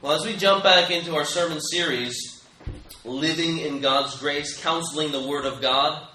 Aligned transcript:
Well, 0.00 0.12
as 0.12 0.24
we 0.24 0.36
jump 0.36 0.62
back 0.62 0.92
into 0.92 1.16
our 1.16 1.24
sermon 1.24 1.60
series, 1.60 2.40
Living 3.04 3.58
in 3.58 3.80
God's 3.80 4.16
Grace, 4.16 4.56
Counseling 4.62 5.10
the 5.10 5.26
Word 5.26 5.44
of 5.44 5.60
God, 5.60 6.06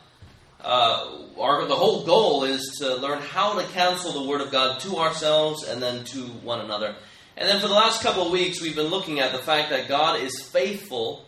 uh, 0.61 1.17
our, 1.37 1.65
the 1.65 1.75
whole 1.75 2.05
goal 2.05 2.45
is 2.45 2.77
to 2.79 2.95
learn 2.95 3.19
how 3.19 3.59
to 3.59 3.67
counsel 3.73 4.13
the 4.13 4.29
Word 4.29 4.39
of 4.39 4.53
God 4.53 4.79
to 4.81 4.95
ourselves 4.99 5.67
and 5.67 5.83
then 5.83 6.05
to 6.05 6.21
one 6.21 6.61
another. 6.61 6.95
And 7.35 7.49
then 7.49 7.59
for 7.59 7.67
the 7.67 7.73
last 7.73 8.01
couple 8.01 8.25
of 8.25 8.31
weeks, 8.31 8.61
we've 8.61 8.73
been 8.73 8.87
looking 8.87 9.19
at 9.19 9.33
the 9.33 9.39
fact 9.39 9.69
that 9.71 9.89
God 9.89 10.21
is 10.21 10.41
faithful 10.41 11.25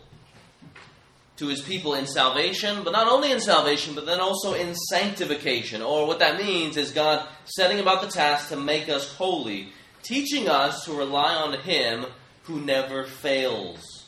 to 1.36 1.48
his 1.48 1.60
people 1.60 1.92
in 1.92 2.06
salvation, 2.06 2.84
but 2.84 2.92
not 2.92 3.06
only 3.06 3.32
in 3.32 3.40
salvation, 3.40 3.94
but 3.94 4.06
then 4.06 4.20
also 4.20 4.54
in 4.54 4.74
sanctification. 4.74 5.82
Or 5.82 6.06
what 6.06 6.20
that 6.20 6.38
means 6.38 6.78
is 6.78 6.90
God 6.90 7.28
setting 7.44 7.80
about 7.80 8.00
the 8.00 8.08
task 8.08 8.48
to 8.48 8.56
make 8.56 8.88
us 8.88 9.14
holy, 9.16 9.74
teaching 10.02 10.48
us 10.48 10.86
to 10.86 10.94
rely 10.94 11.34
on 11.34 11.52
him 11.60 12.06
who 12.46 12.60
never 12.60 13.04
fails. 13.04 14.04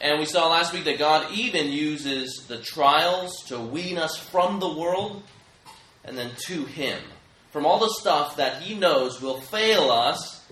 And 0.00 0.18
we 0.18 0.26
saw 0.26 0.48
last 0.48 0.72
week 0.72 0.84
that 0.84 0.98
God 0.98 1.32
even 1.32 1.70
uses 1.70 2.46
the 2.48 2.58
trials 2.58 3.32
to 3.46 3.58
wean 3.58 3.98
us 3.98 4.16
from 4.16 4.58
the 4.58 4.72
world 4.72 5.22
and 6.04 6.18
then 6.18 6.32
to 6.46 6.64
him. 6.64 6.98
From 7.52 7.66
all 7.66 7.78
the 7.78 7.94
stuff 8.00 8.36
that 8.36 8.62
he 8.62 8.74
knows 8.74 9.20
will 9.20 9.40
fail 9.40 9.90
us, 9.90 10.44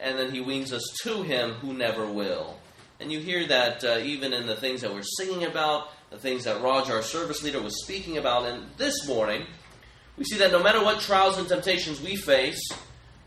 and 0.00 0.18
then 0.18 0.30
he 0.30 0.40
weans 0.40 0.72
us 0.72 0.82
to 1.02 1.22
him 1.22 1.52
who 1.54 1.72
never 1.72 2.06
will. 2.06 2.58
And 3.00 3.10
you 3.10 3.20
hear 3.20 3.46
that 3.46 3.84
uh, 3.84 3.98
even 4.02 4.32
in 4.32 4.46
the 4.46 4.56
things 4.56 4.82
that 4.82 4.92
we're 4.92 5.02
singing 5.02 5.44
about, 5.44 5.88
the 6.10 6.18
things 6.18 6.44
that 6.44 6.60
Roger, 6.62 6.94
our 6.94 7.02
service 7.02 7.42
leader, 7.42 7.60
was 7.60 7.82
speaking 7.82 8.18
about. 8.18 8.44
And 8.44 8.64
this 8.76 9.06
morning, 9.06 9.46
we 10.16 10.24
see 10.24 10.38
that 10.38 10.52
no 10.52 10.62
matter 10.62 10.82
what 10.82 11.00
trials 11.00 11.38
and 11.38 11.48
temptations 11.48 12.00
we 12.00 12.16
face, 12.16 12.60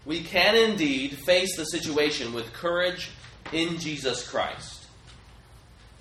we 0.05 0.21
can 0.21 0.55
indeed 0.55 1.17
face 1.17 1.55
the 1.55 1.65
situation 1.65 2.33
with 2.33 2.51
courage 2.53 3.11
in 3.51 3.77
Jesus 3.77 4.27
Christ. 4.27 4.81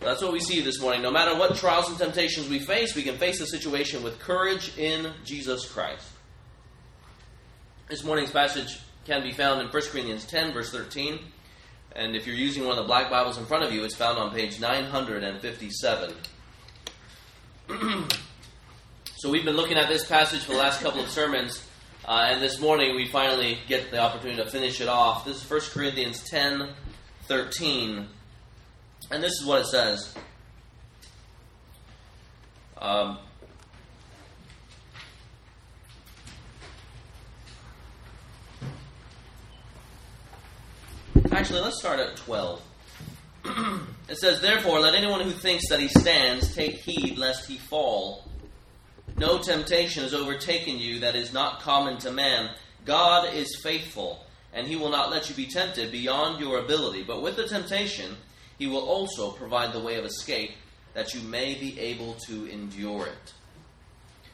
That's 0.01 0.23
what 0.23 0.33
we 0.33 0.41
see 0.41 0.63
this 0.63 0.81
morning. 0.81 1.03
No 1.03 1.11
matter 1.11 1.37
what 1.37 1.57
trials 1.57 1.91
and 1.91 1.99
temptations 1.99 2.49
we 2.49 2.59
face, 2.59 2.97
we 2.97 3.03
can 3.03 3.19
face 3.19 3.39
the 3.39 3.47
situation 3.47 4.03
with 4.03 4.19
courage 4.19 4.77
in 4.79 5.13
Jesus 5.25 5.71
Christ. 5.71 6.07
This 7.89 8.03
morning's 8.03 8.31
passage 8.31 8.79
can 9.05 9.23
be 9.23 9.33
found 9.33 9.61
in 9.61 9.67
1 9.67 9.83
Corinthians 9.91 10.25
10, 10.25 10.55
verse 10.55 10.71
13. 10.71 11.19
And 11.97 12.17
if 12.17 12.27
you're 12.27 12.37
using 12.37 12.63
one 12.63 12.73
of 12.73 12.79
the 12.79 12.87
black 12.87 13.11
Bibles 13.11 13.37
in 13.37 13.45
front 13.45 13.65
of 13.65 13.73
you, 13.73 13.85
it's 13.85 13.95
found 13.97 14.17
on 14.17 14.33
page 14.33 14.59
957. 14.61 16.15
so 19.17 19.31
we've 19.31 19.45
been 19.45 19.57
looking 19.57 19.77
at 19.77 19.89
this 19.89 20.07
passage 20.07 20.41
for 20.45 20.53
the 20.53 20.59
last 20.59 20.81
couple 20.81 21.03
of 21.03 21.11
sermons, 21.11 21.67
uh, 22.11 22.27
and 22.33 22.43
this 22.43 22.59
morning 22.59 22.97
we 22.97 23.07
finally 23.07 23.57
get 23.69 23.93
the 23.93 23.99
opportunity 23.99 24.43
to 24.43 24.51
finish 24.51 24.81
it 24.81 24.89
off. 24.89 25.25
This 25.25 25.45
is 25.45 25.49
1 25.49 25.61
Corinthians 25.73 26.29
10 26.29 26.71
13. 27.29 28.09
And 29.13 29.23
this 29.23 29.31
is 29.35 29.47
what 29.47 29.61
it 29.61 29.67
says. 29.67 30.13
Um, 32.77 33.19
Actually, 41.31 41.61
let's 41.61 41.79
start 41.79 42.01
at 42.01 42.17
12. 42.17 42.63
it 44.09 44.19
says, 44.19 44.41
Therefore, 44.41 44.81
let 44.81 44.95
anyone 44.95 45.21
who 45.21 45.31
thinks 45.31 45.69
that 45.69 45.79
he 45.79 45.87
stands 45.87 46.53
take 46.57 46.75
heed 46.79 47.19
lest 47.19 47.47
he 47.47 47.57
fall. 47.57 48.29
No 49.21 49.37
temptation 49.37 50.03
has 50.03 50.15
overtaken 50.15 50.79
you 50.79 51.01
that 51.01 51.15
is 51.15 51.31
not 51.31 51.61
common 51.61 51.99
to 51.99 52.11
man. 52.11 52.49
God 52.87 53.35
is 53.35 53.61
faithful, 53.63 54.25
and 54.55 54.67
he 54.67 54.77
will 54.77 54.89
not 54.89 55.11
let 55.11 55.29
you 55.29 55.35
be 55.35 55.45
tempted 55.45 55.93
beyond 55.93 56.41
your 56.41 56.59
ability. 56.59 57.03
But 57.03 57.21
with 57.21 57.37
the 57.37 57.47
temptation, 57.47 58.17
he 58.59 58.67
will 58.67 58.81
also 58.81 59.33
provide 59.33 59.75
the 59.75 59.81
way 59.81 59.97
of 59.97 60.07
escape 60.07 60.53
that 60.95 61.13
you 61.13 61.21
may 61.21 61.53
be 61.53 61.79
able 61.79 62.15
to 62.29 62.47
endure 62.47 63.09
it. 63.09 63.35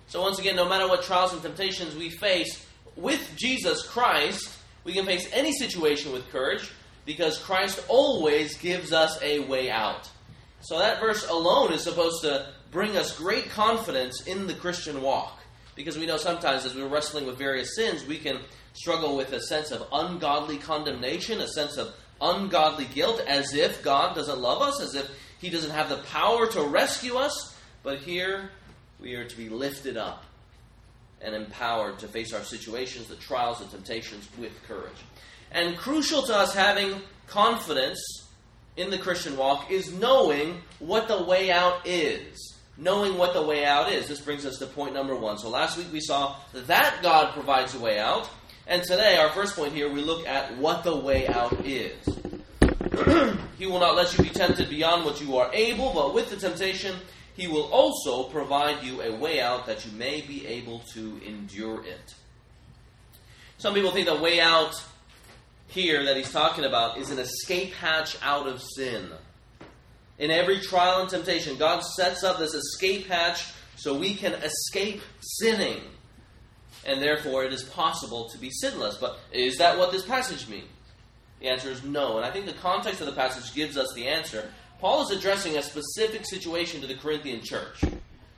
So, 0.07 0.23
once 0.23 0.39
again, 0.39 0.55
no 0.55 0.69
matter 0.69 0.87
what 0.87 1.03
trials 1.03 1.33
and 1.33 1.43
temptations 1.43 1.97
we 1.97 2.09
face, 2.09 2.65
with 2.95 3.35
Jesus 3.35 3.85
Christ, 3.85 4.57
we 4.85 4.93
can 4.93 5.05
face 5.05 5.29
any 5.33 5.51
situation 5.51 6.13
with 6.13 6.31
courage 6.31 6.71
because 7.05 7.39
Christ 7.39 7.85
always 7.89 8.57
gives 8.57 8.93
us 8.93 9.21
a 9.21 9.41
way 9.41 9.69
out. 9.69 10.09
So 10.61 10.79
that 10.79 11.01
verse 11.01 11.29
alone 11.29 11.73
is 11.73 11.83
supposed 11.83 12.23
to 12.23 12.53
bring 12.77 12.95
us 12.95 13.17
great 13.17 13.49
confidence 13.49 14.27
in 14.27 14.47
the 14.47 14.53
Christian 14.53 15.01
walk. 15.01 15.41
Because 15.77 15.97
we 15.97 16.05
know 16.05 16.19
sometimes 16.19 16.67
as 16.67 16.75
we're 16.75 16.87
wrestling 16.87 17.25
with 17.25 17.39
various 17.39 17.75
sins, 17.75 18.05
we 18.05 18.19
can 18.19 18.39
struggle 18.75 19.17
with 19.17 19.33
a 19.33 19.41
sense 19.41 19.71
of 19.71 19.89
ungodly 19.91 20.59
condemnation, 20.59 21.41
a 21.41 21.49
sense 21.49 21.79
of 21.79 21.95
ungodly 22.21 22.85
guilt, 22.85 23.19
as 23.27 23.55
if 23.55 23.83
God 23.83 24.15
doesn't 24.15 24.41
love 24.41 24.61
us, 24.61 24.83
as 24.83 24.95
if 24.95 25.11
He 25.41 25.49
doesn't 25.49 25.71
have 25.71 25.89
the 25.89 25.97
power 25.97 26.47
to 26.49 26.65
rescue 26.65 27.15
us. 27.15 27.57
But 27.83 28.01
here, 28.01 28.51
we 29.01 29.15
are 29.15 29.25
to 29.27 29.37
be 29.39 29.49
lifted 29.49 29.97
up 29.97 30.25
and 31.23 31.35
empowered 31.35 31.99
to 32.01 32.09
face 32.09 32.35
our 32.35 32.43
situations, 32.43 33.07
the 33.07 33.17
trials 33.17 33.63
and 33.63 33.71
temptations 33.71 34.29
with 34.37 34.53
courage. 34.65 35.03
And 35.51 35.79
crucial 35.79 36.25
to 36.25 36.37
us 36.37 36.55
having 36.55 37.01
confidence 37.27 38.29
in 38.77 38.91
the 38.91 38.99
Christian 38.99 39.39
walk 39.39 39.71
is 39.71 39.95
knowing 39.95 40.61
what 40.79 41.09
the 41.09 41.23
way 41.23 41.51
out 41.51 41.81
is. 41.87 42.56
Knowing 42.79 43.17
what 43.17 43.33
the 43.33 43.43
way 43.43 43.65
out 43.65 43.91
is. 43.91 44.07
This 44.07 44.21
brings 44.21 44.45
us 44.45 44.59
to 44.59 44.67
point 44.67 44.93
number 44.93 45.17
one. 45.17 45.39
So 45.39 45.49
last 45.49 45.79
week 45.79 45.87
we 45.93 46.01
saw 46.01 46.37
that 46.53 47.03
God 47.03 47.33
provides 47.33 47.75
a 47.75 47.79
way 47.79 47.99
out. 47.99 48.29
And 48.67 48.83
today, 48.83 49.17
our 49.17 49.31
first 49.31 49.55
point 49.55 49.73
here, 49.73 49.91
we 49.91 50.01
look 50.01 50.27
at 50.27 50.57
what 50.59 50.83
the 50.83 50.97
way 50.97 51.29
out 51.29 51.65
is. 51.65 51.97
he 53.59 53.67
will 53.67 53.79
not 53.79 53.95
let 53.95 54.17
you 54.17 54.25
be 54.25 54.31
tempted 54.31 54.69
beyond 54.69 55.05
what 55.05 55.21
you 55.21 55.37
are 55.37 55.51
able, 55.55 55.93
but 55.95 56.13
with 56.13 56.31
the 56.31 56.37
temptation, 56.37 56.97
he 57.35 57.47
will 57.47 57.65
also 57.65 58.25
provide 58.25 58.83
you 58.83 59.03
a 59.03 59.15
way 59.15 59.41
out 59.41 59.67
that 59.67 59.87
you 59.87 59.93
may 59.93 60.21
be 60.21 60.47
able 60.47 60.81
to 60.95 61.21
endure 61.25 61.85
it. 61.85 62.15
Some 63.59 63.73
people 63.73 63.93
think 63.93 64.07
the 64.07 64.17
way 64.17 64.41
out 64.41 64.75
here 65.69 66.05
that 66.05 66.17
he's 66.17 66.33
talking 66.33 66.65
about 66.65 66.99
is 66.99 67.11
an 67.11 67.19
escape 67.19 67.73
hatch 67.75 68.17
out 68.23 68.47
of 68.47 68.63
sin. 68.63 69.11
In 70.19 70.31
every 70.31 70.61
trial 70.61 71.01
and 71.01 71.11
temptation, 71.11 71.57
God 71.57 71.81
sets 71.81 72.25
up 72.25 72.39
this 72.39 72.55
escape 72.55 73.07
hatch 73.07 73.53
so 73.77 73.97
we 73.97 74.15
can 74.15 74.33
escape 74.35 75.03
sinning. 75.21 75.81
And 76.87 77.03
therefore, 77.03 77.45
it 77.45 77.53
is 77.53 77.65
possible 77.65 78.29
to 78.31 78.39
be 78.39 78.51
sinless. 78.51 78.97
But 78.97 79.19
is 79.33 79.59
that 79.59 79.79
what 79.79 79.93
this 79.93 80.07
passage 80.07 80.49
means? 80.49 80.69
The 81.41 81.49
answer 81.49 81.71
is 81.71 81.85
no. 81.85 82.17
And 82.17 82.25
I 82.25 82.31
think 82.31 82.47
the 82.47 82.55
context 82.55 83.01
of 83.01 83.07
the 83.07 83.13
passage 83.13 83.55
gives 83.55 83.77
us 83.77 83.93
the 83.95 84.07
answer. 84.09 84.51
Paul 84.81 85.03
is 85.03 85.11
addressing 85.11 85.57
a 85.57 85.63
specific 85.63 86.27
situation 86.27 86.81
to 86.81 86.87
the 86.87 86.95
Corinthian 86.95 87.43
church. 87.43 87.83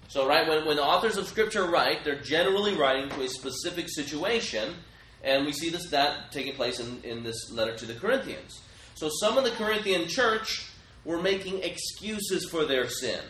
So, 0.08 0.26
right, 0.26 0.48
when, 0.48 0.66
when 0.66 0.76
the 0.76 0.84
authors 0.84 1.16
of 1.16 1.28
Scripture 1.28 1.64
write, 1.64 2.02
they're 2.04 2.20
generally 2.20 2.74
writing 2.74 3.10
to 3.10 3.22
a 3.22 3.28
specific 3.28 3.88
situation, 3.88 4.74
and 5.22 5.44
we 5.44 5.52
see 5.52 5.68
this 5.68 5.90
that 5.90 6.32
taking 6.32 6.54
place 6.54 6.80
in, 6.80 7.02
in 7.02 7.22
this 7.22 7.50
letter 7.52 7.76
to 7.76 7.86
the 7.86 7.94
Corinthians. 7.94 8.62
So, 8.94 9.10
some 9.20 9.36
of 9.36 9.44
the 9.44 9.50
Corinthian 9.50 10.08
church 10.08 10.66
were 11.04 11.20
making 11.20 11.62
excuses 11.62 12.48
for 12.48 12.64
their 12.64 12.88
sin. 12.88 13.20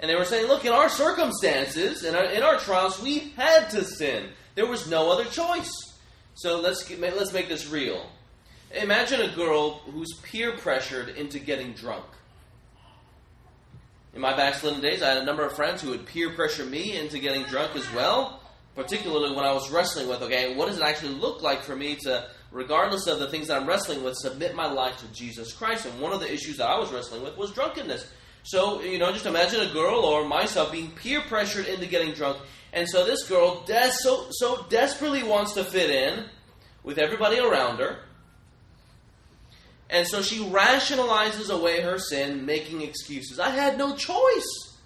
And 0.00 0.10
they 0.10 0.14
were 0.14 0.24
saying, 0.24 0.46
look, 0.46 0.64
in 0.64 0.72
our 0.72 0.88
circumstances, 0.88 2.04
in 2.04 2.14
our, 2.14 2.24
in 2.24 2.42
our 2.42 2.56
trials, 2.58 3.00
we 3.02 3.18
had 3.36 3.68
to 3.70 3.84
sin. 3.84 4.30
There 4.54 4.66
was 4.66 4.88
no 4.88 5.12
other 5.12 5.24
choice. 5.24 5.70
So 6.34 6.60
let's, 6.60 6.88
let's 6.98 7.32
make 7.32 7.48
this 7.48 7.68
real. 7.68 8.06
Imagine 8.74 9.20
a 9.20 9.34
girl 9.34 9.80
who's 9.92 10.14
peer 10.22 10.56
pressured 10.56 11.10
into 11.10 11.38
getting 11.38 11.74
drunk. 11.74 12.04
In 14.14 14.20
my 14.20 14.34
backslidden 14.34 14.80
days, 14.80 15.02
I 15.02 15.10
had 15.10 15.18
a 15.18 15.24
number 15.24 15.44
of 15.44 15.52
friends 15.52 15.82
who 15.82 15.90
would 15.90 16.06
peer 16.06 16.30
pressure 16.30 16.64
me 16.64 16.96
into 16.96 17.18
getting 17.18 17.42
drunk 17.44 17.76
as 17.76 17.92
well, 17.92 18.40
particularly 18.74 19.34
when 19.36 19.44
I 19.44 19.52
was 19.52 19.70
wrestling 19.70 20.08
with, 20.08 20.22
okay, 20.22 20.54
what 20.56 20.66
does 20.66 20.78
it 20.78 20.82
actually 20.82 21.14
look 21.14 21.42
like 21.42 21.62
for 21.62 21.76
me 21.76 21.96
to, 21.96 22.26
regardless 22.50 23.06
of 23.06 23.18
the 23.18 23.28
things 23.28 23.48
that 23.48 23.60
I'm 23.60 23.68
wrestling 23.68 24.02
with, 24.02 24.16
submit 24.16 24.54
my 24.54 24.70
life 24.70 24.98
to 24.98 25.06
Jesus 25.08 25.52
Christ? 25.52 25.86
And 25.86 26.00
one 26.00 26.12
of 26.12 26.20
the 26.20 26.32
issues 26.32 26.58
that 26.58 26.68
I 26.68 26.78
was 26.78 26.92
wrestling 26.92 27.22
with 27.22 27.36
was 27.36 27.52
drunkenness. 27.52 28.10
So, 28.42 28.80
you 28.82 28.98
know, 28.98 29.12
just 29.12 29.26
imagine 29.26 29.60
a 29.60 29.72
girl 29.72 30.00
or 30.00 30.26
myself 30.26 30.72
being 30.72 30.90
peer 30.92 31.20
pressured 31.20 31.66
into 31.66 31.86
getting 31.86 32.14
drunk. 32.14 32.38
And 32.72 32.88
so 32.88 33.04
this 33.04 33.28
girl 33.28 33.64
des- 33.66 33.92
so, 33.92 34.26
so 34.30 34.64
desperately 34.68 35.22
wants 35.22 35.54
to 35.54 35.64
fit 35.64 35.90
in 35.90 36.24
with 36.82 36.98
everybody 36.98 37.38
around 37.38 37.78
her 37.78 37.98
and 39.90 40.06
so 40.06 40.22
she 40.22 40.38
rationalizes 40.38 41.50
away 41.50 41.80
her 41.80 41.98
sin, 41.98 42.46
making 42.46 42.80
excuses. 42.82 43.40
I 43.40 43.50
had 43.50 43.76
no 43.76 43.96
choice. 43.96 44.78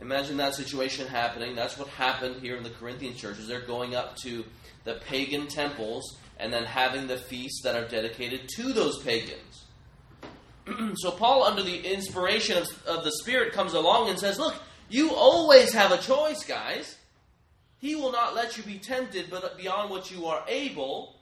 Imagine 0.00 0.36
that 0.36 0.54
situation 0.54 1.06
happening. 1.06 1.56
That's 1.56 1.78
what 1.78 1.88
happened 1.88 2.42
here 2.42 2.56
in 2.56 2.62
the 2.62 2.70
Corinthian 2.70 3.14
churches. 3.14 3.48
They're 3.48 3.66
going 3.66 3.94
up 3.94 4.16
to 4.18 4.44
the 4.84 4.94
pagan 5.06 5.46
temples 5.46 6.18
and 6.38 6.52
then 6.52 6.64
having 6.64 7.06
the 7.06 7.16
feasts 7.16 7.62
that 7.62 7.76
are 7.76 7.88
dedicated 7.88 8.48
to 8.56 8.72
those 8.72 9.02
pagans. 9.02 9.64
so 10.96 11.10
Paul, 11.10 11.42
under 11.44 11.62
the 11.62 11.92
inspiration 11.92 12.58
of, 12.58 12.66
of 12.86 13.04
the 13.04 13.12
Spirit, 13.22 13.52
comes 13.52 13.74
along 13.74 14.08
and 14.08 14.18
says, 14.18 14.38
Look, 14.38 14.54
you 14.88 15.14
always 15.14 15.72
have 15.72 15.92
a 15.92 15.98
choice, 15.98 16.44
guys. 16.44 16.96
He 17.78 17.94
will 17.94 18.12
not 18.12 18.34
let 18.34 18.56
you 18.56 18.62
be 18.62 18.78
tempted 18.78 19.26
but 19.30 19.58
beyond 19.58 19.90
what 19.90 20.10
you 20.10 20.26
are 20.26 20.44
able 20.48 21.14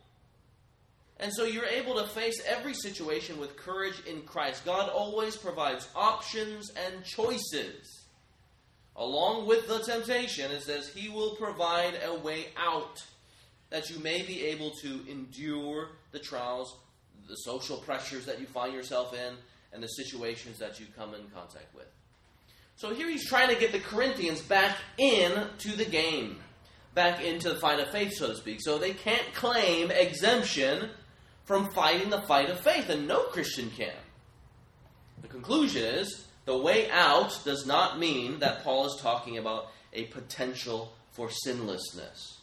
And 1.23 1.33
so 1.33 1.45
you're 1.45 1.67
able 1.67 1.95
to 1.97 2.09
face 2.09 2.43
every 2.47 2.75
situation 2.75 3.39
with 3.39 3.57
courage 3.57 4.01
in 4.07 4.23
Christ. 4.23 4.65
God 4.65 4.89
always 4.89 5.37
provides 5.37 5.89
options 5.95 6.71
and 6.71 7.05
choices. 7.05 8.07
Along 8.97 9.47
with 9.47 9.69
the 9.69 9.79
temptation, 9.79 10.51
it 10.51 10.63
says 10.63 10.89
He 10.89 11.09
will 11.09 11.37
provide 11.37 11.95
a 12.05 12.15
way 12.15 12.47
out 12.57 13.03
that 13.73 13.89
you 13.89 13.99
may 14.01 14.21
be 14.23 14.45
able 14.45 14.71
to 14.83 15.01
endure 15.11 15.89
the 16.13 16.19
trials, 16.19 16.77
the 17.27 17.37
social 17.37 17.79
pressures 17.79 18.27
that 18.27 18.39
you 18.39 18.45
find 18.45 18.75
yourself 18.75 19.15
in, 19.15 19.35
and 19.73 19.83
the 19.83 19.89
situations 19.89 20.59
that 20.59 20.79
you 20.79 20.85
come 20.95 21.15
in 21.15 21.23
contact 21.35 21.75
with. 21.75 21.87
So 22.77 22.93
here 22.93 23.09
he's 23.09 23.27
trying 23.27 23.49
to 23.49 23.59
get 23.59 23.73
the 23.73 23.81
Corinthians 23.81 24.43
back 24.43 24.77
into 24.99 25.75
the 25.75 25.87
game, 25.87 26.37
back 26.95 27.25
into 27.25 27.49
the 27.49 27.55
fight 27.55 27.81
of 27.81 27.89
faith, 27.89 28.13
so 28.13 28.29
to 28.29 28.37
speak. 28.37 28.59
So 28.61 28.77
they 28.77 28.93
can't 28.93 29.33
claim 29.33 29.91
exemption 29.91 30.91
from 31.45 31.71
fighting 31.71 32.11
the 32.11 32.21
fight 32.23 32.51
of 32.51 32.61
faith, 32.61 32.91
and 32.91 33.09
no 33.09 33.23
Christian 33.25 33.71
can. 33.71 33.95
The 35.23 35.29
conclusion 35.29 35.83
is 35.83 36.27
the 36.45 36.59
way 36.59 36.91
out 36.91 37.41
does 37.47 37.67
not 37.67 37.99
mean 37.99 38.41
that 38.41 38.65
Paul 38.65 38.87
is 38.87 39.01
talking 39.01 39.39
about 39.39 39.69
a 39.95 40.05
potential 40.05 40.93
for 41.13 41.31
sinlessness. 41.31 42.42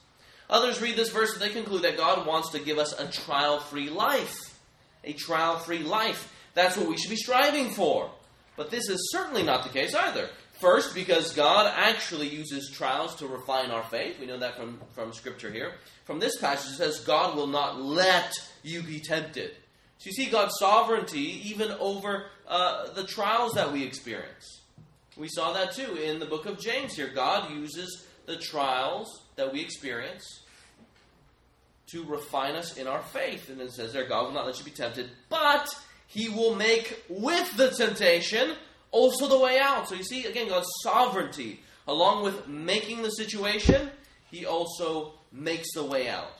Others 0.49 0.81
read 0.81 0.95
this 0.95 1.11
verse 1.11 1.33
and 1.33 1.41
they 1.41 1.49
conclude 1.49 1.83
that 1.83 1.97
God 1.97 2.25
wants 2.25 2.49
to 2.51 2.59
give 2.59 2.79
us 2.79 2.99
a 2.99 3.07
trial 3.07 3.59
free 3.59 3.89
life. 3.89 4.59
A 5.03 5.13
trial 5.13 5.57
free 5.57 5.79
life. 5.79 6.33
That's 6.55 6.75
what 6.75 6.89
we 6.89 6.97
should 6.97 7.11
be 7.11 7.15
striving 7.15 7.69
for. 7.69 8.09
But 8.55 8.71
this 8.71 8.89
is 8.89 9.11
certainly 9.11 9.43
not 9.43 9.63
the 9.63 9.69
case 9.69 9.93
either. 9.95 10.29
First, 10.59 10.93
because 10.93 11.33
God 11.33 11.71
actually 11.73 12.27
uses 12.27 12.69
trials 12.69 13.15
to 13.17 13.27
refine 13.27 13.71
our 13.71 13.83
faith. 13.83 14.19
We 14.19 14.25
know 14.25 14.39
that 14.39 14.57
from, 14.57 14.79
from 14.93 15.13
Scripture 15.13 15.49
here. 15.49 15.75
From 16.03 16.19
this 16.19 16.37
passage, 16.37 16.73
it 16.73 16.75
says, 16.75 16.99
God 16.99 17.37
will 17.37 17.47
not 17.47 17.81
let 17.81 18.33
you 18.63 18.81
be 18.81 18.99
tempted. 18.99 19.51
So 19.99 20.07
you 20.07 20.11
see 20.11 20.29
God's 20.29 20.55
sovereignty 20.59 21.49
even 21.49 21.71
over 21.79 22.25
uh, 22.47 22.91
the 22.93 23.05
trials 23.05 23.53
that 23.53 23.71
we 23.71 23.83
experience. 23.83 24.61
We 25.15 25.29
saw 25.29 25.53
that 25.53 25.73
too 25.73 25.95
in 25.95 26.19
the 26.19 26.25
book 26.25 26.45
of 26.45 26.59
James 26.59 26.95
here. 26.95 27.11
God 27.13 27.51
uses 27.51 28.05
the 28.25 28.37
trials 28.37 29.21
that 29.39 29.53
we 29.53 29.61
experience 29.61 30.41
to 31.87 32.03
refine 32.05 32.55
us 32.55 32.77
in 32.77 32.87
our 32.87 33.01
faith. 33.01 33.49
And 33.49 33.59
it 33.61 33.71
says 33.71 33.93
there, 33.93 34.07
God 34.07 34.25
will 34.25 34.33
not 34.33 34.45
let 34.45 34.59
you 34.59 34.65
be 34.65 34.71
tempted, 34.71 35.09
but 35.29 35.67
He 36.07 36.29
will 36.29 36.55
make 36.55 37.03
with 37.09 37.57
the 37.57 37.69
temptation 37.69 38.53
also 38.91 39.27
the 39.27 39.39
way 39.39 39.59
out. 39.59 39.87
So 39.87 39.95
you 39.95 40.03
see, 40.03 40.25
again, 40.25 40.49
God's 40.49 40.69
sovereignty, 40.83 41.61
along 41.87 42.23
with 42.23 42.47
making 42.47 43.01
the 43.01 43.09
situation, 43.09 43.89
He 44.29 44.45
also 44.45 45.13
makes 45.31 45.73
the 45.73 45.83
way 45.83 46.09
out. 46.09 46.37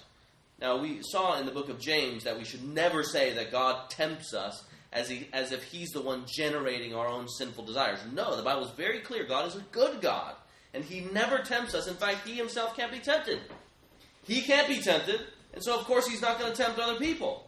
Now, 0.60 0.78
we 0.81 1.00
saw 1.02 1.40
in 1.40 1.45
the 1.45 1.54
book 1.54 1.69
of 1.69 1.80
James 1.80 2.25
that 2.25 2.38
we 2.38 2.44
should 2.44 2.63
never 2.63 3.02
say 3.02 3.34
that 3.34 3.52
God 3.52 3.90
tempts 3.90 4.34
us 4.34 4.62
as, 4.92 5.07
he, 5.07 5.30
as 5.31 5.54
if 5.54 5.63
He's 5.63 5.90
the 5.90 6.02
one 6.02 6.25
generating 6.28 6.94
our 6.94 7.07
own 7.07 7.30
sinful 7.30 7.63
desires. 7.63 8.00
No, 8.13 8.36
the 8.36 8.44
Bible 8.44 8.66
is 8.66 8.72
very 8.72 9.00
clear. 9.00 9.25
God 9.25 9.48
is 9.48 9.56
a 9.56 9.63
good 9.72 10.02
God, 10.02 10.36
and 10.74 10.83
He 10.83 11.01
never 11.01 11.39
tempts 11.39 11.74
us. 11.74 11.88
In 11.88 11.95
fact, 11.95 12.27
He 12.27 12.36
Himself 12.36 12.75
can't 12.75 12.92
be 12.92 13.00
tempted. 13.00 13.39
He 14.24 14.42
can't 14.42 14.68
be 14.68 14.80
tempted, 14.80 15.21
and 15.54 15.63
so, 15.63 15.77
of 15.77 15.86
course, 15.86 16.07
He's 16.07 16.21
not 16.21 16.39
going 16.39 16.51
to 16.51 16.57
tempt 16.57 16.80
other 16.80 17.00
people. 17.00 17.45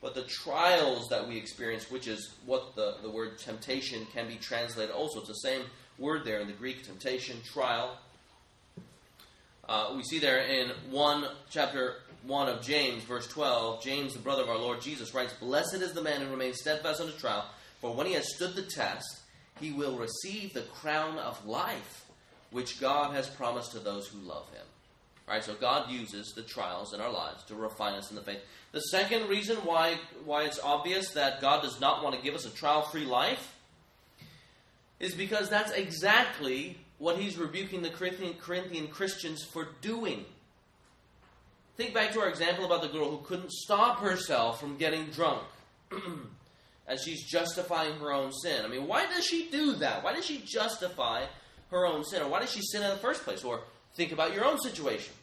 But 0.00 0.14
the 0.14 0.22
trials 0.22 1.08
that 1.08 1.28
we 1.28 1.36
experience, 1.36 1.90
which 1.90 2.06
is 2.06 2.34
what 2.46 2.74
the, 2.76 2.96
the 3.02 3.10
word 3.10 3.38
temptation 3.38 4.06
can 4.12 4.26
be 4.26 4.36
translated 4.36 4.94
also, 4.94 5.20
it's 5.20 5.28
the 5.28 5.34
same 5.34 5.62
word 5.98 6.24
there 6.24 6.40
in 6.40 6.46
the 6.46 6.52
Greek 6.52 6.82
temptation, 6.82 7.36
trial. 7.44 7.98
Uh, 9.68 9.92
we 9.96 10.02
see 10.02 10.18
there 10.18 10.38
in 10.38 10.70
1 10.90 11.24
chapter 11.50 11.96
1 12.26 12.48
of 12.48 12.62
James, 12.62 13.02
verse 13.04 13.26
12, 13.28 13.82
James, 13.82 14.12
the 14.12 14.18
brother 14.18 14.42
of 14.42 14.48
our 14.48 14.58
Lord 14.58 14.80
Jesus, 14.80 15.12
writes, 15.12 15.32
Blessed 15.34 15.74
is 15.74 15.92
the 15.92 16.02
man 16.02 16.20
who 16.20 16.30
remains 16.30 16.60
steadfast 16.60 17.00
under 17.00 17.12
trial, 17.12 17.44
for 17.80 17.92
when 17.94 18.06
he 18.06 18.14
has 18.14 18.34
stood 18.34 18.54
the 18.54 18.62
test, 18.62 19.20
he 19.60 19.72
will 19.72 19.96
receive 19.96 20.52
the 20.52 20.62
crown 20.62 21.18
of 21.18 21.44
life, 21.46 22.05
which 22.50 22.80
God 22.80 23.14
has 23.14 23.28
promised 23.28 23.72
to 23.72 23.78
those 23.78 24.06
who 24.06 24.18
love 24.18 24.48
him. 24.50 24.64
All 25.28 25.34
right, 25.34 25.42
so 25.42 25.54
God 25.54 25.90
uses 25.90 26.32
the 26.32 26.42
trials 26.42 26.94
in 26.94 27.00
our 27.00 27.10
lives 27.10 27.42
to 27.44 27.56
refine 27.56 27.94
us 27.94 28.10
in 28.10 28.16
the 28.16 28.22
faith. 28.22 28.40
The 28.72 28.80
second 28.80 29.28
reason 29.28 29.56
why, 29.58 29.98
why 30.24 30.44
it's 30.44 30.60
obvious 30.60 31.10
that 31.12 31.40
God 31.40 31.62
does 31.62 31.80
not 31.80 32.04
want 32.04 32.14
to 32.14 32.22
give 32.22 32.34
us 32.34 32.46
a 32.46 32.50
trial 32.50 32.82
free 32.82 33.04
life 33.04 33.54
is 35.00 35.14
because 35.14 35.48
that's 35.48 35.72
exactly 35.72 36.78
what 36.98 37.18
he's 37.18 37.36
rebuking 37.36 37.82
the 37.82 37.90
Corinthian, 37.90 38.34
Corinthian 38.34 38.88
Christians 38.88 39.42
for 39.42 39.68
doing. 39.80 40.24
Think 41.76 41.92
back 41.92 42.12
to 42.12 42.20
our 42.20 42.28
example 42.28 42.64
about 42.64 42.82
the 42.82 42.88
girl 42.88 43.10
who 43.10 43.18
couldn't 43.18 43.52
stop 43.52 44.00
herself 44.00 44.60
from 44.60 44.76
getting 44.76 45.06
drunk 45.06 45.42
as 46.88 47.02
she's 47.02 47.24
justifying 47.24 47.98
her 47.98 48.12
own 48.12 48.32
sin. 48.32 48.64
I 48.64 48.68
mean, 48.68 48.86
why 48.86 49.06
does 49.06 49.26
she 49.26 49.50
do 49.50 49.72
that? 49.74 50.02
Why 50.02 50.14
does 50.14 50.24
she 50.24 50.38
justify 50.38 51.24
her 51.70 51.86
own 51.86 52.04
sin? 52.04 52.22
Or 52.22 52.28
why 52.28 52.40
does 52.40 52.52
she 52.52 52.60
sin 52.62 52.82
in 52.82 52.90
the 52.90 52.96
first 52.96 53.22
place? 53.22 53.44
Or 53.44 53.62
think 53.94 54.12
about 54.12 54.34
your 54.34 54.44
own 54.44 54.58
situations. 54.58 55.16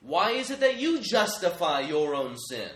Why 0.00 0.30
is 0.30 0.50
it 0.50 0.60
that 0.60 0.78
you 0.78 1.00
justify 1.00 1.80
your 1.80 2.14
own 2.14 2.36
sin? 2.38 2.70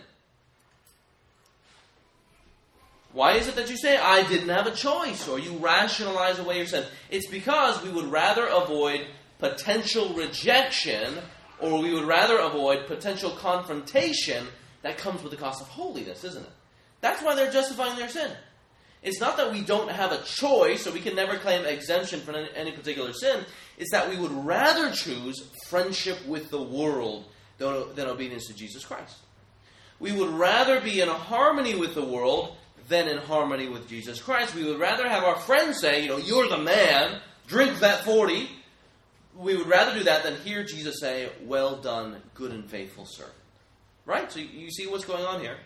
Why 3.13 3.33
is 3.33 3.47
it 3.47 3.55
that 3.55 3.69
you 3.69 3.77
say, 3.77 3.97
I 3.97 4.27
didn't 4.27 4.49
have 4.49 4.67
a 4.67 4.75
choice, 4.75 5.27
or 5.29 5.39
you 5.39 5.53
rationalize 5.53 6.37
away 6.37 6.57
your 6.57 6.65
sin? 6.65 6.83
It's 7.09 7.27
because 7.27 7.81
we 7.81 7.89
would 7.89 8.11
rather 8.11 8.45
avoid 8.45 9.07
potential 9.39 10.13
rejection, 10.13 11.15
or 11.59 11.81
we 11.81 11.93
would 11.93 12.03
rather 12.03 12.37
avoid 12.37 12.87
potential 12.87 13.31
confrontation 13.31 14.45
that 14.81 14.97
comes 14.97 15.23
with 15.23 15.31
the 15.31 15.37
cost 15.37 15.61
of 15.61 15.69
holiness, 15.69 16.25
isn't 16.25 16.43
it? 16.43 16.51
That's 16.99 17.23
why 17.23 17.35
they're 17.35 17.51
justifying 17.51 17.97
their 17.97 18.09
sin. 18.09 18.31
It's 19.05 19.19
not 19.19 19.37
that 19.37 19.51
we 19.51 19.61
don't 19.61 19.91
have 19.91 20.11
a 20.11 20.17
choice, 20.23 20.87
or 20.87 20.91
we 20.91 20.99
can 20.99 21.15
never 21.15 21.37
claim 21.37 21.63
exemption 21.63 22.21
from 22.21 22.35
any 22.55 22.71
particular 22.71 23.13
sin. 23.13 23.45
It's 23.77 23.91
that 23.91 24.09
we 24.09 24.17
would 24.17 24.31
rather 24.31 24.91
choose 24.91 25.47
friendship 25.67 26.25
with 26.25 26.49
the 26.49 26.61
world 26.61 27.25
than, 27.59 28.07
obedience 28.07 28.47
to 28.47 28.55
Jesus 28.55 28.83
Christ. 28.83 29.17
We 29.99 30.11
would 30.11 30.29
rather 30.29 30.81
be 30.81 31.01
in 31.01 31.07
harmony 31.07 31.75
with 31.75 31.93
the 31.93 32.03
world 32.03 32.55
than 32.89 33.07
in 33.07 33.19
harmony 33.19 33.69
with 33.69 33.87
Jesus 33.87 34.19
Christ. 34.19 34.55
We 34.55 34.65
would 34.65 34.79
rather 34.79 35.07
have 35.07 35.23
our 35.23 35.37
friends 35.37 35.79
say, 35.79 36.01
you 36.01 36.09
know, 36.09 36.17
you're 36.17 36.49
the 36.49 36.57
man, 36.57 37.21
drink 37.45 37.79
that 37.81 38.03
40. 38.05 38.49
We 39.37 39.55
would 39.55 39.67
rather 39.67 39.93
do 39.93 40.03
that 40.05 40.23
than 40.23 40.35
hear 40.37 40.63
Jesus 40.63 40.99
say, 40.99 41.29
well 41.43 41.75
done, 41.75 42.23
good 42.33 42.51
and 42.51 42.67
faithful 42.67 43.05
servant. 43.05 43.35
Right? 44.07 44.31
So 44.31 44.39
you 44.39 44.71
see 44.71 44.87
what's 44.87 45.05
going 45.05 45.25
on 45.25 45.41
here. 45.41 45.57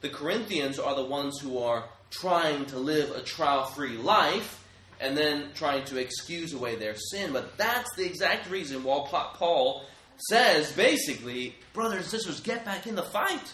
The 0.00 0.08
Corinthians 0.08 0.80
are 0.80 0.96
the 0.96 1.04
ones 1.04 1.38
who 1.38 1.58
are 1.58 1.84
trying 2.10 2.66
to 2.66 2.78
live 2.78 3.10
a 3.12 3.22
trial 3.22 3.64
free 3.66 3.96
life 3.96 4.64
and 5.00 5.16
then 5.16 5.48
trying 5.54 5.84
to 5.86 5.98
excuse 5.98 6.52
away 6.52 6.76
their 6.76 6.94
sin. 6.94 7.32
But 7.32 7.56
that's 7.56 7.94
the 7.96 8.04
exact 8.04 8.50
reason 8.50 8.84
why 8.84 9.06
Paul 9.34 9.84
says, 10.28 10.72
basically, 10.72 11.54
brothers 11.72 12.00
and 12.00 12.06
sisters, 12.06 12.40
get 12.40 12.64
back 12.64 12.86
in 12.86 12.94
the 12.94 13.02
fight. 13.02 13.52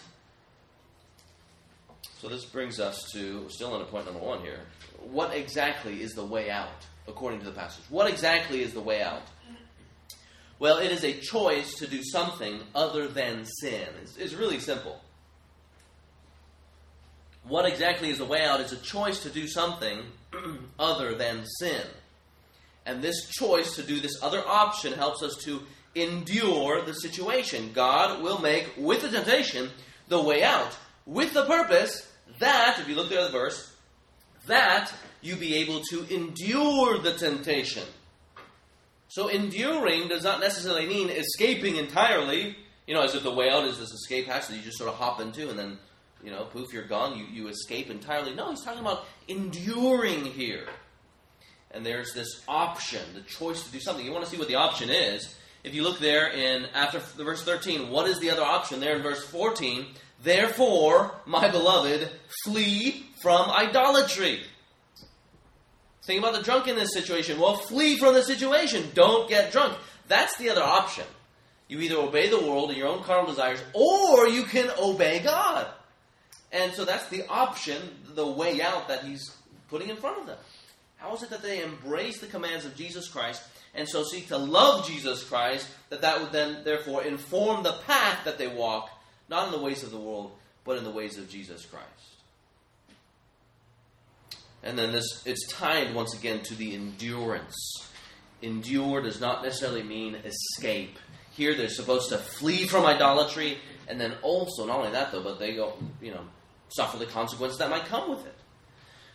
So 2.18 2.28
this 2.28 2.44
brings 2.44 2.80
us 2.80 3.10
to 3.12 3.48
still 3.50 3.74
on 3.74 3.84
point 3.84 4.06
number 4.06 4.20
one 4.20 4.40
here. 4.40 4.60
What 5.10 5.34
exactly 5.34 6.02
is 6.02 6.12
the 6.14 6.24
way 6.24 6.50
out, 6.50 6.86
according 7.06 7.40
to 7.40 7.46
the 7.46 7.52
passage? 7.52 7.84
What 7.88 8.10
exactly 8.10 8.62
is 8.62 8.72
the 8.72 8.80
way 8.80 9.02
out? 9.02 9.22
Well, 10.58 10.78
it 10.78 10.90
is 10.90 11.04
a 11.04 11.12
choice 11.12 11.74
to 11.74 11.86
do 11.86 12.02
something 12.02 12.60
other 12.74 13.06
than 13.06 13.44
sin. 13.44 13.86
It's, 14.02 14.16
it's 14.16 14.32
really 14.32 14.58
simple. 14.58 14.98
What 17.48 17.66
exactly 17.66 18.10
is 18.10 18.18
the 18.18 18.24
way 18.24 18.44
out? 18.44 18.60
It's 18.60 18.72
a 18.72 18.76
choice 18.76 19.22
to 19.22 19.30
do 19.30 19.46
something 19.46 20.00
other 20.78 21.14
than 21.14 21.44
sin. 21.58 21.82
And 22.84 23.02
this 23.02 23.28
choice 23.28 23.76
to 23.76 23.82
do 23.82 24.00
this 24.00 24.22
other 24.22 24.42
option 24.46 24.92
helps 24.92 25.22
us 25.22 25.36
to 25.44 25.62
endure 25.94 26.82
the 26.82 26.92
situation. 26.92 27.72
God 27.72 28.22
will 28.22 28.40
make, 28.40 28.72
with 28.76 29.02
the 29.02 29.08
temptation, 29.08 29.70
the 30.08 30.22
way 30.22 30.42
out 30.42 30.76
with 31.06 31.32
the 31.32 31.44
purpose 31.46 32.12
that, 32.40 32.78
if 32.80 32.88
you 32.88 32.96
look 32.96 33.10
at 33.12 33.24
the 33.24 33.30
verse, 33.30 33.72
that 34.48 34.92
you 35.22 35.36
be 35.36 35.56
able 35.56 35.80
to 35.90 36.14
endure 36.14 36.98
the 36.98 37.12
temptation. 37.12 37.84
So 39.08 39.28
enduring 39.28 40.08
does 40.08 40.24
not 40.24 40.40
necessarily 40.40 40.86
mean 40.86 41.08
escaping 41.08 41.76
entirely. 41.76 42.56
You 42.86 42.94
know, 42.94 43.02
as 43.02 43.14
if 43.14 43.22
the 43.22 43.32
way 43.32 43.48
out 43.48 43.64
is 43.64 43.78
this 43.78 43.92
escape 43.92 44.26
hatch 44.26 44.48
that 44.48 44.56
you 44.56 44.62
just 44.62 44.78
sort 44.78 44.90
of 44.90 44.96
hop 44.96 45.20
into 45.20 45.48
and 45.48 45.58
then, 45.58 45.78
you 46.22 46.30
know, 46.30 46.44
poof, 46.44 46.72
you're 46.72 46.84
gone, 46.84 47.18
you, 47.18 47.24
you 47.24 47.48
escape 47.48 47.90
entirely. 47.90 48.34
No, 48.34 48.50
he's 48.50 48.62
talking 48.62 48.80
about 48.80 49.04
enduring 49.28 50.24
here. 50.24 50.66
And 51.70 51.84
there's 51.84 52.12
this 52.14 52.42
option, 52.48 53.02
the 53.14 53.20
choice 53.20 53.62
to 53.64 53.72
do 53.72 53.80
something. 53.80 54.04
You 54.04 54.12
want 54.12 54.24
to 54.24 54.30
see 54.30 54.38
what 54.38 54.48
the 54.48 54.54
option 54.54 54.88
is. 54.88 55.34
If 55.62 55.74
you 55.74 55.82
look 55.82 55.98
there 55.98 56.28
in 56.28 56.66
after 56.74 57.00
the 57.16 57.24
verse 57.24 57.42
13, 57.42 57.90
what 57.90 58.08
is 58.08 58.20
the 58.20 58.30
other 58.30 58.44
option? 58.44 58.80
There 58.80 58.96
in 58.96 59.02
verse 59.02 59.24
14, 59.24 59.86
Therefore, 60.22 61.14
my 61.26 61.48
beloved, 61.50 62.10
flee 62.44 63.06
from 63.20 63.50
idolatry. 63.50 64.40
Think 66.06 66.20
about 66.20 66.34
the 66.34 66.42
drunkenness 66.42 66.92
situation. 66.92 67.40
Well, 67.40 67.56
flee 67.56 67.98
from 67.98 68.14
the 68.14 68.22
situation. 68.22 68.90
Don't 68.94 69.28
get 69.28 69.52
drunk. 69.52 69.76
That's 70.08 70.36
the 70.36 70.50
other 70.50 70.62
option. 70.62 71.04
You 71.68 71.80
either 71.80 71.96
obey 71.96 72.28
the 72.28 72.40
world 72.40 72.70
and 72.70 72.78
your 72.78 72.88
own 72.88 73.02
carnal 73.02 73.26
desires, 73.26 73.60
or 73.72 74.28
you 74.28 74.44
can 74.44 74.70
obey 74.78 75.18
God. 75.18 75.66
And 76.52 76.72
so 76.72 76.84
that's 76.84 77.08
the 77.08 77.26
option, 77.28 77.82
the 78.14 78.26
way 78.26 78.62
out 78.62 78.88
that 78.88 79.04
he's 79.04 79.36
putting 79.68 79.90
in 79.90 79.96
front 79.96 80.20
of 80.20 80.26
them. 80.26 80.38
How 80.96 81.14
is 81.14 81.22
it 81.22 81.30
that 81.30 81.42
they 81.42 81.62
embrace 81.62 82.20
the 82.20 82.26
commands 82.26 82.64
of 82.64 82.76
Jesus 82.76 83.08
Christ 83.08 83.42
and 83.76 83.86
so 83.86 84.02
seek 84.02 84.28
to 84.28 84.38
love 84.38 84.86
Jesus 84.86 85.22
Christ, 85.22 85.68
that 85.90 86.00
that 86.00 86.20
would 86.20 86.32
then 86.32 86.64
therefore 86.64 87.04
inform 87.04 87.62
the 87.62 87.74
path 87.86 88.24
that 88.24 88.38
they 88.38 88.48
walk, 88.48 88.90
not 89.28 89.46
in 89.46 89.52
the 89.52 89.62
ways 89.62 89.82
of 89.82 89.90
the 89.90 89.98
world, 89.98 90.32
but 90.64 90.78
in 90.78 90.84
the 90.84 90.90
ways 90.90 91.18
of 91.18 91.28
Jesus 91.28 91.64
Christ. 91.66 91.86
And 94.62 94.78
then 94.78 94.92
this 94.92 95.22
it's 95.26 95.46
tied 95.52 95.94
once 95.94 96.14
again 96.14 96.42
to 96.44 96.54
the 96.54 96.74
endurance. 96.74 97.54
Endure 98.42 99.02
does 99.02 99.20
not 99.20 99.42
necessarily 99.42 99.82
mean 99.82 100.16
escape. 100.16 100.98
Here 101.32 101.54
they're 101.54 101.68
supposed 101.68 102.08
to 102.08 102.18
flee 102.18 102.66
from 102.66 102.86
idolatry, 102.86 103.58
and 103.88 104.00
then 104.00 104.14
also 104.22 104.66
not 104.66 104.78
only 104.78 104.92
that 104.92 105.12
though, 105.12 105.22
but 105.22 105.38
they 105.38 105.54
go, 105.54 105.74
you 106.00 106.12
know, 106.12 106.24
suffer 106.68 106.98
the 106.98 107.06
consequences 107.06 107.58
that 107.58 107.70
might 107.70 107.84
come 107.84 108.10
with 108.10 108.26
it. 108.26 108.34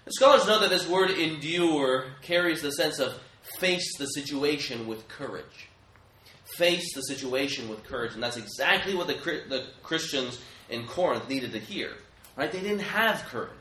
The 0.05 0.12
scholars 0.13 0.48
know 0.48 0.60
that 0.60 0.70
this 0.70 0.88
word 0.88 1.12
endure 1.12 2.08
carries 2.22 2.62
the 2.62 2.72
sense 2.72 3.00
of 3.00 3.20
face 3.60 3.98
the 3.98 4.08
situation 4.08 4.88
with 4.88 5.08
courage. 5.08 5.70
Face 6.58 6.93
the 6.93 7.01
situation 7.01 7.70
with 7.70 7.84
courage, 7.84 8.13
and 8.13 8.22
that's 8.22 8.38
exactly 8.38 8.93
what 8.96 9.08
the, 9.08 9.13
the 9.48 9.65
Christians 9.84 10.39
in 10.70 10.86
Corinth 10.88 11.29
needed 11.29 11.51
to 11.53 11.60
hear. 11.60 11.91
Right? 12.36 12.51
They 12.51 12.62
didn't 12.62 12.79
have 12.79 13.25
courage. 13.25 13.51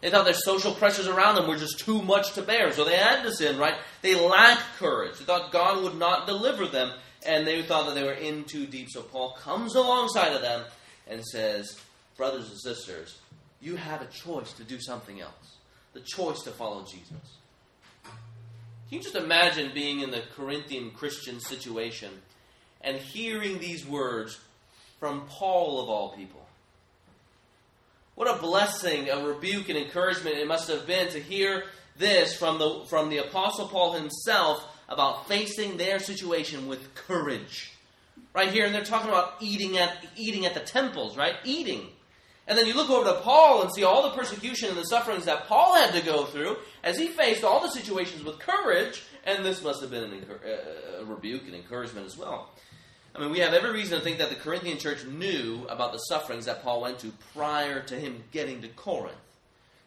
They 0.00 0.10
thought 0.10 0.24
their 0.24 0.34
social 0.34 0.72
pressures 0.72 1.08
around 1.08 1.34
them 1.34 1.46
were 1.46 1.56
just 1.56 1.80
too 1.80 2.00
much 2.02 2.32
to 2.34 2.42
bear, 2.42 2.72
so 2.72 2.84
they 2.84 2.96
had 2.96 3.22
to 3.22 3.32
sin, 3.32 3.58
right? 3.58 3.74
They 4.00 4.14
lacked 4.14 4.62
courage. 4.78 5.18
They 5.18 5.24
thought 5.24 5.52
God 5.52 5.82
would 5.82 5.98
not 5.98 6.26
deliver 6.26 6.66
them, 6.66 6.92
and 7.26 7.46
they 7.46 7.62
thought 7.62 7.86
that 7.86 7.94
they 7.94 8.02
were 8.02 8.12
in 8.12 8.44
too 8.44 8.66
deep. 8.66 8.88
So 8.90 9.02
Paul 9.02 9.32
comes 9.32 9.74
alongside 9.74 10.32
of 10.32 10.40
them 10.40 10.64
and 11.06 11.22
says, 11.24 11.78
Brothers 12.20 12.50
and 12.50 12.60
sisters, 12.60 13.16
you 13.62 13.76
have 13.76 14.02
a 14.02 14.06
choice 14.08 14.52
to 14.52 14.62
do 14.62 14.78
something 14.78 15.22
else. 15.22 15.56
The 15.94 16.00
choice 16.00 16.42
to 16.42 16.50
follow 16.50 16.84
Jesus. 16.84 17.38
Can 18.04 18.12
you 18.90 19.00
just 19.00 19.14
imagine 19.14 19.70
being 19.72 20.00
in 20.00 20.10
the 20.10 20.20
Corinthian 20.36 20.90
Christian 20.90 21.40
situation 21.40 22.10
and 22.82 22.98
hearing 22.98 23.58
these 23.58 23.86
words 23.86 24.38
from 24.98 25.22
Paul 25.30 25.82
of 25.82 25.88
all 25.88 26.14
people? 26.14 26.44
What 28.16 28.28
a 28.28 28.38
blessing, 28.38 29.08
a 29.08 29.24
rebuke, 29.24 29.70
and 29.70 29.78
encouragement 29.78 30.36
it 30.36 30.46
must 30.46 30.68
have 30.68 30.86
been 30.86 31.08
to 31.12 31.20
hear 31.20 31.64
this 31.96 32.36
from 32.36 32.58
the, 32.58 32.84
from 32.90 33.08
the 33.08 33.16
Apostle 33.16 33.66
Paul 33.66 33.94
himself 33.94 34.62
about 34.90 35.26
facing 35.26 35.78
their 35.78 35.98
situation 35.98 36.68
with 36.68 36.94
courage. 36.94 37.72
Right 38.34 38.52
here, 38.52 38.66
and 38.66 38.74
they're 38.74 38.84
talking 38.84 39.08
about 39.08 39.36
eating 39.40 39.78
at, 39.78 39.96
eating 40.16 40.44
at 40.44 40.52
the 40.52 40.60
temples, 40.60 41.16
right? 41.16 41.36
Eating. 41.44 41.88
And 42.46 42.58
then 42.58 42.66
you 42.66 42.74
look 42.74 42.90
over 42.90 43.04
to 43.04 43.20
Paul 43.20 43.62
and 43.62 43.72
see 43.72 43.84
all 43.84 44.02
the 44.02 44.16
persecution 44.16 44.70
and 44.70 44.78
the 44.78 44.84
sufferings 44.84 45.26
that 45.26 45.46
Paul 45.46 45.76
had 45.76 45.92
to 45.94 46.00
go 46.00 46.24
through 46.24 46.56
as 46.82 46.98
he 46.98 47.06
faced 47.08 47.44
all 47.44 47.60
the 47.60 47.70
situations 47.70 48.24
with 48.24 48.38
courage, 48.38 49.02
and 49.24 49.44
this 49.44 49.62
must 49.62 49.80
have 49.82 49.90
been 49.90 50.04
an, 50.04 50.24
uh, 50.44 51.02
a 51.02 51.04
rebuke 51.04 51.44
and 51.46 51.54
encouragement 51.54 52.06
as 52.06 52.16
well. 52.16 52.50
I 53.14 53.20
mean, 53.20 53.30
we 53.30 53.40
have 53.40 53.54
every 53.54 53.72
reason 53.72 53.98
to 53.98 54.04
think 54.04 54.18
that 54.18 54.30
the 54.30 54.36
Corinthian 54.36 54.78
church 54.78 55.04
knew 55.04 55.66
about 55.68 55.92
the 55.92 55.98
sufferings 55.98 56.46
that 56.46 56.62
Paul 56.62 56.80
went 56.80 57.00
to 57.00 57.12
prior 57.34 57.80
to 57.82 57.94
him 57.96 58.22
getting 58.30 58.62
to 58.62 58.68
Corinth. 58.68 59.16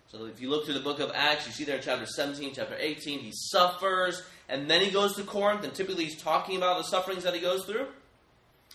So 0.08 0.26
if 0.26 0.40
you 0.40 0.50
look 0.50 0.66
through 0.66 0.76
the 0.76 0.82
book 0.82 1.00
of 1.00 1.12
Acts, 1.16 1.48
you 1.48 1.54
see 1.54 1.64
there 1.64 1.78
in 1.78 1.82
chapter 1.82 2.06
17, 2.06 2.54
chapter 2.54 2.76
18, 2.78 3.20
he 3.20 3.32
suffers, 3.34 4.22
and 4.48 4.70
then 4.70 4.82
he 4.82 4.92
goes 4.92 5.16
to 5.16 5.24
Corinth, 5.24 5.64
and 5.64 5.74
typically 5.74 6.04
he's 6.06 6.22
talking 6.22 6.58
about 6.58 6.78
the 6.78 6.84
sufferings 6.84 7.24
that 7.24 7.34
he 7.34 7.40
goes 7.40 7.66
through. 7.66 7.88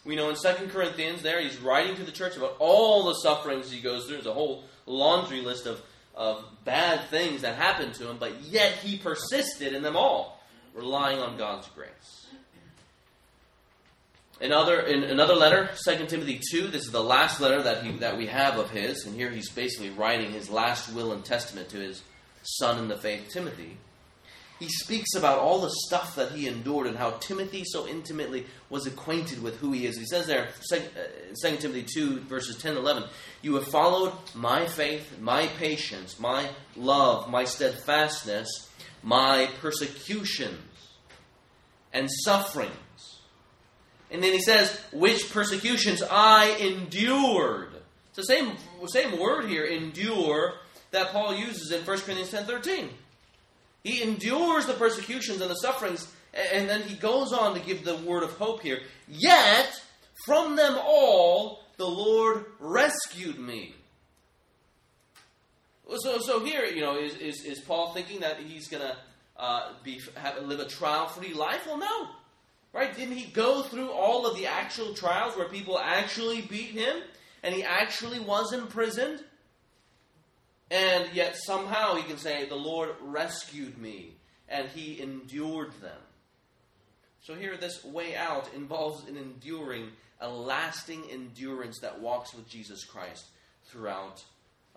We 0.09 0.17
know 0.17 0.31
in 0.31 0.37
2 0.37 0.69
Corinthians 0.69 1.21
there, 1.21 1.39
he's 1.39 1.59
writing 1.59 1.95
to 1.97 2.03
the 2.03 2.11
church 2.11 2.35
about 2.39 2.57
all 2.61 3.05
the 3.05 3.15
sufferings 3.17 3.71
he 3.71 3.79
goes 3.79 4.07
through. 4.07 4.15
There's 4.17 4.27
a 4.27 4.33
whole 4.33 4.65
laundry 4.87 5.43
list 5.43 5.67
of, 5.67 5.83
of 6.15 6.43
bad 6.65 7.11
things 7.11 7.43
that 7.43 7.57
happened 7.57 7.93
to 7.97 8.09
him, 8.09 8.17
but 8.19 8.41
yet 8.41 8.73
he 8.73 8.97
persisted 8.97 9.75
in 9.75 9.83
them 9.83 9.99
all, 9.99 10.43
relying 10.73 11.19
on 11.19 11.37
God's 11.37 11.69
grace. 11.69 12.27
Another, 14.41 14.81
in 14.81 15.03
another 15.03 15.35
letter, 15.35 15.69
2 15.85 16.07
Timothy 16.07 16.41
2, 16.53 16.69
this 16.69 16.87
is 16.87 16.91
the 16.91 17.05
last 17.05 17.39
letter 17.39 17.63
that, 17.65 17.85
he, 17.85 17.93
that 17.99 18.17
we 18.17 18.29
have 18.29 18.57
of 18.57 18.71
his, 18.71 19.05
and 19.05 19.15
here 19.15 19.31
he's 19.31 19.51
basically 19.51 19.91
writing 19.91 20.33
his 20.33 20.49
last 20.49 20.91
will 20.95 21.13
and 21.13 21.23
testament 21.23 21.69
to 21.69 21.77
his 21.77 22.03
son 22.45 22.79
in 22.79 22.89
the 22.89 22.97
faith, 22.97 23.29
Timothy. 23.31 23.77
He 24.59 24.69
speaks 24.69 25.15
about 25.15 25.39
all 25.39 25.61
the 25.61 25.71
stuff 25.87 26.17
that 26.17 26.33
he 26.33 26.49
endured 26.49 26.89
and 26.89 26.97
how 26.97 27.11
Timothy 27.21 27.63
so 27.65 27.87
intimately 27.87 28.47
was 28.69 28.87
acquainted 28.87 29.41
with 29.41 29.59
who 29.59 29.71
he 29.71 29.87
is. 29.87 29.97
He 29.97 30.05
says 30.05 30.27
there, 30.27 30.49
2 30.69 30.77
uh, 30.77 31.57
Timothy 31.57 31.85
2, 31.85 32.21
verses 32.21 32.57
10 32.57 32.73
and 32.73 32.81
11, 32.81 33.05
You 33.41 33.55
have 33.55 33.69
followed 33.69 34.13
my 34.35 34.67
faith, 34.67 35.21
my 35.21 35.47
patience, 35.47 36.19
my 36.19 36.51
love, 36.75 37.31
my 37.31 37.45
steadfastness, 37.45 38.69
my 39.03 39.49
persecutions, 39.61 40.59
and 41.93 42.09
sufferings. 42.25 42.73
and 44.11 44.23
then 44.23 44.33
he 44.33 44.41
says, 44.41 44.77
which 44.93 45.31
persecutions 45.31 46.03
I 46.03 46.57
endured. 46.61 47.71
It's 48.09 48.17
the 48.17 48.35
same, 48.35 48.57
same 48.89 49.21
word 49.21 49.49
here, 49.49 49.65
endure, 49.65 50.55
that 50.91 51.13
Paul 51.13 51.35
uses 51.35 51.71
in 51.71 51.85
1 51.85 51.99
Corinthians 52.01 52.31
10 52.31 52.45
13. 52.47 52.91
He 53.85 54.03
endures 54.03 54.67
the 54.67 54.75
persecutions 54.75 55.41
and 55.41 55.51
the 55.51 55.55
sufferings, 55.55 56.13
and 56.53 56.69
then 56.69 56.83
he 56.83 56.95
goes 56.97 57.33
on 57.33 57.55
to 57.55 57.61
give 57.61 57.85
the 57.85 57.97
word 57.97 58.23
of 58.23 58.33
hope 58.33 58.63
here. 58.63 58.81
Yet, 59.09 59.81
from 60.27 60.57
them 60.57 60.79
all, 60.83 61.61
the 61.77 61.87
Lord 61.89 62.45
rescued 62.59 63.39
me. 63.39 63.75
So, 65.97 66.19
so 66.19 66.45
here, 66.45 66.67
you 66.67 66.83
know, 66.83 66.99
is, 66.99 67.15
is, 67.17 67.45
is 67.45 67.61
Paul 67.61 67.95
thinking 67.95 68.21
that 68.21 68.39
he's 68.39 68.69
going 68.69 68.83
to 68.83 68.97
uh, 69.39 69.73
be 69.83 70.01
have, 70.17 70.43
live 70.43 70.61
a 70.61 70.67
trial-free 70.67 71.33
life? 71.33 71.67
Well, 71.67 71.79
no. 71.79 72.09
Right? 72.75 72.95
Didn't 72.95 73.17
he 73.17 73.31
go 73.31 73.63
through 73.63 73.91
all 73.91 74.27
of 74.27 74.37
the 74.37 74.47
actual 74.47 74.93
trials 74.93 75.37
where 75.37 75.49
people 75.49 75.79
actually 75.79 76.43
beat 76.43 76.71
him 76.71 76.97
and 77.43 77.55
he 77.55 77.63
actually 77.63 78.21
was 78.21 78.53
imprisoned? 78.53 79.25
And 80.71 81.09
yet 81.15 81.37
somehow 81.37 81.95
he 81.95 82.03
can 82.03 82.19
say, 82.19 82.47
The 82.47 82.55
Lord 82.55 82.91
rescued 83.01 83.79
me 83.79 84.17
and 84.49 84.69
he 84.69 85.01
endured 85.01 85.73
them. 85.81 86.01
So 87.23 87.35
here, 87.35 87.57
this 87.57 87.85
way 87.85 88.17
out 88.17 88.49
involves 88.55 89.07
an 89.09 89.17
enduring, 89.17 89.91
a 90.21 90.29
lasting 90.29 91.05
endurance 91.11 91.81
that 91.81 92.01
walks 92.01 92.35
with 92.35 92.49
Jesus 92.49 92.85
Christ 92.85 93.27
throughout 93.65 94.25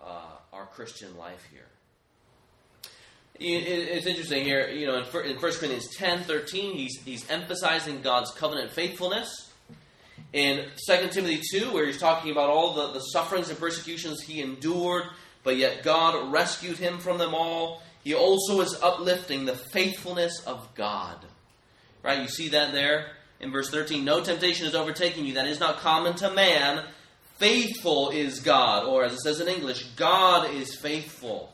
uh, 0.02 0.36
our 0.52 0.66
Christian 0.66 1.16
life 1.18 1.48
here 1.52 1.68
it's 3.44 4.06
interesting 4.06 4.44
here, 4.44 4.70
you 4.70 4.86
know, 4.86 4.98
in 4.98 5.04
1 5.04 5.34
Corinthians 5.40 5.96
10 5.96 6.24
13, 6.24 6.78
he's, 6.78 7.02
he's 7.04 7.30
emphasizing 7.30 8.02
God's 8.02 8.32
covenant 8.32 8.72
faithfulness. 8.72 9.50
In 10.34 10.68
2 10.88 11.10
Timothy 11.10 11.42
2, 11.52 11.74
where 11.74 11.86
he's 11.86 12.00
talking 12.00 12.32
about 12.32 12.50
all 12.50 12.74
the, 12.74 12.94
the 12.94 13.00
sufferings 13.00 13.50
and 13.50 13.60
persecutions 13.60 14.22
he 14.22 14.42
endured, 14.42 15.04
but 15.44 15.58
yet 15.58 15.84
God 15.84 16.32
rescued 16.32 16.78
him 16.78 17.00
from 17.00 17.18
them 17.18 17.34
all, 17.34 17.82
he 18.04 18.14
also 18.14 18.62
is 18.62 18.80
uplifting 18.82 19.46
the 19.46 19.56
faithfulness 19.56 20.44
of 20.46 20.74
God. 20.76 21.18
Right? 22.04 22.22
You 22.22 22.28
see 22.28 22.50
that 22.50 22.72
there 22.72 23.12
in 23.40 23.52
verse 23.52 23.70
13. 23.70 24.06
No 24.06 24.24
temptation 24.24 24.66
is 24.66 24.76
overtaking 24.76 25.26
you 25.26 25.34
that 25.34 25.48
is 25.48 25.60
not 25.60 25.80
common 25.80 26.16
to 26.16 26.32
man. 26.32 26.86
Faithful 27.38 28.10
is 28.10 28.40
God. 28.40 28.86
Or 28.86 29.04
as 29.04 29.14
it 29.14 29.22
says 29.22 29.40
in 29.42 29.48
English, 29.48 29.84
God 29.96 30.54
is 30.54 30.76
faithful 30.76 31.54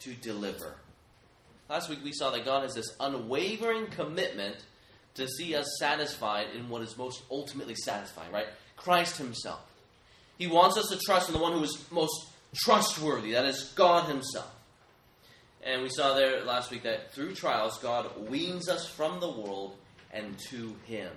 to 0.00 0.12
deliver. 0.14 0.74
Last 1.68 1.88
week 1.88 2.00
we 2.02 2.12
saw 2.12 2.30
that 2.30 2.44
God 2.44 2.62
has 2.62 2.74
this 2.74 2.96
unwavering 2.98 3.86
commitment 3.88 4.56
to 5.14 5.28
see 5.28 5.54
us 5.54 5.66
satisfied 5.78 6.46
in 6.54 6.68
what 6.68 6.82
is 6.82 6.96
most 6.96 7.22
ultimately 7.30 7.74
satisfying, 7.74 8.32
right? 8.32 8.46
Christ 8.76 9.16
Himself. 9.16 9.60
He 10.38 10.46
wants 10.46 10.76
us 10.76 10.88
to 10.88 10.98
trust 10.98 11.28
in 11.28 11.34
the 11.34 11.40
one 11.40 11.52
who 11.52 11.64
is 11.64 11.84
most 11.90 12.28
trustworthy, 12.54 13.32
that 13.32 13.44
is 13.44 13.72
God 13.74 14.08
Himself. 14.08 14.50
And 15.62 15.82
we 15.82 15.88
saw 15.88 16.14
there 16.14 16.44
last 16.44 16.70
week 16.70 16.84
that 16.84 17.12
through 17.12 17.34
trials, 17.34 17.78
God 17.78 18.28
weans 18.28 18.68
us 18.68 18.86
from 18.88 19.20
the 19.20 19.30
world 19.30 19.76
and 20.12 20.38
to 20.50 20.74
Him. 20.84 21.10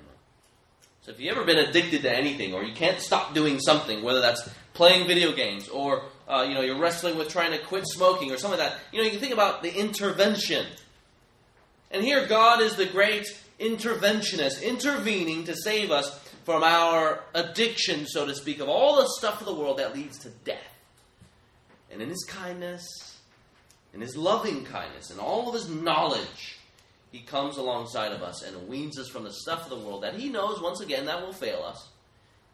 So 1.01 1.11
if 1.11 1.19
you've 1.19 1.35
ever 1.35 1.45
been 1.45 1.57
addicted 1.57 2.03
to 2.03 2.15
anything, 2.15 2.53
or 2.53 2.63
you 2.63 2.75
can't 2.75 2.99
stop 2.99 3.33
doing 3.33 3.59
something, 3.59 4.03
whether 4.03 4.21
that's 4.21 4.47
playing 4.73 5.07
video 5.07 5.31
games, 5.31 5.67
or 5.67 6.03
uh, 6.27 6.45
you 6.47 6.53
know 6.53 6.61
you're 6.61 6.79
wrestling 6.79 7.17
with 7.17 7.29
trying 7.29 7.51
to 7.51 7.57
quit 7.57 7.87
smoking, 7.87 8.31
or 8.31 8.37
something 8.37 8.59
like 8.59 8.69
that, 8.69 8.79
you 8.91 8.99
know 8.99 9.05
you 9.05 9.11
can 9.11 9.19
think 9.19 9.33
about 9.33 9.63
the 9.63 9.75
intervention. 9.75 10.65
And 11.89 12.03
here, 12.03 12.27
God 12.27 12.61
is 12.61 12.75
the 12.75 12.85
great 12.85 13.25
interventionist, 13.59 14.63
intervening 14.63 15.45
to 15.45 15.55
save 15.55 15.91
us 15.91 16.19
from 16.45 16.63
our 16.63 17.23
addiction, 17.33 18.05
so 18.05 18.25
to 18.25 18.35
speak, 18.35 18.59
of 18.59 18.69
all 18.69 18.97
the 18.97 19.07
stuff 19.17 19.39
of 19.39 19.47
the 19.47 19.53
world 19.53 19.79
that 19.79 19.95
leads 19.95 20.19
to 20.19 20.29
death. 20.29 20.59
And 21.91 22.01
in 22.01 22.09
His 22.09 22.23
kindness, 22.27 22.85
in 23.93 24.01
His 24.01 24.15
loving 24.15 24.63
kindness, 24.65 25.09
and 25.09 25.19
all 25.19 25.49
of 25.49 25.53
His 25.53 25.69
knowledge, 25.69 26.59
He 27.11 27.19
comes 27.19 27.57
alongside 27.57 28.11
of 28.11 28.21
us 28.21 28.43
and 28.43 28.67
weans 28.67 28.97
us 28.97 29.09
from 29.09 29.23
the 29.23 29.33
stuff 29.33 29.63
of 29.63 29.69
the 29.69 29.85
world 29.85 30.03
that 30.03 30.15
He 30.15 30.29
knows, 30.29 30.61
once 30.61 30.81
again, 30.81 31.05
that 31.05 31.21
will 31.21 31.33
fail 31.33 31.63
us. 31.63 31.89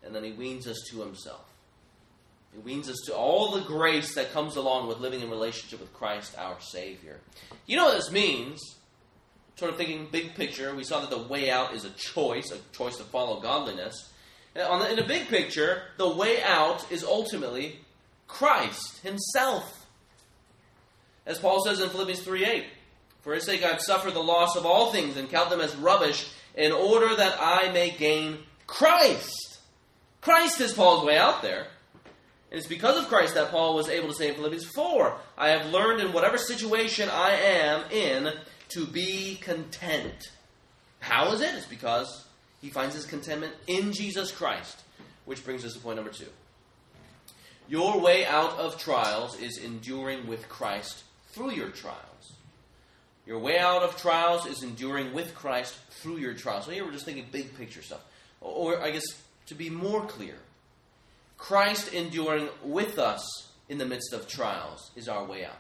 And 0.03 0.15
then 0.15 0.24
He 0.24 0.32
weans 0.32 0.67
us 0.67 0.77
to 0.89 1.01
Himself. 1.01 1.46
He 2.53 2.60
weans 2.60 2.89
us 2.89 2.98
to 3.06 3.15
all 3.15 3.51
the 3.51 3.65
grace 3.65 4.15
that 4.15 4.34
comes 4.34 4.56
along 4.56 4.88
with 4.88 5.00
living 5.00 5.22
in 5.22 5.29
relationship 5.29 5.79
with 5.79 5.94
Christ, 5.94 6.36
our 6.38 6.60
Savior. 6.60 7.20
You 7.65 7.77
know 7.77 7.86
what 7.86 7.96
this 7.98 8.12
means? 8.12 8.60
Sort 9.58 9.72
of 9.72 9.77
thinking 9.77 10.08
big 10.12 10.36
picture, 10.36 10.75
we 10.75 10.84
saw 10.84 11.01
that 11.01 11.10
the 11.10 11.17
way 11.17 11.50
out 11.50 11.74
is 11.74 11.84
a 11.84 11.89
choice, 11.91 12.51
a 12.51 12.58
choice 12.75 12.98
to 12.98 13.03
follow 13.03 13.39
godliness. 13.41 14.12
The, 14.53 14.91
in 14.91 15.00
a 15.00 15.08
big 15.08 15.27
picture, 15.27 15.84
the 15.98 16.10
way 16.10 16.41
out 16.44 16.91
is 16.91 17.03
ultimately 17.03 17.79
Christ 18.27 19.00
Himself. 19.00 19.86
As 21.25 21.39
Paul 21.39 21.63
says 21.63 21.81
in 21.81 21.89
Philippians 21.89 22.22
3 22.22 22.46
8, 22.46 22.65
For 23.22 23.34
his 23.34 23.43
sake 23.43 23.63
I've 23.63 23.81
suffered 23.81 24.13
the 24.13 24.24
loss 24.24 24.55
of 24.55 24.65
all 24.65 24.91
things 24.91 25.17
and 25.17 25.29
count 25.29 25.50
them 25.50 25.62
as 25.62 25.75
rubbish 25.75 26.29
in 26.55 26.72
order 26.72 27.15
that 27.15 27.38
I 27.39 27.72
may 27.72 27.91
gain 27.91 28.39
Christ. 28.65 29.60
Christ 30.22 30.62
is 30.62 30.74
Paul's 30.74 31.05
way 31.05 31.17
out 31.17 31.41
there. 31.41 31.67
And 32.50 32.57
it's 32.57 32.67
because 32.67 32.98
of 32.98 33.10
Christ 33.10 33.36
that 33.36 33.51
Paul 33.51 33.75
was 33.75 33.89
able 33.89 34.07
to 34.07 34.13
say 34.13 34.29
in 34.29 34.36
Philippians 34.36 34.65
4 34.65 35.17
I 35.38 35.50
have 35.50 35.67
learned 35.67 36.01
in 36.01 36.13
whatever 36.13 36.38
situation 36.38 37.10
I 37.12 37.31
am 37.31 37.91
in 37.91 38.31
to 38.69 38.86
be 38.86 39.38
content. 39.41 40.29
How 41.00 41.34
is 41.34 41.41
it? 41.41 41.53
It's 41.55 41.65
because 41.65 42.25
he 42.62 42.69
finds 42.69 42.96
his 42.96 43.05
contentment 43.05 43.53
in 43.67 43.91
Jesus 43.91 44.31
Christ. 44.31 44.81
Which 45.25 45.43
brings 45.43 45.65
us 45.65 45.74
to 45.74 45.79
point 45.79 45.98
number 45.98 46.12
two. 46.12 46.27
Your 47.67 48.00
way 48.00 48.25
out 48.25 48.57
of 48.57 48.77
trials 48.77 49.39
is 49.39 49.57
enduring 49.57 50.27
with 50.27 50.47
Christ 50.47 51.03
through 51.31 51.51
your 51.51 51.69
trials. 51.69 51.97
Your 53.25 53.39
way 53.39 53.59
out 53.59 53.83
of 53.83 53.97
trials 53.97 54.45
is 54.45 54.63
enduring 54.63 55.13
with 55.13 55.36
Christ 55.36 55.75
through 56.01 56.17
your 56.17 56.33
trials. 56.33 56.65
So 56.65 56.71
here 56.71 56.86
we're 56.86 56.93
just 56.93 57.05
thinking 57.05 57.25
big 57.29 57.57
picture 57.57 57.81
stuff. 57.81 58.03
Or, 58.39 58.81
I 58.81 58.91
guess, 58.91 59.05
to 59.47 59.55
be 59.55 59.69
more 59.69 60.05
clear, 60.05 60.36
Christ 61.38 61.93
enduring 61.93 62.47
with 62.63 62.97
us 62.97 63.51
in 63.67 63.77
the 63.77 63.86
midst 63.86 64.13
of 64.13 64.27
trials 64.27 64.91
is 64.95 65.09
our 65.09 65.25
way 65.25 65.43
out. 65.43 65.53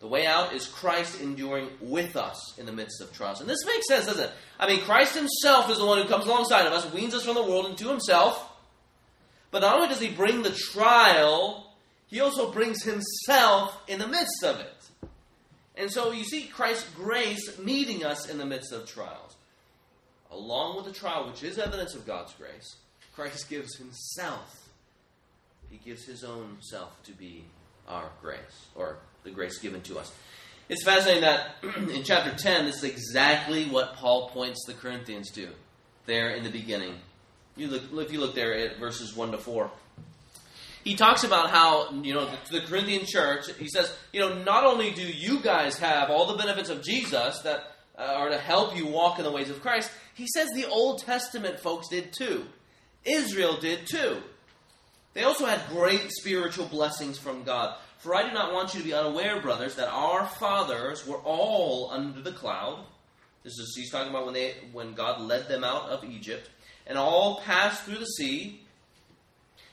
The 0.00 0.08
way 0.08 0.26
out 0.26 0.54
is 0.54 0.66
Christ 0.66 1.20
enduring 1.20 1.68
with 1.80 2.16
us 2.16 2.58
in 2.58 2.66
the 2.66 2.72
midst 2.72 3.00
of 3.00 3.12
trials. 3.12 3.40
And 3.40 3.48
this 3.48 3.64
makes 3.66 3.86
sense, 3.86 4.06
doesn't 4.06 4.24
it? 4.24 4.32
I 4.58 4.66
mean, 4.66 4.80
Christ 4.80 5.14
himself 5.14 5.70
is 5.70 5.78
the 5.78 5.84
one 5.84 6.00
who 6.00 6.08
comes 6.08 6.26
alongside 6.26 6.66
of 6.66 6.72
us, 6.72 6.90
weans 6.92 7.14
us 7.14 7.24
from 7.24 7.34
the 7.34 7.42
world 7.42 7.66
into 7.66 7.88
himself. 7.88 8.49
But 9.50 9.60
not 9.60 9.76
only 9.76 9.88
does 9.88 10.00
he 10.00 10.10
bring 10.10 10.42
the 10.42 10.50
trial, 10.50 11.74
he 12.06 12.20
also 12.20 12.52
brings 12.52 12.82
himself 12.82 13.80
in 13.88 13.98
the 13.98 14.06
midst 14.06 14.44
of 14.44 14.60
it. 14.60 15.08
And 15.76 15.90
so 15.90 16.12
you 16.12 16.24
see 16.24 16.46
Christ's 16.46 16.88
grace 16.90 17.58
meeting 17.58 18.04
us 18.04 18.28
in 18.28 18.38
the 18.38 18.44
midst 18.44 18.72
of 18.72 18.86
trials. 18.86 19.36
Along 20.30 20.76
with 20.76 20.84
the 20.84 20.92
trial, 20.92 21.26
which 21.26 21.42
is 21.42 21.58
evidence 21.58 21.94
of 21.94 22.06
God's 22.06 22.32
grace, 22.34 22.76
Christ 23.14 23.48
gives 23.48 23.76
himself. 23.76 24.68
He 25.70 25.78
gives 25.78 26.04
his 26.04 26.22
own 26.22 26.58
self 26.60 27.02
to 27.04 27.12
be 27.12 27.44
our 27.88 28.10
grace, 28.20 28.66
or 28.74 28.98
the 29.24 29.30
grace 29.30 29.58
given 29.58 29.80
to 29.82 29.98
us. 29.98 30.12
It's 30.68 30.84
fascinating 30.84 31.22
that 31.22 31.56
in 31.62 32.04
chapter 32.04 32.36
10, 32.36 32.66
this 32.66 32.76
is 32.76 32.84
exactly 32.84 33.66
what 33.66 33.94
Paul 33.94 34.28
points 34.30 34.64
the 34.66 34.74
Corinthians 34.74 35.30
to 35.32 35.48
there 36.06 36.30
in 36.30 36.44
the 36.44 36.50
beginning. 36.50 36.94
You 37.60 37.68
look, 37.68 38.06
if 38.06 38.10
you 38.10 38.20
look 38.20 38.34
there 38.34 38.54
at 38.54 38.78
verses 38.78 39.14
1 39.14 39.32
to 39.32 39.38
4. 39.38 39.70
He 40.82 40.94
talks 40.94 41.24
about 41.24 41.50
how, 41.50 41.90
you 41.92 42.14
know, 42.14 42.26
to 42.46 42.52
the 42.52 42.62
Corinthian 42.62 43.04
church, 43.04 43.52
he 43.58 43.68
says, 43.68 43.94
you 44.14 44.20
know, 44.20 44.42
not 44.42 44.64
only 44.64 44.92
do 44.92 45.02
you 45.02 45.40
guys 45.40 45.78
have 45.78 46.08
all 46.08 46.24
the 46.24 46.38
benefits 46.38 46.70
of 46.70 46.82
Jesus 46.82 47.40
that 47.40 47.64
uh, 47.98 48.02
are 48.02 48.30
to 48.30 48.38
help 48.38 48.74
you 48.74 48.86
walk 48.86 49.18
in 49.18 49.26
the 49.26 49.30
ways 49.30 49.50
of 49.50 49.60
Christ, 49.60 49.90
he 50.14 50.26
says 50.26 50.48
the 50.54 50.64
Old 50.68 51.00
Testament 51.00 51.60
folks 51.60 51.88
did 51.88 52.14
too. 52.14 52.46
Israel 53.04 53.58
did 53.60 53.86
too. 53.86 54.22
They 55.12 55.24
also 55.24 55.44
had 55.44 55.60
great 55.68 56.10
spiritual 56.12 56.64
blessings 56.64 57.18
from 57.18 57.42
God. 57.42 57.76
For 57.98 58.14
I 58.14 58.26
do 58.26 58.32
not 58.32 58.54
want 58.54 58.72
you 58.72 58.80
to 58.80 58.86
be 58.86 58.94
unaware, 58.94 59.42
brothers, 59.42 59.74
that 59.74 59.90
our 59.90 60.24
fathers 60.24 61.06
were 61.06 61.18
all 61.18 61.90
under 61.90 62.22
the 62.22 62.32
cloud. 62.32 62.86
This 63.42 63.52
is 63.58 63.74
he's 63.76 63.90
talking 63.90 64.08
about 64.08 64.24
when 64.24 64.32
they 64.34 64.54
when 64.72 64.94
God 64.94 65.20
led 65.20 65.48
them 65.48 65.62
out 65.62 65.90
of 65.90 66.04
Egypt, 66.04 66.48
and 66.90 66.98
all 66.98 67.40
passed 67.42 67.84
through 67.84 67.98
the 67.98 68.04
sea, 68.04 68.60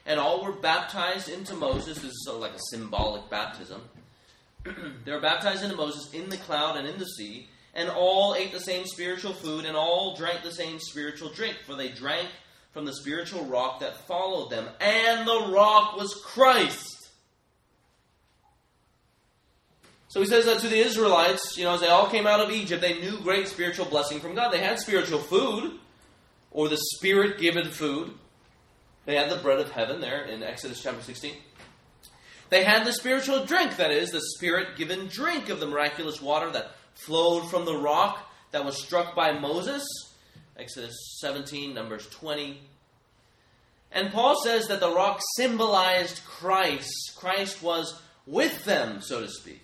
and 0.05 0.19
all 0.19 0.43
were 0.43 0.51
baptized 0.51 1.27
into 1.27 1.55
Moses. 1.55 1.95
This 1.95 2.11
is 2.11 2.23
sort 2.23 2.35
of 2.35 2.41
like 2.43 2.53
a 2.53 2.59
symbolic 2.69 3.27
baptism. 3.27 3.81
they 5.03 5.11
were 5.11 5.19
baptized 5.19 5.63
into 5.63 5.75
Moses 5.75 6.13
in 6.13 6.29
the 6.29 6.37
cloud 6.37 6.77
and 6.77 6.87
in 6.87 6.99
the 6.99 7.07
sea, 7.07 7.49
and 7.73 7.89
all 7.89 8.35
ate 8.35 8.53
the 8.53 8.59
same 8.59 8.85
spiritual 8.85 9.33
food, 9.33 9.65
and 9.65 9.75
all 9.75 10.15
drank 10.15 10.43
the 10.43 10.51
same 10.51 10.79
spiritual 10.79 11.29
drink, 11.29 11.57
for 11.65 11.73
they 11.73 11.89
drank 11.89 12.29
from 12.71 12.85
the 12.85 12.93
spiritual 12.93 13.43
rock 13.45 13.79
that 13.79 13.97
followed 14.05 14.51
them, 14.51 14.69
and 14.79 15.27
the 15.27 15.47
rock 15.51 15.97
was 15.97 16.13
Christ. 16.23 17.09
So 20.09 20.19
he 20.19 20.27
says 20.27 20.45
that 20.45 20.59
to 20.59 20.67
the 20.67 20.77
Israelites, 20.77 21.57
you 21.57 21.63
know, 21.63 21.73
as 21.73 21.81
they 21.81 21.87
all 21.87 22.11
came 22.11 22.27
out 22.27 22.41
of 22.41 22.51
Egypt, 22.51 22.79
they 22.79 23.01
knew 23.01 23.19
great 23.21 23.47
spiritual 23.47 23.87
blessing 23.87 24.19
from 24.19 24.35
God. 24.35 24.53
They 24.53 24.59
had 24.59 24.79
spiritual 24.79 25.19
food, 25.19 25.79
or 26.51 26.69
the 26.69 26.77
Spirit 26.95 27.39
given 27.39 27.69
food. 27.69 28.13
They 29.05 29.15
had 29.15 29.29
the 29.29 29.37
bread 29.37 29.59
of 29.59 29.71
heaven 29.71 30.01
there 30.01 30.25
in 30.25 30.43
Exodus 30.43 30.81
chapter 30.81 31.01
16. 31.01 31.33
They 32.49 32.63
had 32.63 32.85
the 32.85 32.93
spiritual 32.93 33.45
drink, 33.45 33.77
that 33.77 33.91
is, 33.91 34.11
the 34.11 34.21
Spirit 34.35 34.77
given 34.77 35.07
drink 35.07 35.49
of 35.49 35.59
the 35.59 35.67
miraculous 35.67 36.21
water 36.21 36.49
that 36.51 36.71
flowed 36.93 37.49
from 37.49 37.65
the 37.65 37.77
rock 37.77 38.31
that 38.51 38.65
was 38.65 38.81
struck 38.81 39.15
by 39.15 39.37
Moses 39.37 39.85
Exodus 40.59 41.19
17, 41.19 41.73
Numbers 41.73 42.07
20. 42.09 42.59
And 43.91 44.11
Paul 44.11 44.35
says 44.43 44.67
that 44.67 44.79
the 44.79 44.93
rock 44.93 45.21
symbolized 45.35 46.25
Christ. 46.25 47.13
Christ 47.15 47.61
was 47.61 48.01
with 48.25 48.65
them, 48.65 49.01
so 49.01 49.21
to 49.21 49.29
speak, 49.29 49.61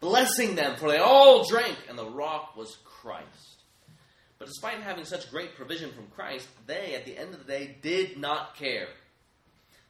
blessing 0.00 0.56
them, 0.56 0.76
for 0.76 0.90
they 0.90 0.98
all 0.98 1.48
drank, 1.48 1.76
and 1.88 1.96
the 1.96 2.08
rock 2.08 2.56
was 2.56 2.76
Christ. 2.84 3.53
But 4.38 4.48
despite 4.48 4.80
having 4.80 5.04
such 5.04 5.30
great 5.30 5.54
provision 5.54 5.92
from 5.92 6.06
Christ, 6.08 6.48
they, 6.66 6.94
at 6.94 7.04
the 7.04 7.16
end 7.16 7.34
of 7.34 7.46
the 7.46 7.52
day, 7.52 7.76
did 7.82 8.18
not 8.18 8.56
care. 8.56 8.88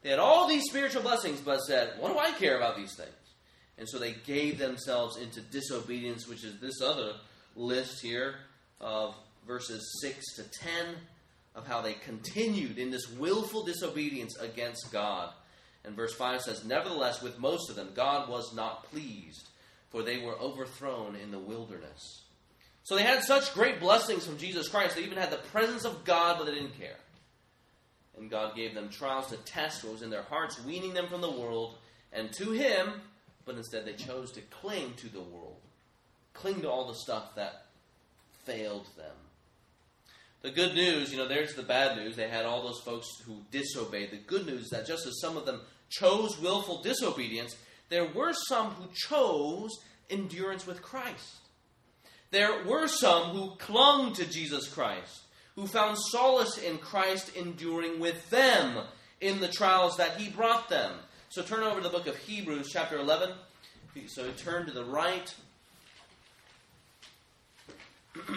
They 0.02 0.10
had 0.10 0.18
all 0.18 0.46
these 0.46 0.64
spiritual 0.68 1.02
blessings, 1.02 1.40
but 1.40 1.60
said, 1.60 1.94
What 1.98 2.12
do 2.12 2.18
I 2.18 2.32
care 2.32 2.56
about 2.56 2.76
these 2.76 2.94
things? 2.94 3.10
And 3.78 3.88
so 3.88 3.98
they 3.98 4.12
gave 4.12 4.58
themselves 4.58 5.16
into 5.16 5.40
disobedience, 5.40 6.28
which 6.28 6.44
is 6.44 6.60
this 6.60 6.80
other 6.82 7.14
list 7.56 8.02
here 8.02 8.36
of 8.80 9.16
verses 9.46 9.98
6 10.02 10.36
to 10.36 10.44
10 10.60 10.70
of 11.54 11.66
how 11.66 11.80
they 11.80 11.94
continued 11.94 12.78
in 12.78 12.90
this 12.90 13.10
willful 13.10 13.64
disobedience 13.64 14.36
against 14.38 14.92
God. 14.92 15.32
And 15.84 15.94
verse 15.94 16.14
5 16.14 16.42
says, 16.42 16.64
Nevertheless, 16.64 17.22
with 17.22 17.38
most 17.38 17.70
of 17.70 17.76
them, 17.76 17.90
God 17.94 18.28
was 18.28 18.54
not 18.54 18.90
pleased, 18.90 19.48
for 19.90 20.02
they 20.02 20.18
were 20.18 20.38
overthrown 20.38 21.14
in 21.16 21.30
the 21.30 21.38
wilderness. 21.38 22.23
So 22.84 22.96
they 22.96 23.02
had 23.02 23.24
such 23.24 23.54
great 23.54 23.80
blessings 23.80 24.26
from 24.26 24.36
Jesus 24.36 24.68
Christ. 24.68 24.94
They 24.94 25.02
even 25.02 25.18
had 25.18 25.30
the 25.30 25.38
presence 25.38 25.84
of 25.84 26.04
God, 26.04 26.36
but 26.38 26.46
they 26.46 26.54
didn't 26.54 26.78
care. 26.78 26.96
And 28.16 28.30
God 28.30 28.54
gave 28.54 28.74
them 28.74 28.90
trials 28.90 29.28
to 29.28 29.36
test 29.38 29.82
what 29.82 29.94
was 29.94 30.02
in 30.02 30.10
their 30.10 30.22
hearts, 30.22 30.62
weaning 30.64 30.94
them 30.94 31.08
from 31.08 31.22
the 31.22 31.30
world 31.30 31.78
and 32.12 32.30
to 32.34 32.52
Him, 32.52 32.92
but 33.46 33.56
instead 33.56 33.86
they 33.86 33.94
chose 33.94 34.30
to 34.32 34.40
cling 34.42 34.92
to 34.98 35.08
the 35.08 35.20
world, 35.20 35.56
cling 36.34 36.60
to 36.60 36.70
all 36.70 36.86
the 36.86 36.94
stuff 36.94 37.34
that 37.34 37.64
failed 38.44 38.86
them. 38.96 39.16
The 40.42 40.50
good 40.50 40.74
news, 40.74 41.10
you 41.10 41.16
know, 41.16 41.26
there's 41.26 41.54
the 41.54 41.62
bad 41.62 41.96
news. 41.96 42.16
They 42.16 42.28
had 42.28 42.44
all 42.44 42.62
those 42.62 42.80
folks 42.80 43.08
who 43.24 43.38
disobeyed. 43.50 44.10
The 44.10 44.18
good 44.18 44.46
news 44.46 44.64
is 44.64 44.70
that 44.70 44.86
just 44.86 45.06
as 45.06 45.18
some 45.20 45.38
of 45.38 45.46
them 45.46 45.62
chose 45.88 46.38
willful 46.38 46.82
disobedience, 46.82 47.56
there 47.88 48.04
were 48.04 48.34
some 48.48 48.72
who 48.72 48.90
chose 48.94 49.70
endurance 50.10 50.66
with 50.66 50.82
Christ. 50.82 51.36
There 52.34 52.64
were 52.64 52.88
some 52.88 53.30
who 53.30 53.54
clung 53.58 54.12
to 54.14 54.26
Jesus 54.28 54.66
Christ, 54.66 55.20
who 55.54 55.68
found 55.68 55.96
solace 55.96 56.58
in 56.58 56.78
Christ 56.78 57.30
enduring 57.36 58.00
with 58.00 58.28
them 58.28 58.76
in 59.20 59.38
the 59.38 59.46
trials 59.46 59.98
that 59.98 60.16
he 60.16 60.30
brought 60.30 60.68
them. 60.68 60.94
So 61.28 61.42
turn 61.42 61.62
over 61.62 61.76
to 61.76 61.84
the 61.84 61.96
book 61.96 62.08
of 62.08 62.16
Hebrews, 62.16 62.70
chapter 62.72 62.98
11. 62.98 63.30
So 64.08 64.32
turn 64.32 64.66
to 64.66 64.72
the 64.72 64.84
right. 64.84 65.32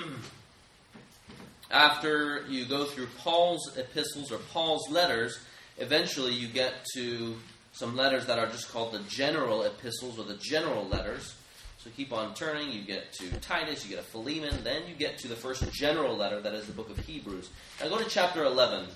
after 1.72 2.46
you 2.48 2.66
go 2.66 2.86
through 2.86 3.08
Paul's 3.18 3.76
epistles 3.78 4.32
or 4.32 4.38
Paul's 4.54 4.88
letters, 4.92 5.40
eventually 5.80 6.36
you 6.36 6.48
get 6.48 6.86
to 6.94 7.36
some 7.72 7.96
letters 7.96 8.28
that 8.28 8.38
are 8.38 8.46
just 8.46 8.72
called 8.72 8.94
the 8.94 9.00
general 9.10 9.64
epistles 9.64 10.20
or 10.20 10.24
the 10.24 10.38
general 10.38 10.88
letters. 10.88 11.34
So 11.88 11.94
keep 11.96 12.12
on 12.12 12.34
turning. 12.34 12.70
You 12.70 12.82
get 12.82 13.14
to 13.14 13.32
Titus, 13.40 13.86
you 13.86 13.96
get 13.96 14.04
to 14.04 14.10
Philemon, 14.12 14.62
then 14.66 14.82
you 14.90 14.94
get 14.94 15.18
to 15.20 15.30
the 15.30 15.38
first 15.38 15.72
general 15.72 16.18
letter 16.18 16.42
that 16.42 16.54
is 16.54 16.68
the 16.68 16.74
book 16.74 16.90
of 16.90 17.00
Hebrews. 17.00 17.50
Now 17.80 17.88
go 17.88 17.98
to 17.98 18.10
chapter 18.10 18.44
11. 18.44 18.88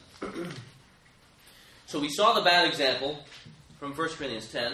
so 1.86 2.02
we 2.02 2.10
saw 2.10 2.34
the 2.34 2.42
bad 2.42 2.68
example 2.68 3.24
from 3.80 3.94
1 3.94 4.10
Corinthians 4.10 4.52
10. 4.52 4.74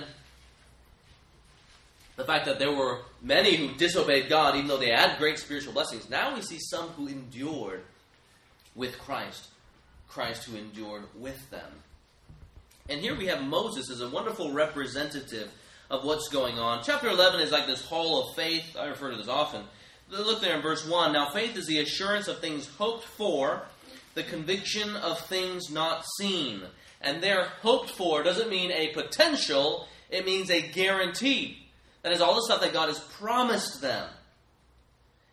the 2.15 2.23
fact 2.23 2.47
that 2.47 2.57
there 2.57 2.75
were 2.75 3.01
many 3.21 3.55
who 3.55 3.75
disobeyed 3.75 4.29
God, 4.29 4.55
even 4.55 4.67
though 4.67 4.77
they 4.77 4.89
had 4.89 5.19
great 5.19 5.37
spiritual 5.37 5.73
blessings. 5.73 6.09
Now 6.09 6.33
we 6.33 6.41
see 6.41 6.57
some 6.59 6.89
who 6.89 7.07
endured 7.07 7.83
with 8.73 8.97
Christ, 8.97 9.49
Christ 10.07 10.45
who 10.45 10.57
endured 10.57 11.03
with 11.13 11.51
them. 11.51 11.69
And 12.89 12.99
here 12.99 13.15
we 13.15 13.27
have 13.27 13.43
Moses 13.43 13.91
as 13.91 14.01
a 14.01 14.09
wonderful 14.09 14.53
representative 14.53 15.51
of 15.89 16.03
what's 16.03 16.29
going 16.29 16.59
on. 16.59 16.83
Chapter 16.83 17.07
11 17.09 17.39
is 17.39 17.51
like 17.51 17.65
this 17.65 17.85
hall 17.85 18.27
of 18.27 18.35
faith. 18.35 18.75
I 18.77 18.87
refer 18.87 19.11
to 19.11 19.17
this 19.17 19.27
often. 19.27 19.63
Look 20.09 20.41
there 20.41 20.55
in 20.55 20.61
verse 20.61 20.87
1. 20.87 21.13
Now, 21.13 21.29
faith 21.29 21.55
is 21.57 21.67
the 21.67 21.79
assurance 21.79 22.27
of 22.27 22.39
things 22.39 22.67
hoped 22.77 23.03
for, 23.03 23.63
the 24.13 24.23
conviction 24.23 24.95
of 24.95 25.19
things 25.27 25.69
not 25.69 26.05
seen. 26.19 26.61
And 27.01 27.21
there, 27.21 27.45
hoped 27.61 27.91
for 27.91 28.23
doesn't 28.23 28.49
mean 28.49 28.71
a 28.71 28.93
potential, 28.93 29.87
it 30.09 30.25
means 30.25 30.49
a 30.49 30.61
guarantee. 30.61 31.67
That 32.01 32.13
is 32.13 32.21
all 32.21 32.35
the 32.35 32.43
stuff 32.43 32.61
that 32.61 32.73
God 32.73 32.87
has 32.87 32.99
promised 32.99 33.81
them. 33.81 34.09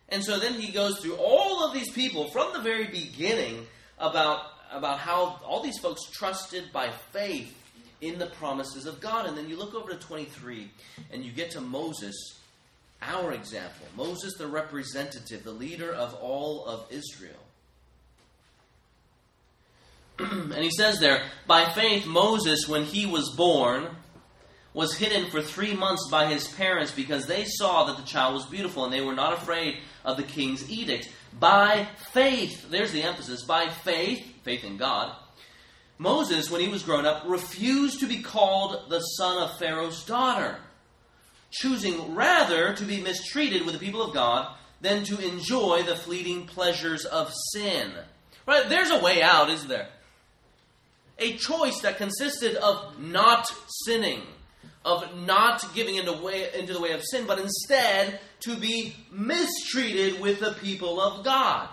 And 0.09 0.23
so 0.23 0.39
then 0.39 0.53
he 0.53 0.71
goes 0.71 0.99
through 0.99 1.15
all 1.15 1.65
of 1.65 1.73
these 1.73 1.91
people 1.91 2.29
from 2.29 2.53
the 2.53 2.61
very 2.61 2.85
beginning 2.85 3.65
about, 3.97 4.41
about 4.71 4.99
how 4.99 5.39
all 5.45 5.63
these 5.63 5.79
folks 5.79 6.01
trusted 6.11 6.71
by 6.71 6.91
faith 7.11 7.55
in 8.01 8.19
the 8.19 8.27
promises 8.27 8.85
of 8.85 8.99
God. 9.01 9.25
And 9.25 9.37
then 9.37 9.49
you 9.49 9.57
look 9.57 9.73
over 9.73 9.91
to 9.91 9.97
23 9.97 10.69
and 11.11 11.23
you 11.23 11.31
get 11.31 11.51
to 11.51 11.61
Moses, 11.61 12.39
our 13.01 13.31
example. 13.31 13.87
Moses, 13.95 14.33
the 14.37 14.47
representative, 14.47 15.43
the 15.43 15.51
leader 15.51 15.91
of 15.91 16.13
all 16.15 16.65
of 16.65 16.85
Israel. 16.91 17.33
and 20.19 20.53
he 20.53 20.71
says 20.71 20.99
there, 20.99 21.23
by 21.45 21.65
faith, 21.73 22.05
Moses, 22.05 22.67
when 22.67 22.83
he 22.83 23.05
was 23.05 23.29
born, 23.35 23.87
was 24.73 24.97
hidden 24.97 25.29
for 25.29 25.41
three 25.41 25.73
months 25.73 26.07
by 26.09 26.27
his 26.27 26.47
parents 26.49 26.91
because 26.91 27.25
they 27.25 27.45
saw 27.45 27.85
that 27.85 27.97
the 27.97 28.03
child 28.03 28.33
was 28.33 28.45
beautiful 28.45 28.83
and 28.83 28.93
they 28.93 29.01
were 29.01 29.15
not 29.15 29.33
afraid 29.33 29.77
of 30.03 30.17
the 30.17 30.23
king's 30.23 30.69
edict. 30.69 31.09
By 31.39 31.87
faith, 32.11 32.69
there's 32.69 32.91
the 32.91 33.03
emphasis, 33.03 33.43
by 33.43 33.69
faith, 33.69 34.25
faith 34.43 34.63
in 34.63 34.77
God, 34.77 35.15
Moses, 35.97 36.51
when 36.51 36.61
he 36.61 36.67
was 36.67 36.83
grown 36.83 37.05
up, 37.05 37.23
refused 37.25 37.99
to 38.01 38.07
be 38.07 38.21
called 38.21 38.89
the 38.89 38.99
son 38.99 39.41
of 39.41 39.57
Pharaoh's 39.57 40.03
daughter, 40.03 40.57
choosing 41.51 42.15
rather 42.15 42.73
to 42.73 42.83
be 42.83 43.01
mistreated 43.01 43.65
with 43.65 43.73
the 43.73 43.85
people 43.85 44.01
of 44.01 44.13
God 44.13 44.53
than 44.81 45.03
to 45.05 45.19
enjoy 45.19 45.83
the 45.83 45.95
fleeting 45.95 46.47
pleasures 46.47 47.05
of 47.05 47.33
sin. 47.53 47.91
Right? 48.45 48.67
There's 48.67 48.91
a 48.91 49.01
way 49.01 49.21
out, 49.21 49.49
isn't 49.49 49.69
there? 49.69 49.87
A 51.17 51.37
choice 51.37 51.79
that 51.81 51.97
consisted 51.97 52.55
of 52.55 52.99
not 52.99 53.49
sinning 53.85 54.21
of 54.85 55.17
not 55.17 55.73
giving 55.73 55.95
into, 55.95 56.13
way, 56.13 56.47
into 56.53 56.71
the 56.71 56.79
way 56.79 56.91
of 56.91 57.01
sin, 57.03 57.25
but 57.25 57.39
instead 57.39 58.19
to 58.41 58.55
be 58.55 58.95
mistreated 59.11 60.21
with 60.21 60.39
the 60.39 60.53
people 60.61 61.01
of 61.01 61.25
God. 61.25 61.69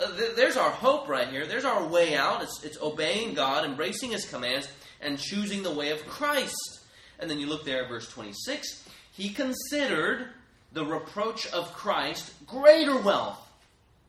Uh, 0.00 0.16
th- 0.16 0.36
there's 0.36 0.56
our 0.56 0.70
hope 0.70 1.08
right 1.08 1.28
here. 1.28 1.46
There's 1.46 1.64
our 1.64 1.86
way 1.86 2.16
out. 2.16 2.42
It's, 2.42 2.64
it's 2.64 2.80
obeying 2.80 3.34
God, 3.34 3.64
embracing 3.64 4.10
His 4.10 4.28
commands, 4.28 4.68
and 5.00 5.18
choosing 5.18 5.62
the 5.62 5.74
way 5.74 5.90
of 5.90 6.06
Christ. 6.06 6.80
And 7.18 7.30
then 7.30 7.38
you 7.38 7.46
look 7.46 7.64
there 7.64 7.82
at 7.82 7.88
verse 7.88 8.08
26. 8.08 8.88
He 9.12 9.30
considered 9.30 10.28
the 10.72 10.84
reproach 10.84 11.46
of 11.48 11.72
Christ 11.74 12.32
greater 12.46 12.96
wealth 12.96 13.38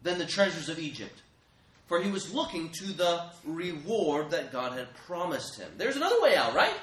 than 0.01 0.17
the 0.17 0.25
treasures 0.25 0.69
of 0.69 0.79
Egypt. 0.79 1.21
For 1.87 2.01
he 2.01 2.09
was 2.09 2.33
looking 2.33 2.69
to 2.69 2.85
the 2.93 3.25
reward 3.45 4.31
that 4.31 4.53
God 4.53 4.77
had 4.77 4.93
promised 4.95 5.59
him. 5.59 5.69
There's 5.77 5.97
another 5.97 6.21
way 6.21 6.35
out, 6.35 6.55
right? 6.55 6.73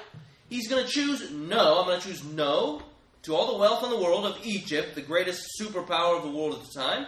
He's 0.49 0.69
going 0.69 0.85
to 0.85 0.91
choose 0.91 1.31
no. 1.31 1.79
I'm 1.79 1.87
going 1.87 1.99
to 1.99 2.07
choose 2.07 2.23
no 2.23 2.83
to 3.23 3.35
all 3.35 3.51
the 3.51 3.57
wealth 3.57 3.83
in 3.83 3.89
the 3.89 3.97
world 3.99 4.25
of 4.25 4.45
Egypt, 4.45 4.95
the 4.95 5.01
greatest 5.01 5.43
superpower 5.59 6.17
of 6.17 6.23
the 6.23 6.31
world 6.31 6.53
at 6.53 6.61
the 6.61 6.79
time. 6.79 7.07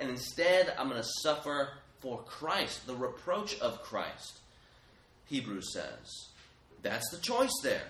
And 0.00 0.10
instead, 0.10 0.72
I'm 0.78 0.88
going 0.88 1.00
to 1.00 1.08
suffer 1.22 1.68
for 2.00 2.22
Christ, 2.22 2.86
the 2.86 2.96
reproach 2.96 3.58
of 3.60 3.82
Christ. 3.82 4.38
Hebrews 5.26 5.72
says. 5.72 6.28
That's 6.82 7.08
the 7.10 7.18
choice 7.18 7.52
there. 7.62 7.82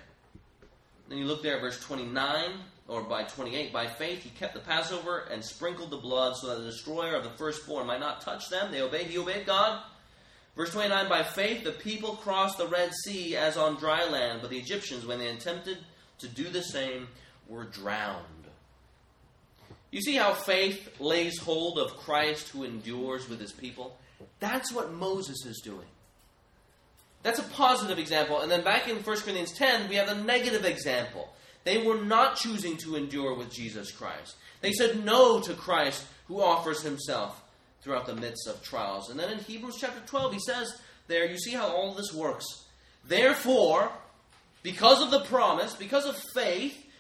Then 1.09 1.19
you 1.19 1.25
look 1.25 1.43
there 1.43 1.57
at 1.57 1.63
verse 1.63 1.81
29 1.81 2.51
or 2.89 3.03
by 3.03 3.23
28. 3.23 3.73
By 3.73 3.87
faith, 3.87 4.23
he 4.23 4.31
kept 4.31 4.55
the 4.55 4.61
Passover 4.61 5.29
and 5.31 5.45
sprinkled 5.45 5.91
the 5.91 5.97
blood 5.97 6.37
so 6.37 6.49
that 6.49 6.59
the 6.59 6.71
destroyer 6.71 7.15
of 7.15 7.25
the 7.25 7.31
firstborn 7.31 7.87
might 7.87 8.01
not 8.01 8.21
touch 8.21 8.49
them. 8.51 8.73
They 8.73 8.83
obeyed, 8.83 9.07
he 9.07 9.19
obeyed 9.19 9.47
God. 9.47 9.83
Verse 10.57 10.73
29 10.73 11.09
By 11.09 11.23
faith 11.23 11.65
the 11.65 11.73
people 11.73 12.17
crossed 12.17 12.59
the 12.59 12.67
Red 12.67 12.91
Sea 13.05 13.37
as 13.37 13.57
on 13.57 13.77
dry 13.77 14.05
land, 14.05 14.41
but 14.41 14.51
the 14.51 14.59
Egyptians, 14.59 15.07
when 15.07 15.19
they 15.19 15.29
attempted 15.29 15.79
to 16.19 16.29
do 16.29 16.49
the 16.49 16.63
same, 16.63 17.07
were 17.49 17.65
drowned. 17.65 18.40
You 19.91 20.01
see 20.01 20.15
how 20.15 20.35
faith 20.35 21.01
lays 21.01 21.39
hold 21.39 21.79
of 21.79 21.97
Christ 21.97 22.49
who 22.51 22.65
endures 22.65 23.29
with 23.29 23.41
his 23.41 23.53
people? 23.53 23.99
That's 24.39 24.73
what 24.73 24.93
Moses 24.93 25.45
is 25.45 25.61
doing. 25.65 25.87
That's 27.23 27.39
a 27.39 27.45
positive 27.45 27.99
example. 27.99 28.41
And 28.41 28.51
then 28.51 28.65
back 28.65 28.89
in 28.89 28.97
1 28.97 29.03
Corinthians 29.05 29.53
10, 29.53 29.89
we 29.89 29.97
have 29.97 30.09
a 30.09 30.23
negative 30.23 30.65
example. 30.65 31.29
They 31.65 31.85
were 31.85 32.01
not 32.01 32.37
choosing 32.37 32.77
to 32.79 32.97
endure 32.97 33.35
with 33.35 33.53
Jesus 33.53 33.91
Christ. 33.91 34.37
They 34.61 34.73
said 34.73 35.05
no 35.05 35.41
to 35.41 35.55
Christ 35.55 36.07
who 36.29 36.41
offers 36.41 36.83
himself 36.83 37.43
throughout 37.83 38.07
the 38.07 38.15
midst 38.15 38.47
of 38.47 38.63
trials. 38.63 39.11
And 39.11 39.19
then 39.19 39.31
in 39.31 39.39
Hebrews 39.39 39.77
chapter 39.79 40.01
12, 40.07 40.33
he 40.35 40.39
says 40.39 40.81
there, 41.09 41.27
you 41.27 41.39
see 41.39 41.53
how 41.53 41.69
all 41.69 41.95
this 41.95 42.15
works. 42.15 42.47
Therefore, 43.07 43.91
because 44.63 45.03
of 45.03 45.11
the 45.11 45.21
promise, 45.21 45.75
because 45.75 46.07
of 46.07 46.17
faith, 46.17 46.80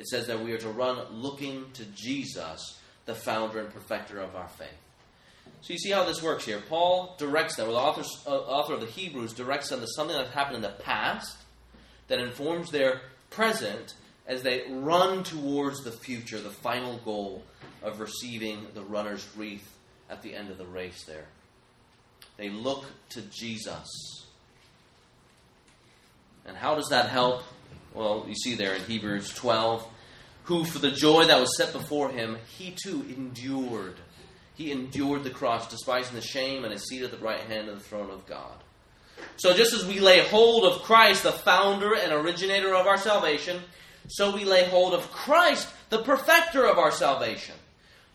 It 0.00 0.08
says 0.08 0.26
that 0.28 0.42
we 0.42 0.52
are 0.52 0.58
to 0.58 0.70
run 0.70 0.98
looking 1.12 1.66
to 1.74 1.84
Jesus, 1.84 2.80
the 3.04 3.14
founder 3.14 3.60
and 3.60 3.70
perfecter 3.72 4.18
of 4.18 4.34
our 4.34 4.48
faith. 4.48 4.68
So 5.60 5.74
you 5.74 5.78
see 5.78 5.90
how 5.90 6.04
this 6.04 6.22
works 6.22 6.46
here. 6.46 6.62
Paul 6.70 7.14
directs 7.18 7.56
them, 7.56 7.68
or 7.68 7.72
the 7.72 7.78
author, 7.78 8.02
uh, 8.26 8.30
author 8.30 8.72
of 8.72 8.80
the 8.80 8.86
Hebrews 8.86 9.34
directs 9.34 9.68
them 9.68 9.80
to 9.80 9.86
something 9.94 10.16
that 10.16 10.28
happened 10.28 10.56
in 10.56 10.62
the 10.62 10.70
past 10.70 11.36
that 12.08 12.18
informs 12.18 12.70
their 12.70 13.02
present 13.28 13.92
as 14.26 14.42
they 14.42 14.62
run 14.70 15.22
towards 15.22 15.84
the 15.84 15.92
future, 15.92 16.40
the 16.40 16.48
final 16.48 16.96
goal 17.04 17.42
of 17.82 18.00
receiving 18.00 18.66
the 18.72 18.82
runner's 18.82 19.28
wreath 19.36 19.76
at 20.08 20.22
the 20.22 20.34
end 20.34 20.50
of 20.50 20.56
the 20.56 20.64
race 20.64 21.04
there. 21.04 21.26
They 22.38 22.48
look 22.48 22.86
to 23.10 23.20
Jesus. 23.20 24.24
And 26.46 26.56
how 26.56 26.74
does 26.74 26.88
that 26.88 27.10
help? 27.10 27.42
Well, 27.94 28.24
you 28.28 28.34
see 28.34 28.54
there 28.54 28.74
in 28.74 28.82
Hebrews 28.82 29.34
12, 29.34 29.86
who 30.44 30.64
for 30.64 30.78
the 30.78 30.90
joy 30.90 31.24
that 31.26 31.40
was 31.40 31.56
set 31.56 31.72
before 31.72 32.10
him, 32.10 32.38
he 32.56 32.74
too 32.82 33.04
endured. 33.08 33.96
He 34.54 34.70
endured 34.70 35.24
the 35.24 35.30
cross, 35.30 35.68
despising 35.68 36.14
the 36.14 36.20
shame, 36.20 36.64
and 36.64 36.72
is 36.72 36.86
seated 36.86 37.12
at 37.12 37.18
the 37.18 37.24
right 37.24 37.40
hand 37.40 37.68
of 37.68 37.78
the 37.78 37.84
throne 37.84 38.10
of 38.10 38.26
God. 38.26 38.62
So 39.36 39.54
just 39.54 39.72
as 39.74 39.86
we 39.86 40.00
lay 40.00 40.20
hold 40.20 40.64
of 40.64 40.82
Christ, 40.82 41.22
the 41.24 41.32
founder 41.32 41.94
and 41.94 42.12
originator 42.12 42.74
of 42.74 42.86
our 42.86 42.98
salvation, 42.98 43.60
so 44.08 44.34
we 44.34 44.44
lay 44.44 44.64
hold 44.64 44.94
of 44.94 45.10
Christ, 45.12 45.68
the 45.88 46.02
perfecter 46.02 46.66
of 46.66 46.78
our 46.78 46.90
salvation. 46.90 47.54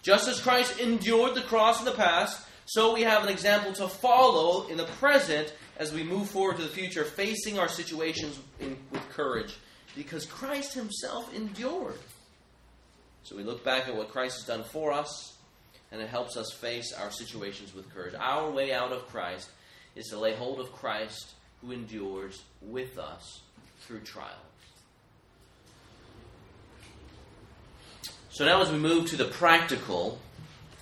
Just 0.01 0.27
as 0.27 0.39
Christ 0.39 0.79
endured 0.79 1.35
the 1.35 1.41
cross 1.41 1.79
in 1.79 1.85
the 1.85 1.91
past, 1.91 2.45
so 2.65 2.93
we 2.93 3.03
have 3.03 3.23
an 3.23 3.29
example 3.29 3.73
to 3.73 3.87
follow 3.87 4.67
in 4.67 4.77
the 4.77 4.85
present 4.85 5.53
as 5.77 5.93
we 5.93 6.03
move 6.03 6.29
forward 6.29 6.57
to 6.57 6.63
the 6.63 6.69
future, 6.69 7.03
facing 7.03 7.59
our 7.59 7.67
situations 7.67 8.39
in, 8.59 8.77
with 8.91 9.07
courage, 9.09 9.55
because 9.95 10.25
Christ 10.25 10.73
Himself 10.73 11.33
endured. 11.33 11.99
So 13.23 13.35
we 13.35 13.43
look 13.43 13.63
back 13.63 13.87
at 13.87 13.95
what 13.95 14.09
Christ 14.09 14.37
has 14.37 14.45
done 14.45 14.63
for 14.63 14.91
us, 14.91 15.35
and 15.91 16.01
it 16.01 16.09
helps 16.09 16.37
us 16.37 16.51
face 16.51 16.93
our 16.93 17.09
situations 17.09 17.73
with 17.73 17.91
courage. 17.93 18.13
Our 18.19 18.51
way 18.51 18.71
out 18.71 18.91
of 18.91 19.07
Christ 19.07 19.49
is 19.95 20.07
to 20.07 20.19
lay 20.19 20.35
hold 20.35 20.59
of 20.59 20.71
Christ 20.71 21.33
who 21.61 21.71
endures 21.71 22.43
with 22.61 22.97
us 22.99 23.41
through 23.81 24.01
trials. 24.01 24.31
So 28.29 28.43
now, 28.43 28.61
as 28.61 28.69
we 28.69 28.77
move 28.77 29.09
to 29.11 29.15
the 29.15 29.25
practical, 29.25 30.19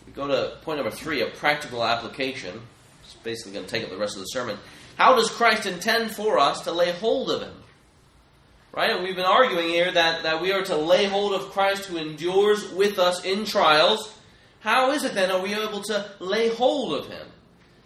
we 0.08 0.12
go 0.12 0.28
to 0.28 0.58
point 0.64 0.80
number 0.80 0.92
three, 0.92 1.22
a 1.22 1.28
practical 1.28 1.84
application. 1.84 2.60
It's 3.04 3.14
basically 3.14 3.54
going 3.54 3.66
to 3.66 3.72
take 3.72 3.84
up 3.84 3.92
the 3.92 3.98
rest 3.98 4.16
of 4.16 4.22
the 4.22 4.28
sermon. 4.28 4.58
How 4.98 5.16
does 5.16 5.30
Christ 5.30 5.66
intend 5.66 6.12
for 6.12 6.40
us 6.40 6.62
to 6.62 6.72
lay 6.72 6.92
hold 6.92 7.30
of 7.30 7.42
Him? 7.44 7.54
Right? 8.74 8.90
And 8.90 9.04
we've 9.04 9.16
been 9.16 9.26
arguing 9.26 9.68
here 9.68 9.92
that, 9.92 10.24
that 10.24 10.42
we 10.42 10.52
are 10.52 10.64
to 10.64 10.76
lay 10.76 11.06
hold 11.06 11.34
of 11.34 11.52
Christ 11.52 11.86
who 11.86 11.98
endures 11.98 12.72
with 12.72 12.98
us 12.98 13.24
in 13.24 13.46
trials. 13.46 14.12
How 14.62 14.92
is 14.92 15.04
it 15.04 15.14
then 15.14 15.30
are 15.30 15.42
we 15.42 15.54
able 15.54 15.82
to 15.84 16.10
lay 16.20 16.50
hold 16.50 16.94
of 16.94 17.08
him? 17.08 17.28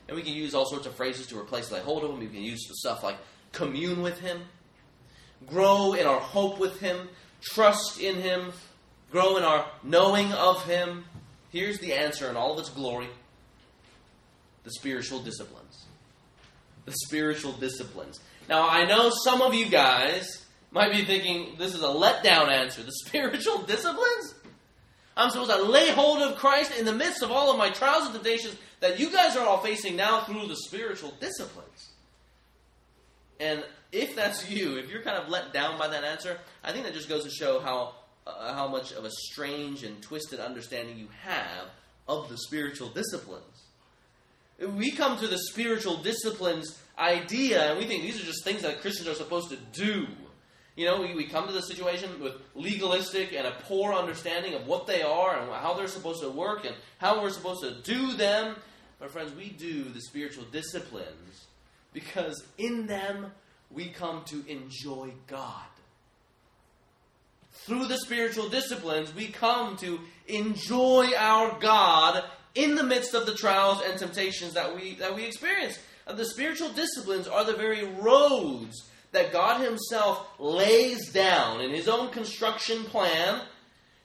And 0.08 0.16
we 0.16 0.24
can 0.24 0.34
use 0.34 0.56
all 0.56 0.66
sorts 0.66 0.86
of 0.86 0.96
phrases 0.96 1.28
to 1.28 1.38
replace 1.38 1.72
lay 1.72 1.82
hold 1.82 2.06
of 2.06 2.12
him. 2.12 2.20
We 2.20 2.28
can 2.28 2.42
use 2.42 2.66
stuff 2.80 3.04
like 3.04 3.18
commune 3.52 4.02
with 4.02 4.20
him, 4.20 4.44
grow 5.46 5.94
in 5.94 6.08
our 6.08 6.22
hope 6.22 6.58
with 6.58 6.80
him, 6.80 7.10
trust 7.42 8.00
in 8.00 8.16
him, 8.16 8.54
grow 9.12 9.36
in 9.36 9.44
our 9.44 9.66
knowing 9.84 10.32
of 10.32 10.64
him. 10.66 11.04
Here's 11.52 11.80
the 11.80 11.94
answer 11.94 12.30
in 12.30 12.38
all 12.38 12.54
of 12.54 12.60
its 12.60 12.70
glory 12.70 13.10
the 14.64 14.72
spiritual 14.72 15.20
disciplines. 15.20 15.86
The 16.86 16.94
spiritual 17.06 17.54
disciplines. 17.54 18.20
Now, 18.48 18.70
I 18.70 18.86
know 18.86 19.12
some 19.24 19.42
of 19.42 19.54
you 19.54 19.66
guys 19.66 20.46
might 20.72 20.92
be 20.92 21.06
thinking 21.06 21.56
this 21.58 21.74
is 21.74 21.82
a 21.82 21.88
letdown 21.88 22.50
answer. 22.50 22.84
The 22.84 22.92
spiritual 23.06 23.64
disciplines? 23.64 24.36
I'm 25.16 25.32
supposed 25.32 25.52
to 25.52 25.64
lay 25.64 25.90
hold 25.90 26.22
of 26.22 26.38
Christ 26.38 26.78
in 26.78 26.86
the 26.86 26.94
midst 26.94 27.24
of 27.24 27.32
all 27.32 27.52
of 27.52 27.58
my 27.58 27.72
trials 27.72 28.06
and 28.06 28.14
temptations 28.14 28.56
that 28.82 29.00
you 29.00 29.12
guys 29.12 29.36
are 29.36 29.46
all 29.46 29.58
facing 29.58 29.96
now 29.96 30.22
through 30.22 30.48
the 30.48 30.56
spiritual 30.56 31.12
disciplines. 31.20 31.90
And 33.40 33.64
if 33.92 34.16
that's 34.16 34.50
you, 34.50 34.78
if 34.78 34.92
you're 34.92 35.02
kind 35.02 35.18
of 35.18 35.30
let 35.30 35.54
down 35.54 35.80
by 35.80 35.88
that 35.88 36.04
answer, 36.04 36.38
I 36.64 36.72
think 36.72 36.86
that 36.86 36.94
just 36.94 37.10
goes 37.10 37.24
to 37.24 37.30
show 37.32 37.60
how 37.60 37.96
uh, 38.28 38.54
how 38.54 38.68
much 38.68 38.92
of 38.92 39.06
a 39.06 39.12
strange 39.12 39.84
and 39.84 40.02
twisted 40.02 40.40
understanding 40.40 40.98
you 40.98 41.08
have 41.22 41.70
of 42.08 42.30
the 42.30 42.38
spiritual 42.38 42.90
disciplines. 42.90 43.44
We 44.60 44.92
come 44.92 45.18
to 45.20 45.28
the 45.28 45.38
spiritual 45.38 45.98
disciplines 45.98 46.80
idea 46.98 47.70
and 47.70 47.78
we 47.78 47.86
think 47.86 48.04
these 48.04 48.22
are 48.22 48.26
just 48.26 48.44
things 48.44 48.64
that 48.64 48.82
Christians 48.82 49.08
are 49.08 49.14
supposed 49.14 49.50
to 49.50 49.58
do. 49.72 50.08
You 50.78 50.86
know, 50.86 51.02
we, 51.02 51.16
we 51.16 51.26
come 51.26 51.48
to 51.48 51.54
the 51.54 51.64
situation 51.64 52.22
with 52.22 52.34
legalistic 52.54 53.34
and 53.34 53.48
a 53.48 53.52
poor 53.64 53.96
understanding 53.96 54.54
of 54.54 54.68
what 54.68 54.86
they 54.86 55.02
are 55.02 55.40
and 55.40 55.52
how 55.52 55.74
they're 55.74 55.88
supposed 55.88 56.22
to 56.22 56.30
work 56.30 56.66
and 56.66 56.76
how 57.00 57.20
we're 57.20 57.32
supposed 57.32 57.64
to 57.64 57.82
do 57.82 58.14
them. 58.14 58.56
But, 59.00 59.10
friends, 59.10 59.34
we 59.36 59.50
do 59.50 59.86
the 59.86 60.02
spiritual 60.02 60.46
disciplines 60.52 61.48
because 61.94 62.46
in 62.60 62.86
them 62.86 63.32
we 63.72 63.88
come 63.88 64.24
to 64.26 64.46
enjoy 64.48 65.14
God. 65.26 65.66
Through 67.52 67.88
the 67.88 67.98
spiritual 67.98 68.48
disciplines, 68.48 69.14
we 69.16 69.30
come 69.30 69.78
to 69.78 70.00
enjoy 70.28 71.10
our 71.18 71.58
God 71.60 72.24
in 72.54 72.76
the 72.76 72.84
midst 72.84 73.16
of 73.16 73.26
the 73.26 73.34
trials 73.34 73.82
and 73.84 73.98
temptations 73.98 74.54
that 74.54 74.76
we, 74.76 74.94
that 74.96 75.16
we 75.16 75.26
experience. 75.26 75.80
And 76.06 76.20
the 76.20 76.26
spiritual 76.26 76.70
disciplines 76.70 77.28
are 77.28 77.44
the 77.44 77.54
very 77.54 77.84
roads 77.84 78.88
that 79.18 79.34
God 79.34 79.62
Himself 79.62 80.28
lays 80.38 81.12
down 81.12 81.62
in 81.62 81.72
His 81.72 81.88
own 81.88 82.12
construction 82.12 82.84
plan, 82.84 83.42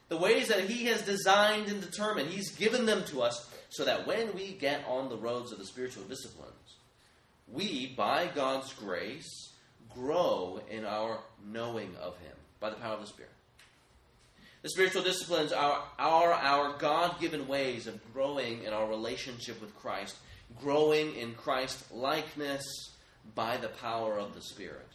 the 0.09 0.17
ways 0.17 0.47
that 0.47 0.61
He 0.61 0.85
has 0.85 1.03
designed 1.03 1.67
and 1.67 1.81
determined. 1.81 2.29
He's 2.29 2.51
given 2.55 2.87
them 2.87 3.03
to 3.05 3.21
us 3.21 3.49
so 3.69 3.85
that 3.85 4.07
when 4.07 4.33
we 4.33 4.53
get 4.53 4.83
on 4.87 5.09
the 5.09 5.17
roads 5.17 5.51
of 5.51 5.59
the 5.59 5.65
spiritual 5.65 6.03
disciplines, 6.03 6.77
we, 7.47 7.93
by 7.95 8.27
God's 8.33 8.73
grace, 8.73 9.51
grow 9.93 10.59
in 10.71 10.83
our 10.83 11.19
knowing 11.45 11.95
of 12.01 12.17
Him 12.17 12.35
by 12.59 12.71
the 12.71 12.75
power 12.77 12.95
of 12.95 13.01
the 13.01 13.07
Spirit. 13.07 13.31
The 14.63 14.69
spiritual 14.69 15.03
disciplines 15.03 15.51
are, 15.51 15.83
are 15.99 16.33
our 16.33 16.77
God 16.79 17.19
given 17.19 17.47
ways 17.47 17.85
of 17.85 18.13
growing 18.13 18.63
in 18.63 18.73
our 18.73 18.87
relationship 18.87 19.61
with 19.61 19.75
Christ, 19.75 20.15
growing 20.59 21.15
in 21.15 21.35
Christ 21.35 21.91
likeness 21.91 22.63
by 23.35 23.57
the 23.57 23.67
power 23.67 24.17
of 24.17 24.33
the 24.33 24.41
Spirit. 24.41 24.87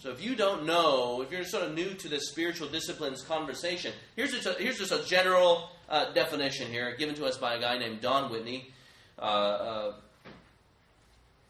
So 0.00 0.10
if 0.10 0.24
you 0.24 0.34
don't 0.34 0.64
know, 0.64 1.20
if 1.20 1.30
you're 1.30 1.44
sort 1.44 1.62
of 1.62 1.74
new 1.74 1.92
to 1.92 2.08
this 2.08 2.30
spiritual 2.30 2.68
disciplines 2.68 3.20
conversation, 3.20 3.92
here's 4.16 4.32
just 4.32 4.46
a, 4.46 4.54
here's 4.54 4.78
just 4.78 4.92
a 4.92 5.04
general 5.04 5.68
uh, 5.90 6.10
definition 6.14 6.72
here 6.72 6.96
given 6.96 7.14
to 7.16 7.26
us 7.26 7.36
by 7.36 7.56
a 7.56 7.60
guy 7.60 7.76
named 7.76 8.00
Don 8.00 8.30
Whitney, 8.30 8.72
uh, 9.18 9.92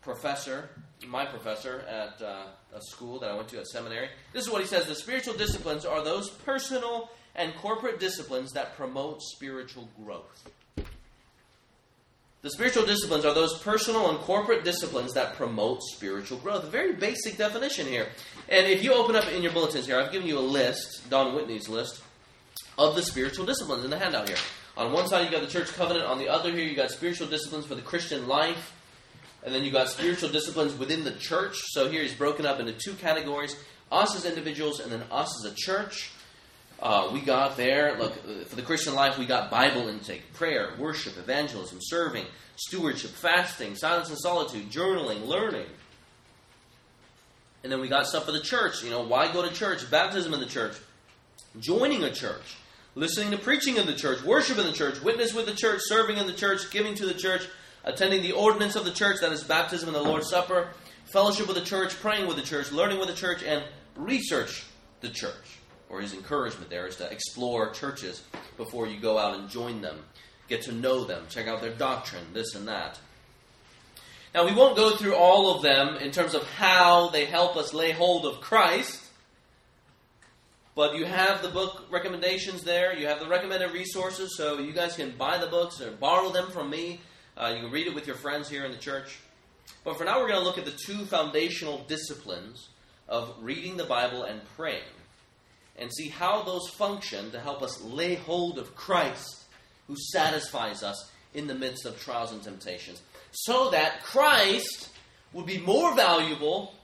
professor, 0.03 0.69
my 1.07 1.25
professor 1.27 1.85
at 1.89 2.21
uh, 2.21 2.47
a 2.75 2.81
school 2.81 3.21
that 3.21 3.31
I 3.31 3.37
went 3.37 3.49
to 3.51 3.61
at 3.61 3.69
seminary. 3.69 4.09
This 4.33 4.47
is 4.47 4.51
what 4.51 4.61
he 4.61 4.67
says: 4.67 4.87
the 4.87 4.97
spiritual 4.97 5.35
disciplines 5.35 5.85
are 5.85 6.03
those 6.03 6.29
personal 6.29 7.09
and 7.37 7.55
corporate 7.55 8.01
disciplines 8.01 8.51
that 8.55 8.77
promote 8.77 9.23
spiritual 9.23 9.89
growth. 10.03 10.51
The 12.43 12.51
spiritual 12.51 12.87
disciplines 12.87 13.27
are 13.27 13.35
those 13.35 13.59
personal 13.59 14.09
and 14.09 14.19
corporate 14.21 14.65
disciplines 14.65 15.13
that 15.13 15.35
promote 15.35 15.83
spiritual 15.83 16.39
growth. 16.39 16.65
A 16.65 16.69
very 16.69 16.95
basic 16.95 17.37
definition 17.37 17.87
here. 17.87 18.09
And 18.51 18.67
if 18.67 18.83
you 18.83 18.93
open 18.95 19.15
up 19.15 19.29
in 19.29 19.43
your 19.43 19.53
bulletins 19.53 19.87
here, 19.87 19.99
I've 19.99 20.11
given 20.11 20.27
you 20.27 20.39
a 20.39 20.41
list, 20.41 21.09
Don 21.09 21.35
Whitney's 21.35 21.69
list, 21.69 22.03
of 22.77 22.97
the 22.97 23.03
spiritual 23.03 23.47
disciplines 23.47 23.85
in 23.85 23.91
the 23.91 23.99
handout 23.99 24.29
here. 24.29 24.39
On 24.77 24.93
one 24.93 25.07
side, 25.07 25.25
you 25.25 25.31
got 25.31 25.43
the 25.43 25.47
church 25.47 25.73
covenant. 25.75 26.07
On 26.07 26.19
the 26.19 26.29
other, 26.29 26.51
here, 26.51 26.65
you 26.65 26.75
got 26.75 26.91
spiritual 26.91 27.29
disciplines 27.29 27.67
for 27.67 27.75
the 27.75 27.83
Christian 27.83 28.27
life. 28.27 28.75
And 29.45 29.55
then 29.55 29.63
you 29.63 29.71
got 29.71 29.89
spiritual 29.89 30.29
disciplines 30.31 30.77
within 30.77 31.05
the 31.05 31.13
church. 31.13 31.57
So 31.69 31.89
here 31.89 32.03
he's 32.03 32.15
broken 32.15 32.45
up 32.45 32.61
into 32.61 32.73
two 32.73 32.95
categories 32.95 33.57
us 33.93 34.15
as 34.15 34.25
individuals 34.25 34.81
and 34.81 34.93
then 34.93 35.03
us 35.11 35.45
as 35.45 35.53
a 35.53 35.55
church. 35.55 36.13
Uh, 36.81 37.11
we 37.13 37.21
got 37.21 37.57
there, 37.57 37.99
look, 37.99 38.15
for 38.47 38.57
the 38.57 38.63
Christian 38.63 38.95
life, 38.95 39.19
we 39.19 39.27
got 39.27 39.51
Bible 39.51 39.89
intake, 39.89 40.33
prayer, 40.33 40.71
worship, 40.79 41.19
evangelism, 41.19 41.79
serving, 41.81 42.25
stewardship, 42.57 43.11
fasting, 43.11 43.75
silence 43.77 44.09
and 44.09 44.19
solitude, 44.19 44.71
journaling, 44.71 45.27
learning. 45.27 45.67
And 47.63 47.71
then 47.71 47.81
we 47.81 47.89
got 47.89 48.07
stuff 48.07 48.25
for 48.25 48.33
the 48.33 48.41
church. 48.41 48.83
You 48.83 48.91
know, 48.91 49.03
why 49.03 49.33
go 49.33 49.47
to 49.47 49.55
church? 49.55 49.91
Baptism 49.91 50.33
in 50.33 50.41
the 50.41 50.47
church, 50.47 50.77
joining 51.59 52.05
a 52.05 52.13
church, 52.13 52.57
listening 52.95 53.31
to 53.33 53.39
preaching 53.39 53.77
in 53.77 53.87
the 53.87 53.95
church, 53.95 54.23
worship 54.23 54.59
in 54.59 54.67
the 54.67 54.73
church, 54.73 55.01
witness 55.03 55.35
with 55.35 55.47
the 55.47 55.55
church, 55.55 55.81
serving 55.85 56.17
in 56.17 56.27
the 56.27 56.33
church, 56.33 56.71
giving 56.71 56.95
to 56.95 57.07
the 57.07 57.15
church, 57.15 57.47
attending 57.85 58.23
the 58.23 58.33
ordinance 58.33 58.77
of 58.77 58.85
the 58.85 58.91
church, 58.91 59.21
that 59.21 59.33
is 59.33 59.45
baptism 59.45 59.89
and 59.89 59.97
the 59.97 60.03
Lord's 60.03 60.31
Supper, 60.31 60.69
fellowship 61.13 61.47
with 61.47 61.57
the 61.57 61.65
church, 61.65 61.95
praying 62.01 62.27
with 62.27 62.37
the 62.37 62.43
church, 62.43 62.73
learning 62.73 62.99
with 62.99 63.09
the 63.09 63.15
church, 63.15 63.43
and 63.43 63.63
research 63.97 64.65
the 65.01 65.09
church 65.09 65.61
or 65.91 66.01
his 66.01 66.15
encouragement 66.15 66.71
there 66.71 66.87
is 66.87 66.97
to 66.97 67.11
explore 67.11 67.71
churches 67.71 68.23
before 68.57 68.87
you 68.87 68.99
go 68.99 69.19
out 69.19 69.39
and 69.39 69.51
join 69.51 69.83
them, 69.83 69.99
get 70.49 70.63
to 70.63 70.73
know 70.73 71.05
them, 71.05 71.25
check 71.29 71.49
out 71.49 71.61
their 71.61 71.75
doctrine, 71.75 72.25
this 72.33 72.55
and 72.55 72.67
that. 72.69 72.99
Now, 74.35 74.47
we 74.47 74.55
won't 74.55 74.77
go 74.77 74.97
through 74.97 75.17
all 75.17 75.55
of 75.55 75.63
them 75.63 75.97
in 75.97 76.13
terms 76.13 76.35
of 76.35 76.45
how 76.45 77.09
they 77.09 77.25
help 77.25 77.57
us 77.57 77.75
lay 77.75 77.91
hold 77.91 78.25
of 78.27 78.41
Christ, 78.41 79.05
but 80.77 80.95
you 80.95 81.05
have 81.05 81.43
the 81.43 81.49
book 81.49 81.85
recommendations 81.91 82.63
there. 82.63 82.97
You 82.97 83.09
have 83.09 83.19
the 83.19 83.27
recommended 83.27 83.73
resources, 83.73 84.37
so 84.37 84.59
you 84.59 84.73
guys 84.73 84.95
can 84.95 85.11
buy 85.17 85.39
the 85.39 85.49
books 85.49 85.81
or 85.81 85.91
borrow 85.91 86.31
them 86.31 86.51
from 86.51 86.71
me. 86.71 87.01
Uh, 87.37 87.53
you 87.55 87.63
can 87.63 87.73
read 87.73 87.89
it 87.89 87.95
with 87.95 88.07
your 88.07 88.17
friends 88.17 88.49
here 88.49 88.65
in 88.65 88.71
the 88.71 88.79
church. 88.79 89.19
But 89.85 89.99
for 89.99 90.05
now, 90.05 90.21
we're 90.21 90.29
going 90.29 90.41
to 90.41 90.47
look 90.47 90.59
at 90.59 90.65
the 90.65 90.79
two 90.87 91.05
foundational 91.07 91.85
disciplines 91.89 92.69
of 93.09 93.35
reading 93.41 93.77
the 93.77 93.85
Bible 93.85 94.23
and 94.23 94.41
praying 94.57 94.83
and 95.77 95.91
see 95.93 96.09
how 96.09 96.43
those 96.43 96.69
function 96.69 97.31
to 97.33 97.41
help 97.41 97.63
us 97.63 97.83
lay 97.83 98.15
hold 98.15 98.59
of 98.59 98.77
Christ 98.77 99.45
who 99.89 99.97
satisfies 100.13 100.83
us 100.83 101.11
in 101.35 101.47
the 101.47 101.55
midst 101.55 101.85
of 101.87 101.99
trials 102.01 102.33
and 102.33 102.43
temptations. 102.43 103.03
So 103.33 103.71
that 103.71 104.03
Christ 104.03 104.91
would 105.33 105.47
be 105.47 105.59
more 105.59 105.95
valuable 105.95 106.75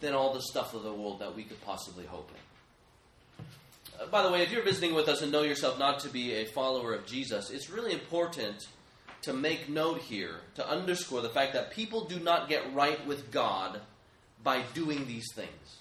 than 0.00 0.14
all 0.14 0.32
the 0.32 0.42
stuff 0.42 0.74
of 0.74 0.82
the 0.82 0.92
world 0.92 1.20
that 1.20 1.36
we 1.36 1.44
could 1.44 1.60
possibly 1.62 2.06
hope 2.06 2.30
in. 2.30 3.44
Uh, 4.00 4.06
by 4.06 4.22
the 4.22 4.30
way, 4.30 4.42
if 4.42 4.50
you're 4.50 4.62
visiting 4.62 4.94
with 4.94 5.08
us 5.08 5.20
and 5.22 5.30
know 5.30 5.42
yourself 5.42 5.78
not 5.78 6.00
to 6.00 6.08
be 6.08 6.32
a 6.32 6.46
follower 6.46 6.94
of 6.94 7.06
Jesus, 7.06 7.50
it's 7.50 7.68
really 7.68 7.92
important 7.92 8.66
to 9.22 9.34
make 9.34 9.68
note 9.68 9.98
here, 9.98 10.36
to 10.54 10.66
underscore 10.66 11.20
the 11.20 11.28
fact 11.28 11.52
that 11.52 11.70
people 11.70 12.06
do 12.06 12.18
not 12.18 12.48
get 12.48 12.72
right 12.72 13.06
with 13.06 13.30
God 13.30 13.80
by 14.42 14.62
doing 14.72 15.06
these 15.06 15.26
things. 15.34 15.76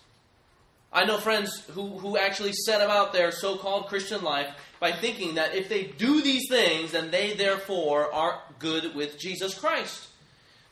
I 0.92 1.06
know 1.06 1.20
friends 1.20 1.64
who, 1.72 2.00
who 2.00 2.18
actually 2.18 2.52
set 2.52 2.82
about 2.82 3.14
their 3.14 3.32
so 3.32 3.58
called 3.58 3.88
Christian 3.88 4.24
life 4.24 4.50
by 4.80 4.92
thinking 4.92 5.36
that 5.36 5.56
if 5.56 5.70
they 5.70 5.84
do 5.84 6.22
these 6.22 6.50
things, 6.50 6.92
then 6.92 7.12
they 7.12 7.34
therefore 7.34 8.12
are 8.12 8.42
good 8.58 8.96
with 8.96 9.20
Jesus 9.20 9.58
Christ. 9.58 10.09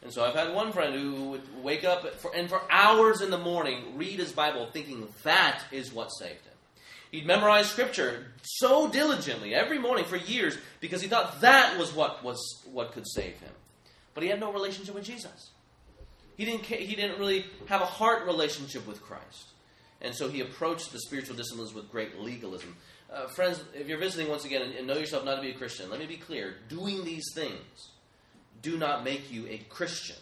And 0.03 0.13
so 0.13 0.23
I've 0.23 0.35
had 0.35 0.53
one 0.53 0.71
friend 0.71 0.93
who 0.93 1.31
would 1.31 1.63
wake 1.63 1.83
up 1.83 2.05
for, 2.15 2.33
and 2.35 2.47
for 2.47 2.61
hours 2.69 3.21
in 3.21 3.29
the 3.29 3.37
morning 3.37 3.97
read 3.97 4.19
his 4.19 4.31
Bible 4.31 4.69
thinking 4.71 5.07
that 5.23 5.63
is 5.71 5.91
what 5.91 6.09
saved 6.09 6.45
him. 6.45 6.53
He'd 7.11 7.25
memorize 7.25 7.69
scripture 7.69 8.25
so 8.43 8.89
diligently 8.89 9.55
every 9.55 9.79
morning 9.79 10.05
for 10.05 10.17
years 10.17 10.57
because 10.81 11.01
he 11.01 11.07
thought 11.07 11.41
that 11.41 11.77
was 11.77 11.93
what 11.93 12.23
was 12.23 12.37
what 12.71 12.91
could 12.91 13.07
save 13.07 13.39
him. 13.39 13.51
But 14.13 14.23
he 14.23 14.29
had 14.29 14.39
no 14.39 14.51
relationship 14.51 14.93
with 14.93 15.05
Jesus. 15.05 15.51
He 16.35 16.45
didn't 16.45 16.65
he 16.65 16.95
didn't 16.95 17.17
really 17.17 17.45
have 17.67 17.81
a 17.81 17.85
heart 17.85 18.25
relationship 18.25 18.85
with 18.85 19.01
Christ. 19.01 19.51
And 20.01 20.13
so 20.13 20.29
he 20.29 20.41
approached 20.41 20.91
the 20.91 20.99
spiritual 20.99 21.35
disciplines 21.35 21.73
with 21.73 21.89
great 21.91 22.19
legalism. 22.19 22.75
Uh, 23.11 23.27
friends, 23.27 23.63
if 23.73 23.87
you're 23.87 23.97
visiting 23.97 24.29
once 24.29 24.45
again 24.45 24.61
and, 24.61 24.75
and 24.75 24.85
know 24.85 24.97
yourself 24.97 25.25
not 25.25 25.35
to 25.35 25.41
be 25.41 25.49
a 25.49 25.53
Christian, 25.53 25.89
let 25.89 25.99
me 25.99 26.05
be 26.05 26.17
clear. 26.17 26.55
Doing 26.69 27.03
these 27.03 27.25
things 27.33 27.89
do 28.61 28.77
not 28.77 29.03
make 29.03 29.31
you 29.31 29.47
a 29.47 29.57
Christian. 29.69 30.17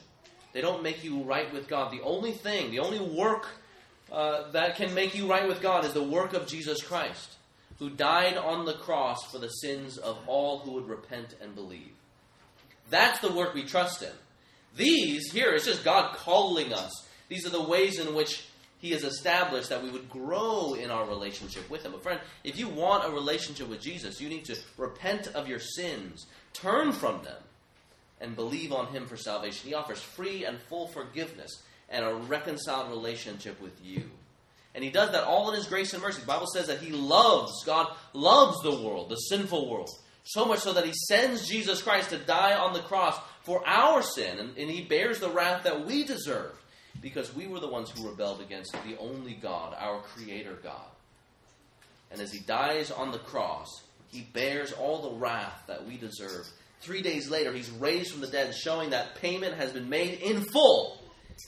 They 0.53 0.61
don't 0.61 0.83
make 0.83 1.03
you 1.03 1.23
right 1.23 1.51
with 1.51 1.67
God. 1.67 1.91
The 1.91 2.01
only 2.01 2.31
thing, 2.31 2.71
the 2.71 2.79
only 2.79 2.99
work 2.99 3.47
uh, 4.11 4.51
that 4.51 4.75
can 4.75 4.93
make 4.93 5.15
you 5.15 5.29
right 5.29 5.47
with 5.47 5.61
God 5.61 5.83
is 5.83 5.93
the 5.93 6.03
work 6.03 6.33
of 6.33 6.47
Jesus 6.47 6.81
Christ, 6.81 7.35
who 7.79 7.89
died 7.89 8.37
on 8.37 8.65
the 8.65 8.73
cross 8.73 9.23
for 9.31 9.39
the 9.39 9.49
sins 9.49 9.97
of 9.97 10.17
all 10.27 10.59
who 10.59 10.71
would 10.71 10.87
repent 10.87 11.35
and 11.41 11.55
believe. 11.55 11.91
That's 12.89 13.19
the 13.19 13.31
work 13.31 13.53
we 13.53 13.63
trust 13.63 14.01
in. 14.01 14.11
These, 14.77 15.31
here, 15.31 15.51
it's 15.53 15.65
just 15.65 15.83
God 15.83 16.15
calling 16.15 16.73
us. 16.73 16.91
These 17.29 17.45
are 17.45 17.51
the 17.51 17.61
ways 17.61 17.99
in 17.99 18.13
which 18.13 18.45
He 18.79 18.91
has 18.91 19.03
established 19.03 19.69
that 19.69 19.83
we 19.83 19.89
would 19.89 20.09
grow 20.09 20.75
in 20.75 20.91
our 20.91 21.05
relationship 21.05 21.69
with 21.69 21.83
Him. 21.83 21.93
But, 21.93 22.03
friend, 22.03 22.19
if 22.43 22.59
you 22.59 22.67
want 22.67 23.05
a 23.05 23.11
relationship 23.11 23.67
with 23.67 23.81
Jesus, 23.81 24.21
you 24.21 24.29
need 24.29 24.45
to 24.45 24.57
repent 24.77 25.27
of 25.27 25.47
your 25.47 25.59
sins, 25.59 26.27
turn 26.53 26.91
from 26.91 27.23
them, 27.23 27.41
and 28.21 28.35
believe 28.35 28.71
on 28.71 28.87
Him 28.87 29.05
for 29.07 29.17
salvation. 29.17 29.69
He 29.69 29.75
offers 29.75 30.01
free 30.01 30.45
and 30.45 30.59
full 30.59 30.87
forgiveness 30.87 31.61
and 31.89 32.05
a 32.05 32.15
reconciled 32.15 32.89
relationship 32.89 33.61
with 33.61 33.73
you. 33.83 34.03
And 34.73 34.83
He 34.83 34.89
does 34.89 35.11
that 35.11 35.23
all 35.23 35.49
in 35.49 35.55
His 35.55 35.67
grace 35.67 35.93
and 35.93 36.01
mercy. 36.01 36.21
The 36.21 36.27
Bible 36.27 36.47
says 36.47 36.67
that 36.67 36.79
He 36.79 36.91
loves, 36.91 37.63
God 37.65 37.87
loves 38.13 38.61
the 38.61 38.83
world, 38.83 39.09
the 39.09 39.15
sinful 39.15 39.69
world. 39.69 39.89
So 40.23 40.45
much 40.45 40.59
so 40.59 40.73
that 40.73 40.85
He 40.85 40.93
sends 41.07 41.47
Jesus 41.47 41.81
Christ 41.81 42.09
to 42.09 42.17
die 42.17 42.55
on 42.55 42.73
the 42.73 42.79
cross 42.79 43.17
for 43.43 43.65
our 43.67 44.01
sin, 44.01 44.39
and, 44.39 44.57
and 44.57 44.69
He 44.69 44.81
bears 44.81 45.19
the 45.19 45.29
wrath 45.29 45.63
that 45.63 45.85
we 45.85 46.03
deserve 46.03 46.51
because 47.01 47.35
we 47.35 47.45
were 47.45 47.59
the 47.59 47.67
ones 47.67 47.91
who 47.91 48.09
rebelled 48.09 48.41
against 48.41 48.73
the 48.73 48.97
only 48.97 49.33
God, 49.33 49.75
our 49.77 49.99
Creator 49.99 50.57
God. 50.63 50.87
And 52.11 52.19
as 52.19 52.31
He 52.31 52.39
dies 52.39 52.91
on 52.91 53.11
the 53.11 53.19
cross, 53.19 53.83
He 54.09 54.21
bears 54.33 54.71
all 54.71 55.01
the 55.01 55.17
wrath 55.17 55.63
that 55.67 55.85
we 55.85 55.97
deserve. 55.97 56.47
Three 56.81 57.01
days 57.01 57.29
later, 57.29 57.51
He's 57.51 57.69
raised 57.69 58.11
from 58.11 58.21
the 58.21 58.27
dead, 58.27 58.53
showing 58.53 58.91
that 58.91 59.15
payment 59.15 59.55
has 59.55 59.71
been 59.71 59.89
made 59.89 60.19
in 60.19 60.41
full. 60.41 61.01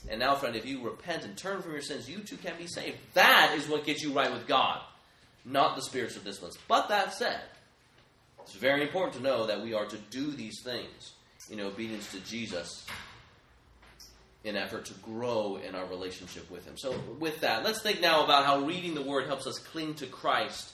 And 0.10 0.20
now, 0.20 0.36
friend, 0.36 0.56
if 0.56 0.66
you 0.66 0.84
repent 0.84 1.24
and 1.24 1.38
turn 1.38 1.62
from 1.62 1.72
your 1.72 1.82
sins, 1.82 2.10
you 2.10 2.20
too 2.20 2.38
can 2.38 2.54
be 2.58 2.68
saved. 2.68 2.98
That 3.14 3.54
is 3.56 3.68
what 3.68 3.86
gets 3.86 4.02
you 4.04 4.12
right 4.12 4.32
with 4.32 4.48
God, 4.48 4.82
not 5.46 5.76
the 5.76 5.82
spiritual 5.82 6.24
disciplines. 6.24 6.58
But 6.68 6.90
that 6.90 7.14
said, 7.14 7.42
it's 8.42 8.56
very 8.56 8.82
important 8.82 9.16
to 9.16 9.22
know 9.22 9.48
that 9.48 9.62
we 9.62 9.74
are 9.74 9.86
to 9.86 9.98
do 10.10 10.32
these 10.32 10.62
things 10.64 11.14
in 11.50 11.62
obedience 11.62 12.12
to 12.12 12.20
Jesus 12.22 12.86
in 14.44 14.56
effort 14.56 14.86
to 14.86 14.94
grow 14.96 15.58
in 15.58 15.76
our 15.76 15.86
relationship 15.86 16.50
with 16.50 16.66
Him. 16.66 16.78
So, 16.78 16.98
with 17.20 17.42
that, 17.42 17.64
let's 17.64 17.82
think 17.82 18.02
now 18.02 18.24
about 18.24 18.46
how 18.46 18.62
reading 18.62 18.96
the 18.96 19.02
Word 19.02 19.28
helps 19.28 19.46
us 19.46 19.60
cling 19.60 19.96
to 19.96 20.06
Christ, 20.06 20.72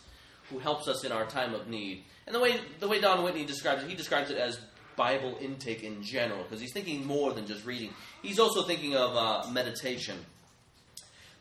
who 0.50 0.60
helps 0.60 0.88
us 0.88 1.04
in 1.04 1.12
our 1.12 1.26
time 1.26 1.54
of 1.54 1.68
need. 1.68 2.04
And 2.26 2.36
the 2.36 2.40
way 2.40 2.60
the 2.80 2.88
way 2.88 3.00
Don 3.00 3.24
Whitney 3.24 3.46
describes 3.46 3.84
it, 3.84 3.90
he 3.90 3.96
describes 3.96 4.30
it 4.30 4.38
as 4.38 4.60
Bible 4.96 5.38
intake 5.42 5.84
in 5.84 6.04
general, 6.04 6.44
because 6.44 6.62
he's 6.62 6.74
thinking 6.74 7.06
more 7.06 7.34
than 7.34 7.48
just 7.48 7.66
reading. 7.66 7.92
He's 8.22 8.40
also 8.40 8.64
thinking 8.64 8.96
of 8.96 9.16
uh, 9.16 9.52
meditation. 9.52 10.18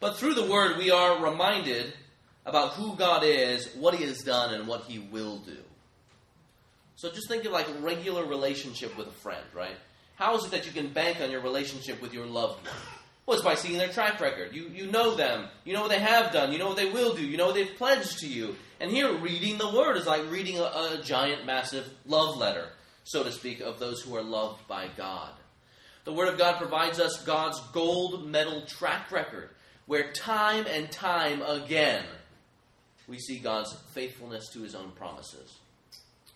But 0.00 0.16
through 0.16 0.34
the 0.34 0.50
Word, 0.50 0.78
we 0.78 0.90
are 0.90 1.22
reminded 1.22 1.92
about 2.44 2.72
who 2.72 2.96
God 2.96 3.22
is, 3.24 3.72
what 3.74 3.94
He 3.94 4.04
has 4.04 4.18
done, 4.18 4.52
and 4.52 4.66
what 4.66 4.82
He 4.84 4.98
will 4.98 5.38
do. 5.38 5.58
So 6.96 7.10
just 7.10 7.28
think 7.28 7.44
of 7.44 7.52
like 7.52 7.68
a 7.68 7.74
regular 7.74 8.24
relationship 8.24 8.96
with 8.96 9.06
a 9.08 9.12
friend, 9.12 9.44
right? 9.54 9.76
How 10.16 10.36
is 10.36 10.44
it 10.44 10.50
that 10.50 10.66
you 10.66 10.72
can 10.72 10.92
bank 10.92 11.20
on 11.20 11.30
your 11.30 11.40
relationship 11.40 12.00
with 12.02 12.12
your 12.12 12.26
loved 12.26 12.66
one? 12.66 12.74
Well, 13.24 13.36
it's 13.36 13.44
by 13.44 13.54
seeing 13.54 13.78
their 13.78 13.88
track 13.88 14.20
record. 14.20 14.54
You, 14.54 14.68
you 14.74 14.90
know 14.90 15.14
them. 15.14 15.46
You 15.64 15.74
know 15.74 15.82
what 15.82 15.90
they 15.90 16.00
have 16.00 16.32
done. 16.32 16.52
You 16.52 16.58
know 16.58 16.68
what 16.68 16.76
they 16.76 16.90
will 16.90 17.14
do. 17.14 17.24
You 17.24 17.36
know 17.36 17.46
what 17.46 17.54
they've 17.54 17.76
pledged 17.76 18.18
to 18.18 18.26
you. 18.26 18.56
And 18.80 18.90
here, 18.90 19.12
reading 19.12 19.58
the 19.58 19.72
Word 19.72 19.96
is 19.96 20.06
like 20.06 20.28
reading 20.28 20.58
a, 20.58 20.62
a 20.62 21.00
giant, 21.04 21.46
massive 21.46 21.88
love 22.04 22.36
letter, 22.36 22.68
so 23.04 23.22
to 23.22 23.30
speak, 23.30 23.60
of 23.60 23.78
those 23.78 24.02
who 24.02 24.16
are 24.16 24.22
loved 24.22 24.66
by 24.66 24.88
God. 24.96 25.30
The 26.04 26.12
Word 26.12 26.28
of 26.28 26.38
God 26.38 26.58
provides 26.58 26.98
us 26.98 27.22
God's 27.24 27.60
gold 27.72 28.28
medal 28.28 28.62
track 28.62 29.12
record, 29.12 29.50
where 29.86 30.12
time 30.12 30.66
and 30.66 30.90
time 30.90 31.42
again 31.42 32.04
we 33.06 33.18
see 33.18 33.38
God's 33.38 33.72
faithfulness 33.92 34.48
to 34.50 34.62
His 34.62 34.74
own 34.74 34.90
promises. 34.92 35.58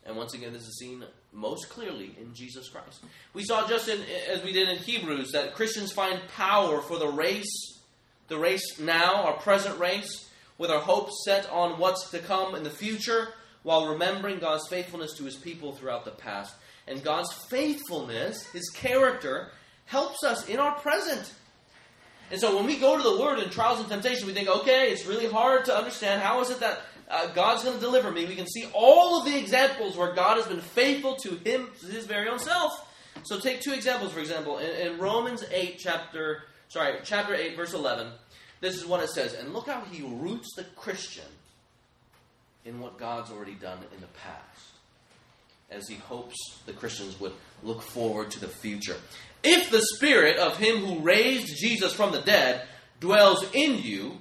And 0.06 0.16
once 0.16 0.34
again, 0.34 0.52
this 0.52 0.62
is 0.62 0.78
seen 0.78 1.04
most 1.32 1.68
clearly 1.68 2.14
in 2.20 2.32
Jesus 2.34 2.68
Christ. 2.68 3.04
We 3.34 3.44
saw 3.44 3.66
just 3.66 3.88
in, 3.88 4.00
as 4.30 4.42
we 4.42 4.52
did 4.52 4.68
in 4.68 4.78
Hebrews 4.78 5.32
that 5.32 5.54
Christians 5.54 5.92
find 5.92 6.20
power 6.36 6.80
for 6.80 6.98
the 6.98 7.08
race, 7.08 7.80
the 8.28 8.38
race 8.38 8.78
now, 8.78 9.24
our 9.24 9.36
present 9.36 9.78
race, 9.78 10.30
with 10.58 10.70
our 10.70 10.80
hopes 10.80 11.24
set 11.24 11.50
on 11.50 11.78
what's 11.78 12.10
to 12.10 12.20
come 12.20 12.54
in 12.54 12.62
the 12.62 12.70
future, 12.70 13.28
while 13.62 13.88
remembering 13.88 14.38
God's 14.38 14.68
faithfulness 14.68 15.14
to 15.14 15.24
his 15.24 15.34
people 15.34 15.72
throughout 15.72 16.04
the 16.04 16.12
past. 16.12 16.54
And 16.86 17.02
God's 17.02 17.32
faithfulness, 17.50 18.46
his 18.52 18.70
character, 18.70 19.50
helps 19.86 20.22
us 20.22 20.48
in 20.48 20.60
our 20.60 20.78
present. 20.78 21.32
And 22.30 22.40
so 22.40 22.56
when 22.56 22.66
we 22.66 22.76
go 22.76 22.96
to 22.96 23.02
the 23.02 23.20
Word 23.20 23.40
in 23.40 23.50
trials 23.50 23.80
and 23.80 23.88
temptation, 23.88 24.26
we 24.26 24.32
think, 24.32 24.48
okay, 24.48 24.90
it's 24.90 25.06
really 25.06 25.26
hard 25.26 25.64
to 25.66 25.76
understand. 25.76 26.22
How 26.22 26.40
is 26.40 26.50
it 26.50 26.60
that 26.60 26.80
uh, 27.08 27.28
God's 27.28 27.62
going 27.62 27.76
to 27.76 27.80
deliver 27.80 28.10
me. 28.10 28.24
We 28.24 28.34
can 28.34 28.46
see 28.46 28.66
all 28.72 29.18
of 29.18 29.24
the 29.24 29.38
examples 29.38 29.96
where 29.96 30.12
God 30.12 30.38
has 30.38 30.46
been 30.46 30.60
faithful 30.60 31.16
to 31.16 31.36
him, 31.36 31.68
his 31.80 32.06
very 32.06 32.28
own 32.28 32.38
self. 32.38 32.72
So 33.22 33.38
take 33.38 33.60
two 33.60 33.72
examples, 33.72 34.12
for 34.12 34.20
example. 34.20 34.58
In, 34.58 34.70
in 34.92 34.98
Romans 34.98 35.44
8, 35.50 35.76
chapter, 35.78 36.44
sorry, 36.68 36.96
chapter 37.04 37.34
8, 37.34 37.56
verse 37.56 37.74
11, 37.74 38.08
this 38.60 38.76
is 38.76 38.86
what 38.86 39.02
it 39.02 39.10
says. 39.10 39.34
And 39.34 39.52
look 39.52 39.68
how 39.68 39.82
he 39.90 40.02
roots 40.02 40.48
the 40.56 40.64
Christian 40.76 41.24
in 42.64 42.80
what 42.80 42.98
God's 42.98 43.30
already 43.30 43.54
done 43.54 43.78
in 43.94 44.00
the 44.00 44.08
past, 44.08 44.72
as 45.70 45.88
he 45.88 45.94
hopes 45.94 46.36
the 46.66 46.72
Christians 46.72 47.18
would 47.20 47.32
look 47.62 47.82
forward 47.82 48.30
to 48.32 48.40
the 48.40 48.48
future. 48.48 48.96
If 49.44 49.70
the 49.70 49.82
spirit 49.82 50.38
of 50.38 50.56
him 50.56 50.78
who 50.78 50.98
raised 51.00 51.56
Jesus 51.56 51.92
from 51.92 52.10
the 52.10 52.20
dead 52.20 52.66
dwells 52.98 53.46
in 53.52 53.78
you, 53.78 54.18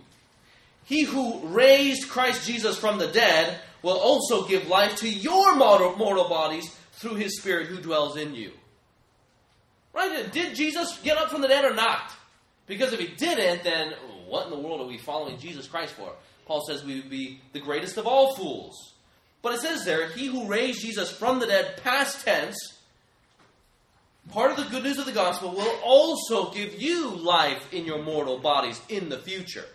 he 0.86 1.04
who 1.04 1.40
raised 1.48 2.10
Christ 2.10 2.48
Jesus 2.48 2.78
from 2.78 3.00
the 3.00 3.08
dead 3.08 3.60
will 3.82 3.98
also 3.98 4.48
give 4.48 4.68
life 4.68 4.98
to 4.98 5.10
your 5.10 5.56
mortal, 5.56 6.28
bodies 6.30 6.74
through 6.94 7.16
his 7.16 7.38
Spirit 7.40 7.68
who 7.68 7.82
dwells 7.82 8.18
in 8.18 8.34
you. 8.34 8.52
Right? 9.94 10.32
Did 10.32 10.56
Jesus 10.56 11.00
get 11.04 11.18
up 11.18 11.30
from 11.30 11.42
the 11.42 11.48
dead 11.48 11.66
or 11.66 11.74
not? 11.74 12.12
Because 12.68 12.94
if 12.94 13.00
he 13.00 13.08
didn't, 13.08 13.64
then 13.64 13.94
what 14.28 14.46
in 14.46 14.52
the 14.52 14.60
world 14.60 14.82
are 14.82 14.88
we 14.88 14.98
following 14.98 15.38
Jesus 15.38 15.68
Christ 15.68 15.94
for? 15.94 16.12
Paul 16.46 16.64
says 16.66 16.84
we 16.84 16.96
would 16.96 17.10
be 17.10 17.42
the 17.54 17.60
greatest 17.60 17.98
of 17.98 18.08
all 18.08 18.36
fools. 18.36 18.94
But 19.42 19.56
it 19.56 19.62
says 19.62 19.86
there, 19.86 20.10
he 20.10 20.26
who 20.26 20.48
raised 20.48 20.82
Jesus 20.82 21.12
from 21.12 21.40
the 21.40 21.46
dead, 21.46 21.80
past 21.84 22.26
tense, 22.26 22.58
part 24.32 24.52
of 24.52 24.58
the 24.58 24.64
good 24.64 24.84
news 24.84 24.98
of 24.98 25.06
the 25.06 25.12
gospel, 25.12 25.52
will 25.52 25.80
also 25.84 26.52
give 26.52 26.80
you 26.82 27.10
life 27.10 27.72
in 27.74 27.86
your 27.86 28.04
mortal 28.04 28.40
bodies 28.40 28.82
in 28.90 29.10
the 29.10 29.20
future. 29.20 29.66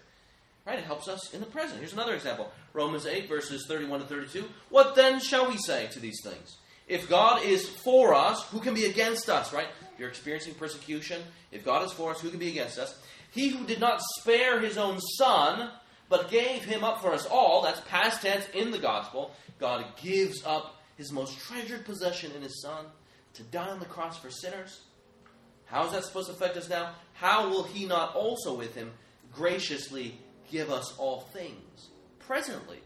Right? 0.67 0.79
It 0.79 0.85
helps 0.85 1.09
us 1.09 1.33
in 1.33 1.41
the 1.41 1.47
present. 1.47 1.81
Here's 1.81 1.93
another 1.93 2.15
example 2.15 2.51
Romans 2.73 3.07
8, 3.07 3.29
verses 3.29 3.65
31 3.67 4.01
to 4.01 4.07
32. 4.07 4.45
What 4.69 4.95
then 4.95 5.21
shall 5.21 5.49
we 5.49 5.57
say 5.57 5.89
to 5.93 6.01
these 6.01 6.21
things? 6.23 6.59
If 6.87 7.09
God 7.09 7.45
is 7.45 7.69
for 7.69 8.15
us, 8.15 8.45
who 8.51 8.61
can 8.61 8.75
be 8.75 8.87
against 8.87 9.29
us? 9.29 9.53
Right? 9.53 9.69
If 9.93 9.99
you're 9.99 10.09
experiencing 10.09 10.55
persecution, 10.55 11.23
if 11.53 11.65
God 11.65 11.85
is 11.85 11.93
for 11.93 12.11
us, 12.11 12.21
who 12.21 12.31
can 12.31 12.39
be 12.39 12.49
against 12.49 12.79
us? 12.79 12.99
He 13.31 13.49
who 13.49 13.65
did 13.65 13.81
not 13.81 14.01
spare 14.19 14.61
his 14.61 14.77
own 14.77 14.99
son, 15.01 15.71
but 16.09 16.31
gave 16.31 16.65
him 16.65 16.83
up 16.83 17.01
for 17.01 17.13
us 17.13 17.27
all, 17.27 17.63
that's 17.63 17.81
past 17.83 18.23
tense 18.23 18.45
in 18.55 18.73
the 18.73 18.79
gospel. 18.79 19.33
God 19.61 19.85
gives 20.03 20.45
up 20.45 20.83
his 20.97 21.13
most 21.13 21.39
treasured 21.39 21.85
possession 21.85 22.33
in 22.33 22.43
his 22.43 22.61
son 22.61 22.87
to 23.35 23.43
die 23.45 23.69
on 23.69 23.79
the 23.79 23.87
cross 23.87 24.19
for 24.19 24.31
sinners. 24.31 24.81
How 25.67 25.87
is 25.87 25.93
that 25.93 26.05
supposed 26.05 26.27
to 26.27 26.35
affect 26.35 26.57
us 26.57 26.69
now? 26.69 26.95
How 27.15 27.49
will 27.49 27.63
he 27.63 27.87
not 27.87 28.17
also 28.17 28.55
with 28.55 28.75
him 28.75 28.91
graciously 29.33 30.19
give 30.51 30.71
us 30.71 30.95
all 30.99 31.21
things 31.21 31.89
presently. 32.19 32.79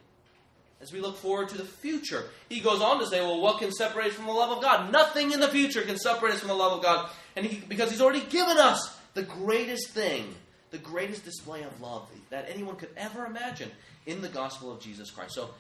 As 0.81 0.93
we 0.93 1.01
look 1.01 1.17
forward 1.17 1.49
to 1.51 1.57
the 1.57 1.65
future, 1.65 2.25
he 2.49 2.61
goes 2.61 2.83
on 2.83 2.99
to 2.99 3.07
say, 3.07 3.21
Well, 3.21 3.41
what 3.41 3.59
can 3.59 3.73
separate 3.73 4.09
us 4.09 4.13
from 4.15 4.27
the 4.27 4.33
love 4.33 4.57
of 4.57 4.63
God? 4.63 4.93
Nothing 4.93 5.33
in 5.33 5.41
the 5.41 5.49
future 5.49 5.83
can 5.83 5.97
separate 5.97 6.35
us 6.35 6.41
from 6.41 6.49
the 6.49 6.55
love 6.55 6.73
of 6.73 6.83
God. 6.83 7.11
And 7.37 7.47
he, 7.47 7.61
because 7.67 7.91
he's 7.91 8.01
already 8.01 8.25
given 8.25 8.59
us 8.59 8.95
the 9.15 9.23
greatest 9.23 9.91
thing, 9.91 10.35
the 10.71 10.79
greatest 10.79 11.25
display 11.25 11.63
of 11.63 11.81
love 11.81 12.09
that 12.31 12.47
anyone 12.51 12.77
could 12.77 12.91
ever 12.97 13.25
imagine 13.25 13.71
in 14.07 14.21
the 14.21 14.29
gospel 14.29 14.73
of 14.73 14.81
Jesus 14.81 15.11
Christ. 15.11 15.35
So, 15.35 15.51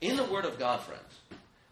in 0.00 0.16
the 0.16 0.24
Word 0.24 0.44
of 0.44 0.58
God, 0.58 0.80
friends, 0.80 1.20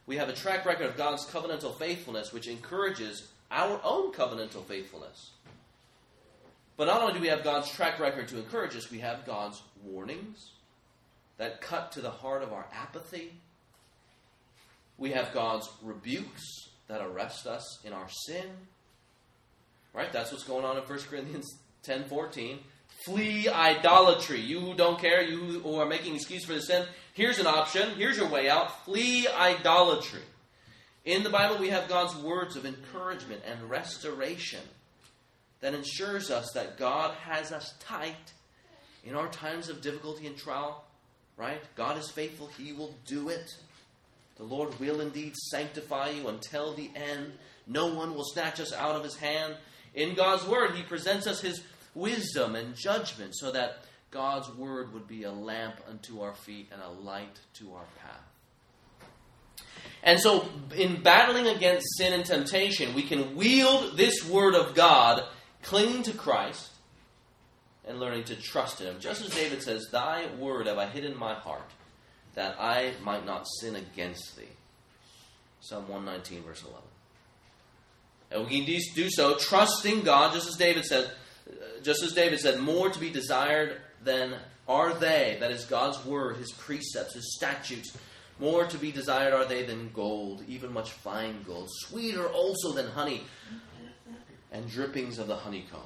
we 0.06 0.16
have 0.16 0.28
a 0.28 0.32
track 0.32 0.64
record 0.64 0.86
of 0.86 0.96
God's 0.96 1.26
covenantal 1.26 1.76
faithfulness, 1.78 2.32
which 2.32 2.46
encourages 2.46 3.28
our 3.50 3.80
own 3.82 4.12
covenantal 4.12 4.64
faithfulness. 4.64 5.30
But 6.80 6.86
not 6.86 7.02
only 7.02 7.12
do 7.12 7.20
we 7.20 7.28
have 7.28 7.44
God's 7.44 7.70
track 7.70 8.00
record 8.00 8.28
to 8.28 8.38
encourage 8.38 8.74
us, 8.74 8.90
we 8.90 9.00
have 9.00 9.26
God's 9.26 9.60
warnings 9.84 10.52
that 11.36 11.60
cut 11.60 11.92
to 11.92 12.00
the 12.00 12.08
heart 12.08 12.42
of 12.42 12.54
our 12.54 12.66
apathy. 12.72 13.34
We 14.96 15.10
have 15.10 15.34
God's 15.34 15.68
rebukes 15.82 16.70
that 16.88 17.02
arrest 17.02 17.46
us 17.46 17.84
in 17.84 17.92
our 17.92 18.08
sin. 18.08 18.46
Right? 19.92 20.10
That's 20.10 20.32
what's 20.32 20.44
going 20.44 20.64
on 20.64 20.78
in 20.78 20.82
1 20.84 20.98
Corinthians 21.00 21.54
10 21.82 22.04
14. 22.04 22.60
Flee 23.04 23.46
idolatry. 23.50 24.40
You 24.40 24.60
who 24.60 24.72
don't 24.72 24.98
care, 24.98 25.22
you 25.22 25.60
who 25.60 25.74
are 25.74 25.86
making 25.86 26.14
excuse 26.14 26.46
for 26.46 26.54
the 26.54 26.62
sin, 26.62 26.86
here's 27.12 27.38
an 27.38 27.46
option. 27.46 27.90
Here's 27.96 28.16
your 28.16 28.30
way 28.30 28.48
out. 28.48 28.86
Flee 28.86 29.28
idolatry. 29.28 30.22
In 31.04 31.24
the 31.24 31.30
Bible, 31.30 31.58
we 31.58 31.68
have 31.68 31.90
God's 31.90 32.16
words 32.16 32.56
of 32.56 32.64
encouragement 32.64 33.42
and 33.46 33.68
restoration 33.68 34.60
that 35.60 35.74
ensures 35.74 36.30
us 36.30 36.50
that 36.54 36.78
God 36.78 37.14
has 37.22 37.52
us 37.52 37.74
tight 37.80 38.32
in 39.04 39.14
our 39.14 39.28
times 39.28 39.68
of 39.68 39.82
difficulty 39.82 40.26
and 40.26 40.36
trial, 40.36 40.84
right? 41.36 41.60
God 41.74 41.98
is 41.98 42.10
faithful, 42.10 42.48
He 42.58 42.72
will 42.72 42.94
do 43.06 43.28
it. 43.28 43.54
The 44.36 44.44
Lord 44.44 44.78
will 44.80 45.00
indeed 45.00 45.34
sanctify 45.36 46.10
you 46.10 46.28
until 46.28 46.74
the 46.74 46.90
end. 46.94 47.32
No 47.66 47.94
one 47.94 48.14
will 48.14 48.24
snatch 48.24 48.58
us 48.58 48.72
out 48.72 48.96
of 48.96 49.04
His 49.04 49.16
hand. 49.16 49.54
In 49.94 50.14
God's 50.14 50.46
Word, 50.46 50.74
He 50.74 50.82
presents 50.82 51.26
us 51.26 51.40
His 51.40 51.62
wisdom 51.94 52.56
and 52.56 52.74
judgment 52.74 53.36
so 53.36 53.52
that 53.52 53.84
God's 54.10 54.48
Word 54.54 54.92
would 54.94 55.06
be 55.06 55.24
a 55.24 55.30
lamp 55.30 55.76
unto 55.88 56.22
our 56.22 56.34
feet 56.34 56.68
and 56.72 56.80
a 56.80 56.88
light 56.88 57.38
to 57.54 57.74
our 57.74 57.84
path. 58.02 58.30
And 60.02 60.18
so, 60.18 60.48
in 60.74 61.02
battling 61.02 61.46
against 61.46 61.86
sin 61.98 62.12
and 62.12 62.24
temptation, 62.24 62.94
we 62.94 63.02
can 63.02 63.36
wield 63.36 63.96
this 63.96 64.26
Word 64.26 64.54
of 64.54 64.74
God, 64.74 65.22
clinging 65.62 66.02
to 66.04 66.12
Christ, 66.12 66.70
and 67.86 67.98
learning 67.98 68.24
to 68.24 68.36
trust 68.36 68.80
in 68.80 68.86
Him. 68.86 69.00
Just 69.00 69.24
as 69.24 69.34
David 69.34 69.62
says, 69.62 69.88
Thy 69.90 70.26
Word 70.38 70.66
have 70.66 70.78
I 70.78 70.86
hid 70.86 71.04
in 71.04 71.18
my 71.18 71.34
heart, 71.34 71.70
that 72.34 72.56
I 72.60 72.92
might 73.02 73.26
not 73.26 73.46
sin 73.60 73.76
against 73.76 74.36
Thee. 74.36 74.44
Psalm 75.60 75.88
119, 75.88 76.42
verse 76.42 76.62
11. 76.62 76.80
And 78.30 78.46
we 78.46 78.64
can 78.64 78.94
do 78.94 79.10
so 79.10 79.36
trusting 79.36 80.02
God, 80.02 80.32
just 80.32 80.48
as 80.48 80.56
David 80.56 80.84
said, 80.84 81.10
uh, 81.48 81.52
just 81.82 82.02
as 82.02 82.12
David 82.12 82.38
said, 82.38 82.60
more 82.60 82.88
to 82.88 82.98
be 82.98 83.10
desired 83.10 83.80
than 84.04 84.34
are 84.68 84.94
they, 84.94 85.36
that 85.40 85.50
is 85.50 85.64
God's 85.64 86.04
word, 86.04 86.36
his 86.36 86.52
precepts, 86.52 87.14
his 87.14 87.34
statutes, 87.34 87.96
more 88.38 88.64
to 88.66 88.78
be 88.78 88.92
desired 88.92 89.34
are 89.34 89.44
they 89.44 89.64
than 89.64 89.90
gold, 89.92 90.44
even 90.46 90.72
much 90.72 90.92
fine 90.92 91.42
gold, 91.46 91.68
sweeter 91.70 92.26
also 92.28 92.72
than 92.72 92.86
honey, 92.86 93.22
and 94.52 94.68
drippings 94.68 95.18
of 95.18 95.26
the 95.26 95.36
honeycomb. 95.36 95.80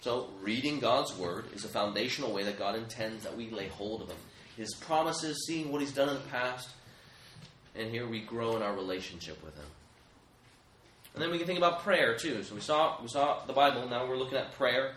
So, 0.00 0.28
reading 0.42 0.80
God's 0.80 1.16
word 1.16 1.44
is 1.54 1.64
a 1.64 1.68
foundational 1.68 2.32
way 2.32 2.42
that 2.44 2.58
God 2.58 2.74
intends 2.74 3.22
that 3.22 3.36
we 3.36 3.50
lay 3.50 3.68
hold 3.68 4.02
of 4.02 4.08
him. 4.08 4.16
His 4.56 4.74
promises, 4.74 5.44
seeing 5.46 5.70
what 5.70 5.80
he's 5.80 5.92
done 5.92 6.08
in 6.08 6.16
the 6.16 6.28
past, 6.28 6.68
and 7.76 7.90
here 7.90 8.06
we 8.06 8.20
grow 8.20 8.56
in 8.56 8.62
our 8.62 8.74
relationship 8.74 9.42
with 9.44 9.54
him. 9.56 9.66
And 11.14 11.22
then 11.22 11.30
we 11.30 11.38
can 11.38 11.46
think 11.46 11.58
about 11.58 11.82
prayer 11.82 12.16
too. 12.16 12.42
So 12.42 12.54
we 12.54 12.60
saw 12.60 13.00
we 13.00 13.08
saw 13.08 13.44
the 13.46 13.52
Bible, 13.52 13.88
now 13.88 14.06
we're 14.06 14.16
looking 14.16 14.38
at 14.38 14.52
prayer. 14.52 14.94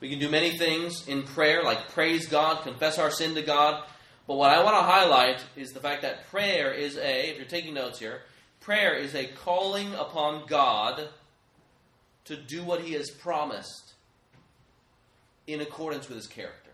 We 0.00 0.10
can 0.10 0.18
do 0.18 0.28
many 0.28 0.58
things 0.58 1.08
in 1.08 1.22
prayer, 1.22 1.62
like 1.62 1.88
praise 1.90 2.26
God, 2.26 2.62
confess 2.62 2.98
our 2.98 3.10
sin 3.10 3.34
to 3.36 3.42
God. 3.42 3.84
But 4.26 4.36
what 4.36 4.50
I 4.50 4.62
want 4.62 4.76
to 4.76 4.82
highlight 4.82 5.42
is 5.56 5.72
the 5.72 5.80
fact 5.80 6.02
that 6.02 6.28
prayer 6.30 6.72
is 6.72 6.96
a, 6.96 7.30
if 7.30 7.38
you're 7.38 7.46
taking 7.46 7.74
notes 7.74 7.98
here, 7.98 8.20
prayer 8.60 8.94
is 8.94 9.14
a 9.14 9.26
calling 9.26 9.94
upon 9.94 10.46
God 10.46 11.08
to 12.24 12.36
do 12.36 12.62
what 12.64 12.80
He 12.80 12.94
has 12.94 13.10
promised 13.10 13.94
in 15.46 15.60
accordance 15.60 16.08
with 16.08 16.16
His 16.16 16.26
character. 16.26 16.70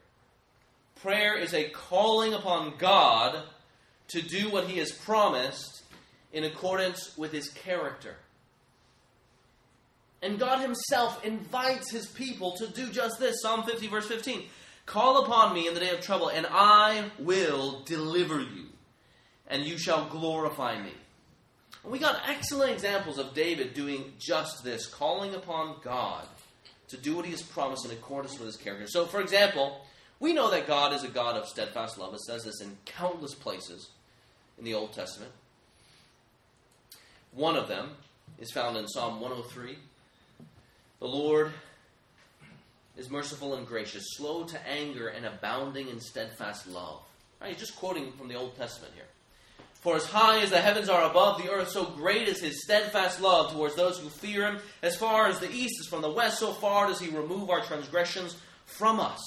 Prayer 1.02 1.36
is 1.36 1.54
a 1.54 1.70
calling 1.70 2.34
upon 2.34 2.74
God 2.78 3.42
to 4.08 4.22
do 4.22 4.50
what 4.50 4.66
He 4.66 4.78
has 4.78 4.92
promised 4.92 5.82
in 6.32 6.44
accordance 6.44 7.16
with 7.16 7.32
His 7.32 7.48
character. 7.48 8.16
And 10.22 10.38
God 10.38 10.60
Himself 10.60 11.24
invites 11.24 11.90
His 11.90 12.06
people 12.06 12.52
to 12.58 12.66
do 12.66 12.90
just 12.90 13.18
this. 13.18 13.40
Psalm 13.40 13.64
50, 13.64 13.86
verse 13.86 14.06
15. 14.06 14.44
Call 14.86 15.24
upon 15.24 15.54
me 15.54 15.68
in 15.68 15.74
the 15.74 15.80
day 15.80 15.90
of 15.90 16.00
trouble, 16.00 16.28
and 16.28 16.46
I 16.50 17.10
will 17.18 17.82
deliver 17.84 18.40
you, 18.40 18.66
and 19.46 19.64
you 19.64 19.78
shall 19.78 20.08
glorify 20.08 20.80
me. 20.82 20.92
We 21.84 21.98
got 21.98 22.20
excellent 22.28 22.72
examples 22.72 23.18
of 23.18 23.34
David 23.34 23.74
doing 23.74 24.12
just 24.18 24.62
this, 24.62 24.86
calling 24.86 25.34
upon 25.34 25.76
God 25.82 26.26
to 26.88 26.96
do 26.96 27.16
what 27.16 27.24
he 27.24 27.30
has 27.30 27.42
promised 27.42 27.84
in 27.84 27.90
accordance 27.92 28.38
with 28.38 28.46
his 28.46 28.56
character. 28.56 28.86
So, 28.86 29.06
for 29.06 29.20
example, 29.20 29.80
we 30.18 30.32
know 30.32 30.50
that 30.50 30.66
God 30.66 30.92
is 30.92 31.04
a 31.04 31.08
God 31.08 31.36
of 31.36 31.48
steadfast 31.48 31.98
love. 31.98 32.12
It 32.12 32.20
says 32.20 32.44
this 32.44 32.60
in 32.60 32.76
countless 32.84 33.34
places 33.34 33.90
in 34.58 34.64
the 34.64 34.74
Old 34.74 34.92
Testament. 34.92 35.32
One 37.32 37.56
of 37.56 37.68
them 37.68 37.90
is 38.38 38.50
found 38.50 38.76
in 38.76 38.86
Psalm 38.88 39.20
103, 39.20 39.76
the 40.98 41.06
Lord 41.08 41.52
is 42.96 43.08
merciful 43.10 43.54
and 43.54 43.66
gracious, 43.66 44.04
slow 44.16 44.44
to 44.44 44.68
anger, 44.68 45.08
and 45.08 45.24
abounding 45.24 45.88
in 45.88 45.98
steadfast 46.00 46.66
love. 46.66 47.00
Right, 47.40 47.50
he's 47.52 47.60
just 47.60 47.76
quoting 47.76 48.12
from 48.12 48.28
the 48.28 48.34
Old 48.34 48.56
Testament 48.56 48.92
here. 48.94 49.06
For 49.80 49.96
as 49.96 50.04
high 50.04 50.40
as 50.42 50.50
the 50.50 50.60
heavens 50.60 50.90
are 50.90 51.10
above 51.10 51.42
the 51.42 51.50
earth, 51.50 51.70
so 51.70 51.86
great 51.86 52.28
is 52.28 52.40
his 52.40 52.62
steadfast 52.62 53.20
love 53.20 53.52
towards 53.52 53.76
those 53.76 53.98
who 53.98 54.10
fear 54.10 54.46
him. 54.46 54.58
As 54.82 54.94
far 54.94 55.26
as 55.26 55.40
the 55.40 55.50
east 55.50 55.80
is 55.80 55.86
from 55.88 56.02
the 56.02 56.10
west, 56.10 56.38
so 56.38 56.52
far 56.52 56.86
does 56.86 57.00
he 57.00 57.08
remove 57.08 57.48
our 57.48 57.62
transgressions 57.62 58.36
from 58.66 59.00
us. 59.00 59.20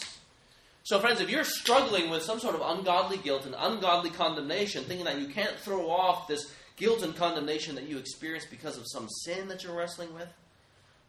So, 0.84 1.00
friends, 1.00 1.22
if 1.22 1.30
you're 1.30 1.44
struggling 1.44 2.10
with 2.10 2.22
some 2.22 2.40
sort 2.40 2.56
of 2.56 2.62
ungodly 2.62 3.18
guilt 3.18 3.46
and 3.46 3.56
ungodly 3.58 4.12
condemnation, 4.12 4.84
thinking 4.84 5.06
that 5.06 5.20
you 5.20 5.28
can't 5.28 5.58
throw 5.58 5.90
off 5.90 6.28
this 6.28 6.52
guilt 6.76 7.02
and 7.02 7.16
condemnation 7.16 7.76
that 7.76 7.88
you 7.88 7.98
experience 7.98 8.46
because 8.46 8.78
of 8.78 8.84
some 8.86 9.08
sin 9.10 9.48
that 9.48 9.64
you're 9.64 9.76
wrestling 9.76 10.14
with, 10.14 10.28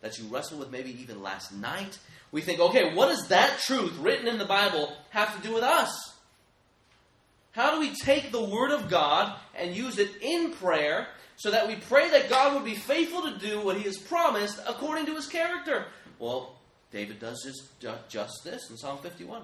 that 0.01 0.19
you 0.19 0.25
wrestled 0.29 0.61
with 0.61 0.71
maybe 0.71 0.99
even 1.03 1.23
last 1.23 1.53
night, 1.53 1.99
we 2.33 2.41
think, 2.41 2.61
okay, 2.61 2.95
what 2.95 3.09
does 3.09 3.29
that 3.29 3.59
truth 3.59 3.95
written 3.99 4.27
in 4.27 4.39
the 4.39 4.45
Bible 4.45 4.93
have 5.11 5.37
to 5.37 5.47
do 5.47 5.53
with 5.53 5.65
us? 5.65 6.14
How 7.55 7.73
do 7.73 7.81
we 7.81 7.95
take 7.95 8.31
the 8.31 8.45
Word 8.45 8.71
of 8.71 8.89
God 8.89 9.35
and 9.55 9.75
use 9.75 9.99
it 9.99 10.11
in 10.21 10.53
prayer 10.53 11.09
so 11.37 11.51
that 11.51 11.67
we 11.67 11.77
pray 11.77 12.11
that 12.11 12.29
God 12.29 12.55
would 12.55 12.65
be 12.65 12.75
faithful 12.75 13.23
to 13.23 13.39
do 13.39 13.61
what 13.61 13.77
He 13.77 13.85
has 13.85 13.97
promised 13.97 14.61
according 14.67 15.07
to 15.07 15.15
His 15.15 15.27
character? 15.27 15.87
Well, 16.19 16.57
David 16.91 17.21
does 17.21 17.43
just, 18.09 18.45
this 18.45 18.71
in 18.71 18.77
Psalm 18.77 18.99
51. 18.99 19.43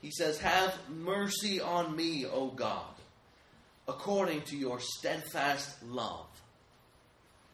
He 0.00 0.10
says, 0.10 0.38
Have 0.40 0.76
mercy 0.88 1.60
on 1.60 1.94
me, 1.96 2.26
O 2.26 2.48
God, 2.48 2.94
according 3.88 4.42
to 4.42 4.56
your 4.56 4.80
steadfast 4.80 5.82
love 5.84 6.26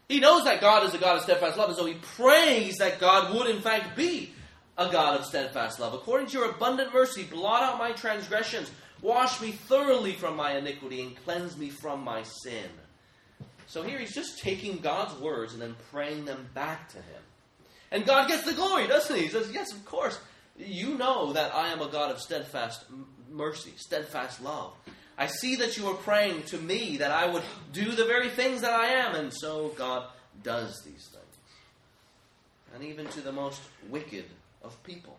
he 0.08 0.20
knows 0.20 0.44
that 0.44 0.62
God 0.62 0.86
is 0.86 0.94
a 0.94 0.98
God 0.98 1.18
of 1.18 1.22
steadfast 1.22 1.58
love, 1.58 1.68
and 1.68 1.76
so 1.76 1.84
he 1.84 1.94
prays 1.94 2.78
that 2.78 2.98
God 2.98 3.34
would, 3.34 3.48
in 3.48 3.60
fact, 3.60 3.94
be 3.94 4.32
a 4.78 4.90
God 4.90 5.20
of 5.20 5.26
steadfast 5.26 5.78
love. 5.78 5.92
According 5.92 6.28
to 6.28 6.38
your 6.38 6.50
abundant 6.50 6.94
mercy, 6.94 7.24
blot 7.24 7.62
out 7.62 7.78
my 7.78 7.92
transgressions, 7.92 8.70
wash 9.02 9.40
me 9.40 9.52
thoroughly 9.52 10.12
from 10.12 10.36
my 10.36 10.56
iniquity, 10.56 11.02
and 11.02 11.16
cleanse 11.24 11.56
me 11.56 11.70
from 11.70 12.02
my 12.02 12.22
sin. 12.22 12.70
So 13.66 13.82
here 13.82 13.98
he's 13.98 14.14
just 14.14 14.38
taking 14.38 14.78
God's 14.78 15.20
words 15.20 15.52
and 15.52 15.60
then 15.60 15.76
praying 15.90 16.24
them 16.24 16.48
back 16.54 16.88
to 16.90 16.96
him. 16.96 17.22
And 17.90 18.06
God 18.06 18.28
gets 18.28 18.44
the 18.44 18.54
glory, 18.54 18.86
doesn't 18.86 19.14
he? 19.14 19.22
He 19.22 19.28
says, 19.28 19.50
Yes, 19.52 19.72
of 19.72 19.84
course. 19.84 20.18
You 20.58 20.98
know 20.98 21.32
that 21.34 21.54
I 21.54 21.68
am 21.68 21.80
a 21.80 21.88
God 21.88 22.10
of 22.10 22.20
steadfast 22.20 22.84
mercy, 23.30 23.72
steadfast 23.76 24.42
love. 24.42 24.72
I 25.16 25.26
see 25.26 25.56
that 25.56 25.76
you 25.76 25.86
are 25.88 25.94
praying 25.94 26.44
to 26.44 26.58
me 26.58 26.98
that 26.98 27.10
I 27.10 27.26
would 27.26 27.42
do 27.72 27.92
the 27.92 28.04
very 28.04 28.28
things 28.28 28.62
that 28.62 28.72
I 28.72 28.86
am. 28.86 29.14
And 29.14 29.32
so 29.32 29.68
God 29.76 30.08
does 30.42 30.82
these 30.84 31.08
things. 31.12 31.24
And 32.74 32.84
even 32.84 33.06
to 33.08 33.20
the 33.20 33.32
most 33.32 33.60
wicked 33.88 34.24
of 34.62 34.80
people. 34.82 35.16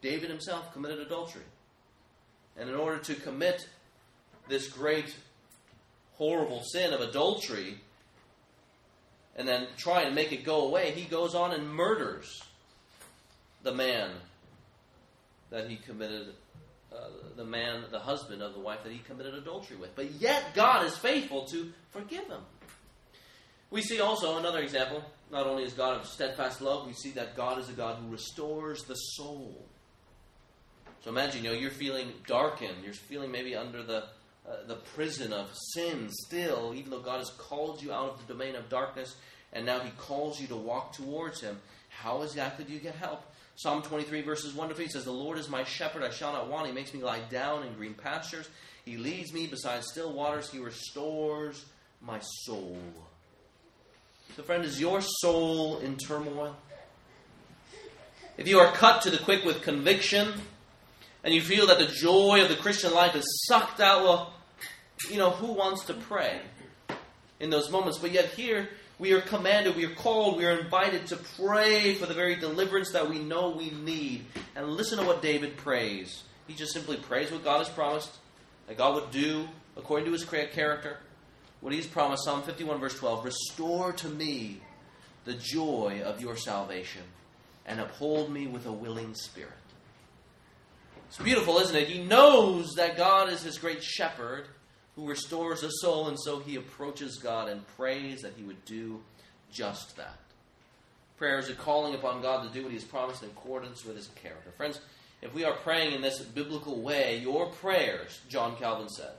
David 0.00 0.30
himself 0.30 0.72
committed 0.72 1.00
adultery. 1.00 1.42
And 2.56 2.68
in 2.68 2.76
order 2.76 2.98
to 2.98 3.14
commit 3.14 3.66
this 4.48 4.68
great, 4.68 5.14
horrible 6.14 6.62
sin 6.62 6.92
of 6.92 7.00
adultery, 7.00 7.78
and 9.36 9.48
then 9.48 9.66
try 9.76 10.02
and 10.02 10.14
make 10.14 10.32
it 10.32 10.44
go 10.44 10.66
away, 10.66 10.92
he 10.92 11.04
goes 11.04 11.34
on 11.34 11.52
and 11.52 11.68
murders 11.68 12.42
the 13.62 13.72
man 13.72 14.10
that 15.50 15.68
he 15.68 15.76
committed 15.76 16.34
uh, 16.92 17.08
the 17.36 17.44
man, 17.44 17.84
the 17.90 17.98
husband 17.98 18.42
of 18.42 18.54
the 18.54 18.60
wife 18.60 18.84
that 18.84 18.92
he 18.92 18.98
committed 18.98 19.34
adultery 19.34 19.76
with. 19.76 19.96
But 19.96 20.12
yet 20.12 20.54
God 20.54 20.86
is 20.86 20.96
faithful 20.96 21.44
to 21.46 21.72
forgive 21.90 22.26
him. 22.26 22.40
We 23.70 23.82
see 23.82 24.00
also 24.00 24.38
another 24.38 24.60
example. 24.60 25.02
Not 25.32 25.46
only 25.46 25.64
is 25.64 25.72
God 25.72 25.98
of 25.98 26.06
steadfast 26.06 26.60
love, 26.60 26.86
we 26.86 26.92
see 26.92 27.10
that 27.12 27.36
God 27.36 27.58
is 27.58 27.68
a 27.68 27.72
God 27.72 27.96
who 27.96 28.12
restores 28.12 28.84
the 28.84 28.94
soul. 28.94 29.66
So 31.04 31.10
imagine, 31.10 31.44
you 31.44 31.50
know, 31.50 31.56
you're 31.56 31.70
feeling 31.70 32.08
darkened. 32.26 32.82
You're 32.82 32.94
feeling 32.94 33.30
maybe 33.30 33.54
under 33.54 33.82
the 33.82 34.04
uh, 34.46 34.66
the 34.66 34.74
prison 34.74 35.32
of 35.32 35.50
sin 35.74 36.08
still, 36.10 36.74
even 36.74 36.90
though 36.90 37.00
God 37.00 37.18
has 37.18 37.30
called 37.30 37.82
you 37.82 37.92
out 37.92 38.10
of 38.10 38.26
the 38.26 38.32
domain 38.32 38.54
of 38.56 38.68
darkness, 38.68 39.16
and 39.52 39.64
now 39.64 39.80
He 39.80 39.90
calls 39.92 40.38
you 40.38 40.46
to 40.48 40.56
walk 40.56 40.92
towards 40.92 41.40
Him. 41.40 41.58
How 41.88 42.22
exactly 42.22 42.64
do 42.64 42.72
you 42.72 42.78
get 42.78 42.94
help? 42.94 43.22
Psalm 43.56 43.82
23, 43.82 44.22
verses 44.22 44.52
1 44.52 44.68
to 44.68 44.74
3 44.74 44.88
says, 44.88 45.04
The 45.04 45.12
Lord 45.12 45.38
is 45.38 45.48
my 45.48 45.64
shepherd, 45.64 46.02
I 46.02 46.10
shall 46.10 46.32
not 46.32 46.50
want. 46.50 46.66
He 46.66 46.72
makes 46.72 46.92
me 46.92 47.02
lie 47.02 47.20
down 47.30 47.64
in 47.66 47.72
green 47.74 47.94
pastures. 47.94 48.48
He 48.84 48.96
leads 48.96 49.32
me 49.32 49.46
beside 49.46 49.84
still 49.84 50.12
waters. 50.12 50.50
He 50.50 50.58
restores 50.58 51.64
my 52.02 52.18
soul. 52.44 52.76
So, 54.36 54.42
friend, 54.42 54.64
is 54.64 54.80
your 54.80 55.00
soul 55.00 55.78
in 55.78 55.96
turmoil? 55.96 56.56
If 58.36 58.48
you 58.48 58.58
are 58.58 58.72
cut 58.72 59.02
to 59.02 59.10
the 59.10 59.18
quick 59.18 59.44
with 59.44 59.62
conviction, 59.62 60.34
and 61.24 61.32
you 61.32 61.40
feel 61.40 61.66
that 61.68 61.78
the 61.78 61.86
joy 61.86 62.42
of 62.42 62.50
the 62.50 62.56
Christian 62.56 62.92
life 62.92 63.16
is 63.16 63.46
sucked 63.48 63.80
out, 63.80 64.04
well, 64.04 64.34
you 65.10 65.16
know, 65.16 65.30
who 65.30 65.52
wants 65.52 65.86
to 65.86 65.94
pray 65.94 66.40
in 67.40 67.48
those 67.48 67.70
moments? 67.70 67.98
But 67.98 68.12
yet, 68.12 68.26
here, 68.26 68.68
we 68.98 69.12
are 69.12 69.22
commanded, 69.22 69.74
we 69.74 69.86
are 69.86 69.94
called, 69.94 70.36
we 70.36 70.44
are 70.44 70.58
invited 70.58 71.06
to 71.08 71.16
pray 71.16 71.94
for 71.94 72.04
the 72.04 72.14
very 72.14 72.36
deliverance 72.36 72.92
that 72.92 73.08
we 73.08 73.18
know 73.18 73.48
we 73.50 73.70
need. 73.70 74.26
And 74.54 74.68
listen 74.68 74.98
to 74.98 75.04
what 75.04 75.22
David 75.22 75.56
prays. 75.56 76.22
He 76.46 76.54
just 76.54 76.74
simply 76.74 76.98
prays 76.98 77.32
what 77.32 77.42
God 77.42 77.58
has 77.58 77.70
promised, 77.70 78.10
that 78.68 78.76
God 78.76 78.94
would 78.94 79.10
do 79.10 79.48
according 79.78 80.04
to 80.06 80.12
his 80.12 80.24
character, 80.24 80.98
what 81.62 81.72
he's 81.72 81.86
promised. 81.86 82.24
Psalm 82.24 82.42
51, 82.42 82.78
verse 82.80 82.98
12 82.98 83.24
Restore 83.24 83.92
to 83.94 84.08
me 84.08 84.60
the 85.24 85.34
joy 85.34 86.02
of 86.04 86.20
your 86.20 86.36
salvation, 86.36 87.02
and 87.64 87.80
uphold 87.80 88.30
me 88.30 88.46
with 88.46 88.66
a 88.66 88.72
willing 88.72 89.14
spirit. 89.14 89.52
It's 91.08 91.18
beautiful, 91.18 91.58
isn't 91.58 91.76
it? 91.76 91.88
He 91.88 92.02
knows 92.02 92.74
that 92.74 92.96
God 92.96 93.32
is 93.32 93.42
his 93.42 93.58
great 93.58 93.82
shepherd 93.82 94.46
who 94.96 95.08
restores 95.08 95.62
a 95.62 95.70
soul, 95.70 96.08
and 96.08 96.18
so 96.18 96.38
he 96.38 96.56
approaches 96.56 97.18
God 97.18 97.48
and 97.48 97.66
prays 97.76 98.22
that 98.22 98.34
he 98.36 98.44
would 98.44 98.64
do 98.64 99.00
just 99.52 99.96
that. 99.96 100.18
Prayer 101.16 101.38
is 101.38 101.48
a 101.48 101.54
calling 101.54 101.94
upon 101.94 102.22
God 102.22 102.46
to 102.46 102.52
do 102.52 102.62
what 102.62 102.72
he 102.72 102.78
has 102.78 102.84
promised 102.84 103.22
in 103.22 103.28
accordance 103.30 103.84
with 103.84 103.96
his 103.96 104.08
character. 104.16 104.50
Friends, 104.56 104.80
if 105.22 105.32
we 105.32 105.44
are 105.44 105.54
praying 105.54 105.94
in 105.94 106.02
this 106.02 106.20
biblical 106.20 106.80
way, 106.80 107.18
your 107.18 107.46
prayers, 107.46 108.20
John 108.28 108.56
Calvin 108.56 108.88
said, 108.88 109.12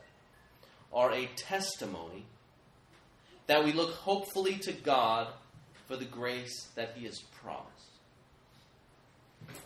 are 0.93 1.11
a 1.11 1.29
testimony 1.35 2.25
that 3.47 3.63
we 3.63 3.73
look 3.73 3.91
hopefully 3.91 4.55
to 4.63 4.71
God 4.71 5.27
for 5.87 5.95
the 5.95 6.05
grace 6.05 6.69
that 6.75 6.93
he 6.95 7.05
has 7.05 7.19
promised. 7.41 7.69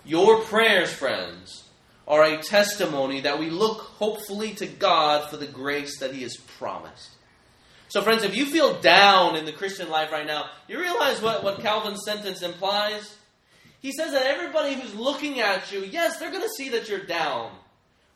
Your 0.06 0.42
prayers, 0.42 0.92
friends, 0.92 1.64
are 2.10 2.24
a 2.24 2.42
testimony 2.42 3.22
that 3.22 3.40
we 3.40 3.52
look 3.52 3.82
hopefully 3.82 4.56
to 4.56 4.66
God 4.66 5.30
for 5.30 5.38
the 5.38 5.46
grace 5.46 6.00
that 6.00 6.14
He 6.14 6.24
has 6.24 6.36
promised. 6.36 7.12
So, 7.88 8.02
friends, 8.02 8.24
if 8.24 8.36
you 8.36 8.46
feel 8.48 8.80
down 8.82 9.36
in 9.36 9.46
the 9.46 9.52
Christian 9.52 9.90
life 9.90 10.12
right 10.12 10.26
now, 10.26 10.50
you 10.68 10.80
realize 10.80 11.22
what, 11.22 11.44
what 11.44 11.62
Calvin's 11.62 12.04
sentence 12.04 12.42
implies? 12.42 13.16
He 13.82 13.92
says 13.92 14.12
that 14.12 14.26
everybody 14.26 14.74
who's 14.74 14.94
looking 14.96 15.40
at 15.40 15.72
you, 15.72 15.82
yes, 15.82 16.18
they're 16.18 16.32
going 16.32 16.44
to 16.44 16.50
see 16.50 16.70
that 16.70 16.90
you're 16.90 17.06
down. 17.06 17.52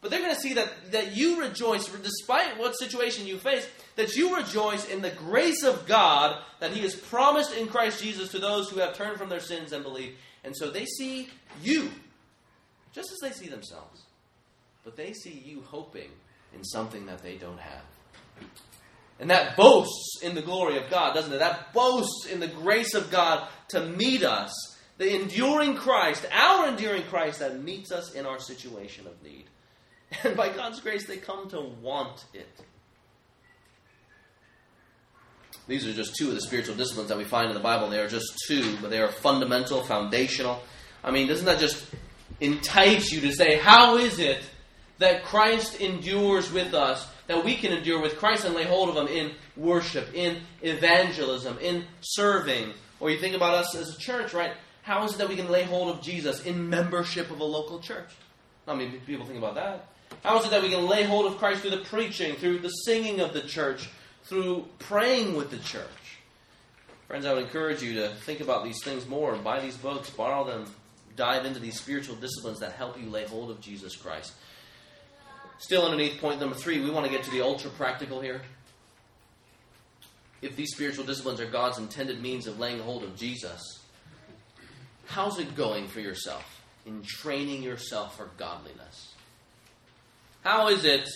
But 0.01 0.11
they're 0.11 0.19
going 0.19 0.35
to 0.35 0.41
see 0.41 0.55
that, 0.55 0.91
that 0.91 1.15
you 1.15 1.39
rejoice, 1.39 1.87
despite 1.87 2.59
what 2.59 2.77
situation 2.77 3.25
you 3.25 3.37
face, 3.37 3.67
that 3.95 4.15
you 4.15 4.35
rejoice 4.35 4.87
in 4.89 5.01
the 5.01 5.11
grace 5.11 5.63
of 5.63 5.87
God 5.87 6.37
that 6.59 6.71
He 6.71 6.81
has 6.81 6.93
promised 6.93 7.55
in 7.55 7.67
Christ 7.67 8.03
Jesus 8.03 8.29
to 8.31 8.39
those 8.39 8.69
who 8.69 8.79
have 8.79 8.95
turned 8.95 9.17
from 9.17 9.29
their 9.29 9.39
sins 9.39 9.71
and 9.71 9.83
believe. 9.83 10.15
And 10.43 10.55
so 10.57 10.69
they 10.69 10.85
see 10.85 11.29
you 11.61 11.89
just 12.93 13.11
as 13.11 13.19
they 13.19 13.31
see 13.31 13.49
themselves. 13.49 14.03
But 14.83 14.95
they 14.95 15.13
see 15.13 15.43
you 15.45 15.63
hoping 15.65 16.09
in 16.53 16.63
something 16.63 17.05
that 17.07 17.23
they 17.23 17.35
don't 17.35 17.59
have. 17.59 17.81
And 19.19 19.29
that 19.29 19.55
boasts 19.55 20.21
in 20.21 20.35
the 20.35 20.41
glory 20.41 20.77
of 20.77 20.89
God, 20.89 21.13
doesn't 21.13 21.31
it? 21.31 21.39
That 21.39 21.73
boasts 21.73 22.25
in 22.25 22.39
the 22.39 22.47
grace 22.47 22.93
of 22.93 23.11
God 23.11 23.47
to 23.69 23.85
meet 23.85 24.23
us. 24.23 24.51
The 24.97 25.15
enduring 25.15 25.75
Christ, 25.75 26.25
our 26.31 26.67
enduring 26.67 27.03
Christ 27.03 27.39
that 27.39 27.61
meets 27.61 27.91
us 27.91 28.13
in 28.13 28.25
our 28.25 28.39
situation 28.39 29.07
of 29.07 29.21
need. 29.23 29.45
And 30.23 30.37
by 30.37 30.49
God's 30.49 30.79
grace, 30.79 31.07
they 31.07 31.17
come 31.17 31.49
to 31.49 31.61
want 31.81 32.25
it. 32.35 32.47
These 35.67 35.87
are 35.87 35.93
just 35.93 36.15
two 36.15 36.27
of 36.27 36.35
the 36.35 36.41
spiritual 36.41 36.75
disciplines 36.75 37.09
that 37.09 37.17
we 37.17 37.23
find 37.23 37.47
in 37.47 37.55
the 37.55 37.63
Bible. 37.63 37.89
They 37.89 37.99
are 37.99 38.07
just 38.07 38.31
two, 38.47 38.77
but 38.81 38.91
they 38.91 38.99
are 38.99 39.07
fundamental, 39.07 39.81
foundational. 39.81 40.61
I 41.03 41.11
mean, 41.11 41.27
doesn't 41.27 41.45
that 41.45 41.59
just 41.59 41.83
entice 42.43 43.11
you 43.11 43.21
to 43.21 43.31
say, 43.31 43.57
How 43.57 43.97
is 43.97 44.19
it 44.19 44.43
that 44.99 45.23
Christ 45.23 45.81
endures 45.81 46.51
with 46.51 46.73
us, 46.73 47.07
that 47.27 47.43
we 47.43 47.55
can 47.55 47.71
endure 47.71 48.01
with 48.01 48.17
Christ 48.17 48.45
and 48.45 48.53
lay 48.53 48.65
hold 48.65 48.89
of 48.89 48.95
Him 48.95 49.07
in 49.07 49.31
worship, 49.55 50.13
in 50.13 50.41
evangelism, 50.61 51.57
in 51.59 51.85
serving? 52.01 52.73
Or 52.99 53.09
you 53.09 53.17
think 53.17 53.35
about 53.35 53.55
us 53.55 53.75
as 53.75 53.95
a 53.95 53.97
church, 53.97 54.33
right? 54.33 54.53
How 54.83 55.05
is 55.05 55.13
it 55.13 55.17
that 55.19 55.29
we 55.29 55.35
can 55.35 55.49
lay 55.49 55.63
hold 55.63 55.95
of 55.95 56.01
Jesus 56.01 56.45
in 56.45 56.69
membership 56.69 57.31
of 57.31 57.39
a 57.39 57.45
local 57.45 57.79
church? 57.79 58.09
I 58.67 58.75
mean, 58.75 58.99
people 59.05 59.25
think 59.25 59.37
about 59.37 59.55
that. 59.55 59.87
How 60.23 60.37
is 60.39 60.45
it 60.45 60.51
that 60.51 60.61
we 60.61 60.69
can 60.69 60.85
lay 60.87 61.03
hold 61.03 61.25
of 61.25 61.37
Christ 61.37 61.61
through 61.61 61.71
the 61.71 61.85
preaching, 61.85 62.35
through 62.35 62.59
the 62.59 62.69
singing 62.69 63.19
of 63.19 63.33
the 63.33 63.41
church, 63.41 63.89
through 64.25 64.67
praying 64.79 65.35
with 65.35 65.51
the 65.51 65.57
church? 65.57 65.87
Friends, 67.07 67.25
I 67.25 67.33
would 67.33 67.43
encourage 67.43 67.81
you 67.81 67.93
to 67.95 68.09
think 68.09 68.39
about 68.39 68.63
these 68.63 68.81
things 68.83 69.07
more. 69.07 69.35
Buy 69.35 69.59
these 69.59 69.77
books, 69.77 70.09
borrow 70.09 70.45
them, 70.45 70.65
dive 71.15 71.45
into 71.45 71.59
these 71.59 71.79
spiritual 71.79 72.15
disciplines 72.15 72.59
that 72.59 72.73
help 72.73 72.99
you 72.99 73.09
lay 73.09 73.25
hold 73.25 73.51
of 73.51 73.61
Jesus 73.61 73.95
Christ. 73.95 74.33
Still, 75.59 75.85
underneath 75.85 76.19
point 76.19 76.39
number 76.39 76.55
three, 76.55 76.81
we 76.81 76.89
want 76.89 77.05
to 77.05 77.11
get 77.11 77.23
to 77.23 77.31
the 77.31 77.41
ultra 77.41 77.69
practical 77.71 78.19
here. 78.19 78.41
If 80.41 80.57
these 80.57 80.73
spiritual 80.73 81.05
disciplines 81.05 81.39
are 81.39 81.45
God's 81.45 81.77
intended 81.77 82.21
means 82.21 82.47
of 82.47 82.59
laying 82.59 82.79
hold 82.79 83.03
of 83.03 83.15
Jesus, 83.15 83.79
how's 85.05 85.39
it 85.39 85.55
going 85.55 85.87
for 85.87 86.01
yourself 86.01 86.61
in 86.85 87.01
training 87.03 87.63
yourself 87.63 88.17
for 88.17 88.29
godliness? 88.37 89.13
How 90.43 90.67
is 90.67 90.83
it 90.83 91.07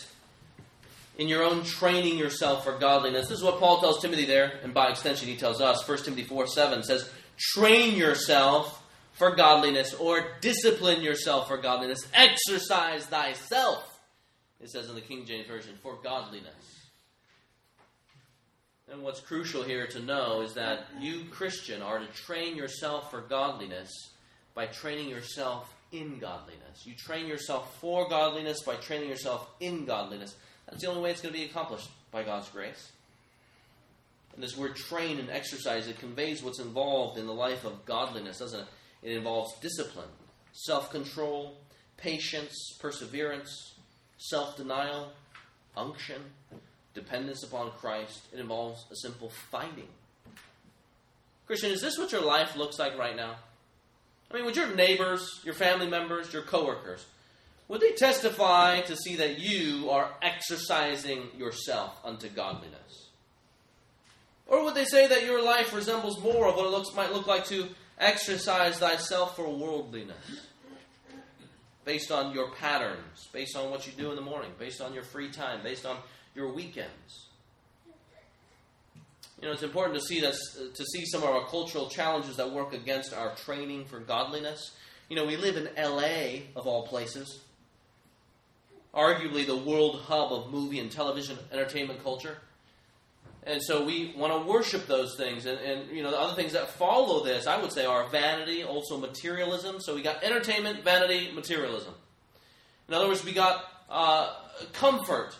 in 1.17 1.27
your 1.27 1.43
own 1.43 1.63
training 1.63 2.17
yourself 2.17 2.63
for 2.63 2.77
godliness? 2.77 3.27
This 3.27 3.39
is 3.39 3.43
what 3.43 3.59
Paul 3.59 3.81
tells 3.81 4.01
Timothy 4.01 4.23
there, 4.23 4.61
and 4.63 4.73
by 4.73 4.87
extension, 4.87 5.27
he 5.27 5.35
tells 5.35 5.59
us. 5.59 5.85
1 5.85 5.97
Timothy 6.03 6.23
4 6.23 6.47
7 6.47 6.83
says, 6.83 7.09
Train 7.37 7.97
yourself 7.97 8.81
for 9.17 9.35
godliness, 9.35 9.95
or 9.95 10.35
discipline 10.41 11.01
yourself 11.01 11.47
for 11.47 11.57
godliness. 11.57 12.07
Exercise 12.13 13.05
thyself, 13.07 13.99
it 14.61 14.69
says 14.69 14.89
in 14.89 14.95
the 14.95 15.01
King 15.01 15.25
James 15.25 15.47
Version, 15.47 15.73
for 15.81 15.97
godliness. 16.03 16.53
And 18.91 19.01
what's 19.01 19.19
crucial 19.19 19.63
here 19.63 19.87
to 19.87 19.99
know 19.99 20.41
is 20.41 20.53
that 20.53 20.85
you, 20.99 21.25
Christian, 21.31 21.81
are 21.81 21.99
to 21.99 22.07
train 22.07 22.55
yourself 22.55 23.11
for 23.11 23.21
godliness 23.21 23.89
by 24.53 24.67
training 24.67 25.09
yourself 25.09 25.73
in 25.91 26.19
godliness. 26.19 26.85
You 26.85 26.93
train 26.93 27.27
yourself 27.27 27.79
for 27.81 28.07
godliness 28.07 28.61
by 28.61 28.75
training 28.75 29.09
yourself 29.09 29.49
in 29.59 29.85
godliness. 29.85 30.35
That's 30.69 30.81
the 30.81 30.89
only 30.89 31.01
way 31.01 31.11
it's 31.11 31.21
going 31.21 31.33
to 31.33 31.39
be 31.39 31.45
accomplished 31.45 31.89
by 32.11 32.23
God's 32.23 32.49
grace. 32.49 32.91
And 34.35 34.43
this 34.43 34.55
word 34.55 34.75
train 34.75 35.17
and 35.17 35.31
exercise, 35.31 35.87
it 35.87 35.99
conveys 35.99 36.43
what's 36.43 36.59
involved 36.59 37.17
in 37.17 37.25
the 37.25 37.33
life 37.33 37.65
of 37.65 37.85
godliness, 37.85 38.39
doesn't 38.39 38.61
it? 38.61 38.67
It 39.03 39.13
involves 39.13 39.53
discipline, 39.59 40.09
self 40.51 40.91
control, 40.91 41.57
patience, 41.97 42.77
perseverance, 42.79 43.75
self 44.17 44.57
denial, 44.57 45.11
unction, 45.75 46.21
dependence 46.93 47.43
upon 47.43 47.71
Christ. 47.71 48.21
It 48.33 48.39
involves 48.39 48.85
a 48.91 48.95
simple 48.95 49.29
fighting. 49.51 49.87
Christian, 51.45 51.71
is 51.71 51.81
this 51.81 51.97
what 51.97 52.11
your 52.11 52.25
life 52.25 52.55
looks 52.57 52.77
like 52.77 52.97
right 52.97 53.15
now? 53.15 53.35
I 54.29 54.35
mean, 54.35 54.45
would 54.45 54.57
your 54.57 54.75
neighbors, 54.75 55.39
your 55.45 55.53
family 55.53 55.87
members, 55.87 56.33
your 56.33 56.41
coworkers, 56.41 57.05
would 57.69 57.81
they 57.81 57.91
testify 57.91 58.81
to 58.81 58.95
see 58.95 59.15
that 59.17 59.39
you 59.39 59.89
are 59.89 60.11
exercising 60.21 61.29
yourself 61.37 61.97
unto 62.03 62.27
godliness? 62.29 63.07
Or 64.47 64.63
would 64.63 64.75
they 64.75 64.85
say 64.85 65.07
that 65.07 65.25
your 65.25 65.43
life 65.43 65.73
resembles 65.73 66.21
more 66.21 66.47
of 66.47 66.55
what 66.55 66.65
it 66.65 66.71
looks, 66.71 66.95
might 66.95 67.13
look 67.13 67.27
like 67.27 67.45
to 67.47 67.67
Exercise 67.99 68.77
thyself 68.77 69.35
for 69.35 69.49
worldliness. 69.49 70.41
Based 71.85 72.11
on 72.11 72.33
your 72.33 72.51
patterns, 72.51 73.27
based 73.31 73.55
on 73.55 73.71
what 73.71 73.87
you 73.87 73.93
do 73.93 74.09
in 74.09 74.15
the 74.15 74.21
morning, 74.21 74.51
based 74.59 74.81
on 74.81 74.93
your 74.93 75.03
free 75.03 75.31
time, 75.31 75.61
based 75.63 75.85
on 75.85 75.97
your 76.35 76.53
weekends. 76.53 77.27
You 79.41 79.47
know, 79.47 79.53
it's 79.53 79.63
important 79.63 79.99
to 79.99 80.05
see 80.05 80.19
this, 80.19 80.37
to 80.73 80.85
see 80.85 81.05
some 81.05 81.23
of 81.23 81.29
our 81.29 81.45
cultural 81.47 81.89
challenges 81.89 82.37
that 82.37 82.51
work 82.51 82.73
against 82.73 83.13
our 83.13 83.35
training 83.35 83.85
for 83.85 83.99
godliness. 83.99 84.71
You 85.09 85.15
know, 85.15 85.25
we 85.25 85.37
live 85.37 85.57
in 85.57 85.69
LA 85.77 86.49
of 86.55 86.65
all 86.67 86.87
places, 86.87 87.41
arguably 88.93 89.45
the 89.45 89.55
world 89.55 90.01
hub 90.01 90.33
of 90.33 90.51
movie 90.51 90.79
and 90.79 90.91
television 90.91 91.37
entertainment 91.51 92.03
culture. 92.03 92.37
And 93.47 93.63
so 93.63 93.85
we 93.85 94.13
want 94.17 94.33
to 94.33 94.47
worship 94.47 94.87
those 94.87 95.15
things. 95.15 95.45
And, 95.45 95.57
and, 95.59 95.89
you 95.89 96.03
know, 96.03 96.11
the 96.11 96.19
other 96.19 96.35
things 96.35 96.51
that 96.51 96.69
follow 96.71 97.23
this, 97.23 97.47
I 97.47 97.59
would 97.61 97.71
say, 97.71 97.85
are 97.85 98.05
vanity, 98.09 98.63
also 98.63 98.97
materialism. 98.97 99.79
So 99.79 99.95
we 99.95 100.01
got 100.01 100.21
entertainment, 100.21 100.83
vanity, 100.83 101.31
materialism. 101.33 101.93
In 102.89 102.93
other 102.93 103.07
words, 103.07 103.23
we 103.23 103.31
got 103.31 103.63
uh, 103.89 104.33
comfort, 104.73 105.33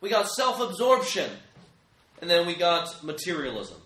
we 0.00 0.08
got 0.08 0.28
self 0.28 0.58
absorption, 0.60 1.30
and 2.22 2.30
then 2.30 2.46
we 2.46 2.54
got 2.54 3.04
materialism. 3.04 3.76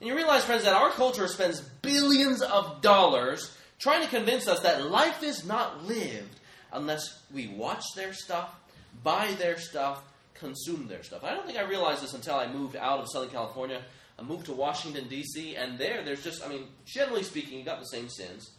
And 0.00 0.08
you 0.08 0.14
realize, 0.14 0.44
friends, 0.44 0.62
that 0.64 0.74
our 0.74 0.90
culture 0.90 1.26
spends 1.26 1.60
billions 1.60 2.42
of 2.42 2.80
dollars 2.80 3.56
trying 3.80 4.02
to 4.02 4.08
convince 4.08 4.46
us 4.46 4.60
that 4.60 4.88
life 4.88 5.24
is 5.24 5.44
not 5.44 5.84
lived 5.84 6.38
unless 6.72 7.22
we 7.34 7.48
watch 7.48 7.84
their 7.96 8.12
stuff, 8.12 8.54
buy 9.02 9.32
their 9.38 9.58
stuff, 9.58 10.02
consume 10.38 10.88
their 10.88 11.02
stuff. 11.02 11.24
I 11.24 11.30
don't 11.30 11.46
think 11.46 11.58
I 11.58 11.62
realized 11.62 12.02
this 12.02 12.14
until 12.14 12.34
I 12.34 12.50
moved 12.50 12.76
out 12.76 13.00
of 13.00 13.08
Southern 13.10 13.30
California. 13.30 13.82
I 14.18 14.22
moved 14.22 14.46
to 14.46 14.52
Washington, 14.52 15.08
D.C., 15.08 15.56
and 15.56 15.78
there, 15.78 16.02
there's 16.02 16.24
just, 16.24 16.44
I 16.44 16.48
mean, 16.48 16.66
generally 16.86 17.22
speaking, 17.22 17.58
you 17.58 17.64
got 17.64 17.80
the 17.80 17.86
same 17.86 18.08
sins, 18.08 18.50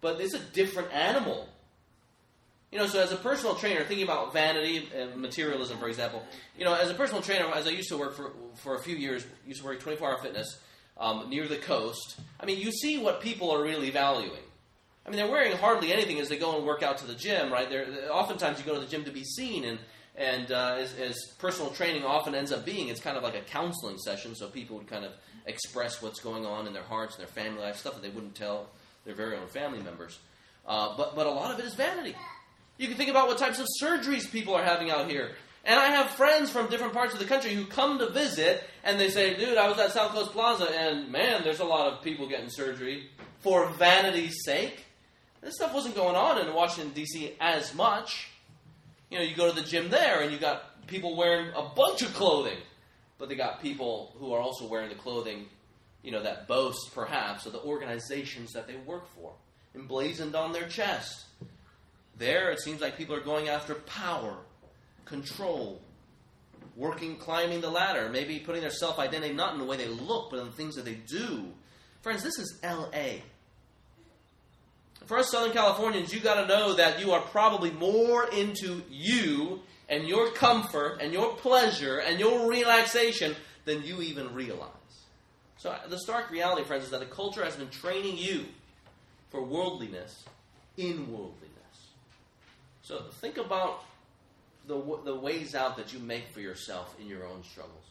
but 0.00 0.20
it's 0.20 0.34
a 0.34 0.38
different 0.38 0.92
animal. 0.92 1.48
You 2.70 2.78
know, 2.78 2.86
so 2.86 3.00
as 3.00 3.12
a 3.12 3.16
personal 3.16 3.54
trainer, 3.54 3.82
thinking 3.84 4.04
about 4.04 4.34
vanity 4.34 4.86
and 4.94 5.16
materialism, 5.16 5.78
for 5.78 5.88
example, 5.88 6.22
you 6.58 6.64
know, 6.64 6.74
as 6.74 6.90
a 6.90 6.94
personal 6.94 7.22
trainer, 7.22 7.46
as 7.54 7.66
I 7.66 7.70
used 7.70 7.88
to 7.88 7.96
work 7.96 8.14
for, 8.14 8.32
for 8.56 8.74
a 8.74 8.80
few 8.80 8.96
years, 8.96 9.24
used 9.46 9.60
to 9.60 9.66
work 9.66 9.80
24 9.80 10.10
hour 10.10 10.18
fitness, 10.18 10.58
um, 10.98 11.30
near 11.30 11.48
the 11.48 11.56
coast, 11.56 12.20
I 12.38 12.44
mean, 12.44 12.58
you 12.58 12.70
see 12.70 12.98
what 12.98 13.22
people 13.22 13.50
are 13.50 13.62
really 13.62 13.90
valuing. 13.90 14.42
I 15.06 15.10
mean, 15.10 15.16
they're 15.16 15.30
wearing 15.30 15.56
hardly 15.56 15.92
anything 15.92 16.20
as 16.20 16.28
they 16.28 16.36
go 16.36 16.56
and 16.58 16.66
work 16.66 16.82
out 16.82 16.98
to 16.98 17.06
the 17.06 17.14
gym, 17.14 17.50
right? 17.50 17.70
They're, 17.70 18.12
oftentimes 18.12 18.58
you 18.58 18.66
go 18.66 18.74
to 18.74 18.80
the 18.80 18.86
gym 18.86 19.04
to 19.04 19.10
be 19.10 19.24
seen, 19.24 19.64
and 19.64 19.78
and 20.18 20.50
uh, 20.50 20.76
as, 20.78 20.94
as, 20.94 21.16
personal 21.38 21.70
training 21.70 22.04
often 22.04 22.34
ends 22.34 22.50
up 22.50 22.64
being, 22.64 22.88
it's 22.88 23.00
kind 23.00 23.16
of 23.16 23.22
like 23.22 23.36
a 23.36 23.40
counseling 23.40 23.98
session, 23.98 24.34
so 24.34 24.48
people 24.48 24.76
would 24.76 24.88
kind 24.88 25.04
of 25.04 25.12
express 25.46 26.02
what's 26.02 26.20
going 26.20 26.44
on 26.44 26.66
in 26.66 26.72
their 26.72 26.82
hearts 26.82 27.16
and 27.16 27.24
their 27.24 27.32
family 27.32 27.62
life, 27.62 27.76
stuff 27.76 27.94
that 27.94 28.02
they 28.02 28.08
wouldn't 28.08 28.34
tell 28.34 28.66
their 29.04 29.14
very 29.14 29.36
own 29.36 29.46
family 29.46 29.80
members. 29.80 30.18
Uh, 30.66 30.96
but 30.96 31.14
but 31.14 31.26
a 31.26 31.30
lot 31.30 31.52
of 31.52 31.60
it 31.60 31.64
is 31.64 31.74
vanity. 31.74 32.14
You 32.76 32.88
can 32.88 32.96
think 32.96 33.10
about 33.10 33.28
what 33.28 33.38
types 33.38 33.58
of 33.60 33.66
surgeries 33.80 34.30
people 34.30 34.54
are 34.54 34.64
having 34.64 34.90
out 34.90 35.08
here. 35.08 35.30
And 35.64 35.78
I 35.78 35.86
have 35.86 36.10
friends 36.10 36.50
from 36.50 36.68
different 36.68 36.92
parts 36.92 37.12
of 37.12 37.18
the 37.18 37.24
country 37.24 37.54
who 37.54 37.66
come 37.66 37.98
to 37.98 38.10
visit, 38.10 38.62
and 38.84 38.98
they 38.98 39.10
say, 39.10 39.34
"Dude, 39.34 39.56
I 39.56 39.68
was 39.68 39.78
at 39.78 39.92
South 39.92 40.12
Coast 40.12 40.32
Plaza, 40.32 40.68
and 40.68 41.10
man, 41.10 41.42
there's 41.44 41.60
a 41.60 41.64
lot 41.64 41.92
of 41.92 42.02
people 42.02 42.28
getting 42.28 42.50
surgery 42.50 43.08
for 43.40 43.68
vanity's 43.70 44.36
sake." 44.44 44.84
This 45.40 45.54
stuff 45.54 45.72
wasn't 45.72 45.94
going 45.94 46.16
on 46.16 46.38
in 46.38 46.52
Washington, 46.52 46.92
D.C. 46.92 47.34
as 47.40 47.72
much. 47.74 48.28
You 49.10 49.18
know, 49.18 49.24
you 49.24 49.34
go 49.34 49.48
to 49.48 49.54
the 49.54 49.66
gym 49.66 49.88
there 49.88 50.20
and 50.20 50.32
you 50.32 50.38
got 50.38 50.86
people 50.86 51.16
wearing 51.16 51.52
a 51.54 51.62
bunch 51.74 52.02
of 52.02 52.12
clothing, 52.14 52.58
but 53.18 53.28
they 53.28 53.36
got 53.36 53.62
people 53.62 54.14
who 54.18 54.32
are 54.32 54.40
also 54.40 54.66
wearing 54.66 54.88
the 54.88 54.94
clothing, 54.94 55.46
you 56.02 56.10
know, 56.10 56.22
that 56.22 56.46
boast 56.46 56.94
perhaps 56.94 57.46
of 57.46 57.52
the 57.52 57.60
organizations 57.62 58.52
that 58.52 58.66
they 58.66 58.76
work 58.76 59.06
for, 59.14 59.32
emblazoned 59.74 60.34
on 60.34 60.52
their 60.52 60.68
chest. 60.68 61.24
There, 62.16 62.50
it 62.50 62.60
seems 62.60 62.80
like 62.80 62.96
people 62.96 63.14
are 63.14 63.20
going 63.20 63.48
after 63.48 63.74
power, 63.74 64.36
control, 65.04 65.80
working, 66.76 67.16
climbing 67.16 67.60
the 67.60 67.70
ladder, 67.70 68.08
maybe 68.08 68.38
putting 68.38 68.60
their 68.60 68.70
self 68.70 68.98
identity 68.98 69.34
not 69.34 69.52
in 69.52 69.58
the 69.58 69.64
way 69.64 69.76
they 69.76 69.88
look, 69.88 70.30
but 70.30 70.40
in 70.40 70.46
the 70.46 70.52
things 70.52 70.74
that 70.76 70.84
they 70.84 70.98
do. 71.06 71.46
Friends, 72.02 72.22
this 72.22 72.38
is 72.38 72.58
LA 72.62 73.20
for 75.08 75.16
us 75.16 75.30
Southern 75.30 75.52
Californians, 75.52 76.12
you 76.12 76.20
got 76.20 76.42
to 76.42 76.46
know 76.46 76.74
that 76.74 77.00
you 77.00 77.12
are 77.12 77.22
probably 77.22 77.70
more 77.70 78.28
into 78.28 78.82
you 78.90 79.60
and 79.88 80.06
your 80.06 80.30
comfort 80.32 80.98
and 81.00 81.14
your 81.14 81.34
pleasure 81.36 81.98
and 81.98 82.20
your 82.20 82.46
relaxation 82.46 83.34
than 83.64 83.82
you 83.82 84.02
even 84.02 84.34
realize. 84.34 84.68
So, 85.56 85.74
the 85.88 85.98
stark 85.98 86.30
reality, 86.30 86.62
friends, 86.64 86.84
is 86.84 86.90
that 86.90 87.00
the 87.00 87.06
culture 87.06 87.42
has 87.42 87.56
been 87.56 87.70
training 87.70 88.18
you 88.18 88.44
for 89.30 89.42
worldliness 89.42 90.24
in 90.76 91.10
worldliness. 91.10 91.38
So, 92.82 93.04
think 93.22 93.38
about 93.38 93.84
the, 94.66 94.78
the 95.04 95.16
ways 95.16 95.54
out 95.54 95.78
that 95.78 95.94
you 95.94 96.00
make 96.00 96.28
for 96.34 96.40
yourself 96.40 96.94
in 97.00 97.08
your 97.08 97.26
own 97.26 97.42
struggles. 97.44 97.84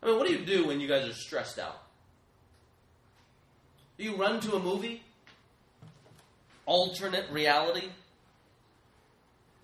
I 0.00 0.06
mean, 0.06 0.18
what 0.18 0.28
do 0.28 0.32
you 0.32 0.46
do 0.46 0.68
when 0.68 0.78
you 0.78 0.86
guys 0.86 1.08
are 1.08 1.14
stressed 1.14 1.58
out? 1.58 1.82
Do 3.98 4.04
you 4.04 4.14
run 4.14 4.38
to 4.40 4.54
a 4.54 4.60
movie? 4.60 5.02
Alternate 6.66 7.30
reality 7.30 7.88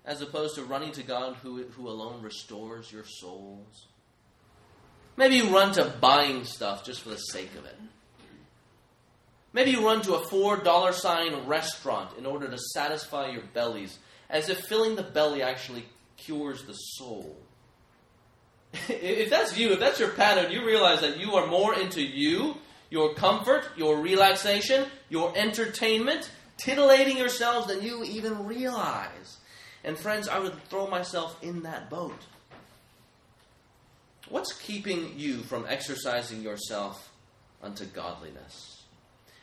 as 0.05 0.21
opposed 0.21 0.55
to 0.55 0.63
running 0.63 0.91
to 0.93 1.03
God 1.03 1.35
who, 1.43 1.63
who 1.63 1.87
alone 1.87 2.21
restores 2.21 2.91
your 2.91 3.05
souls. 3.05 3.87
Maybe 5.17 5.35
you 5.35 5.53
run 5.53 5.73
to 5.73 5.93
buying 5.99 6.45
stuff 6.45 6.85
just 6.85 7.01
for 7.01 7.09
the 7.09 7.17
sake 7.17 7.53
of 7.57 7.65
it. 7.65 7.75
Maybe 9.51 9.71
you 9.71 9.85
run 9.85 10.01
to 10.03 10.15
a 10.15 10.25
$4 10.25 10.93
sign 10.93 11.45
restaurant 11.45 12.17
in 12.17 12.25
order 12.25 12.47
to 12.47 12.57
satisfy 12.73 13.29
your 13.29 13.43
bellies, 13.53 13.97
as 14.29 14.47
if 14.49 14.59
filling 14.65 14.95
the 14.95 15.03
belly 15.03 15.41
actually 15.41 15.85
cures 16.17 16.63
the 16.63 16.73
soul. 16.73 17.35
if 18.89 19.29
that's 19.29 19.57
you, 19.57 19.73
if 19.73 19.79
that's 19.79 19.99
your 19.99 20.09
pattern, 20.09 20.51
you 20.51 20.65
realize 20.65 21.01
that 21.01 21.19
you 21.19 21.33
are 21.33 21.47
more 21.47 21.73
into 21.73 22.01
you, 22.01 22.55
your 22.89 23.13
comfort, 23.15 23.67
your 23.75 23.99
relaxation, 23.99 24.85
your 25.09 25.35
entertainment, 25.35 26.29
titillating 26.59 27.17
yourselves 27.17 27.67
than 27.67 27.81
you 27.81 28.03
even 28.03 28.45
realize. 28.45 29.37
And 29.83 29.97
friends, 29.97 30.27
I 30.27 30.39
would 30.39 30.61
throw 30.65 30.87
myself 30.87 31.41
in 31.41 31.63
that 31.63 31.89
boat. 31.89 32.19
What's 34.27 34.53
keeping 34.53 35.13
you 35.17 35.37
from 35.39 35.65
exercising 35.67 36.41
yourself 36.41 37.11
unto 37.63 37.85
godliness? 37.85 38.83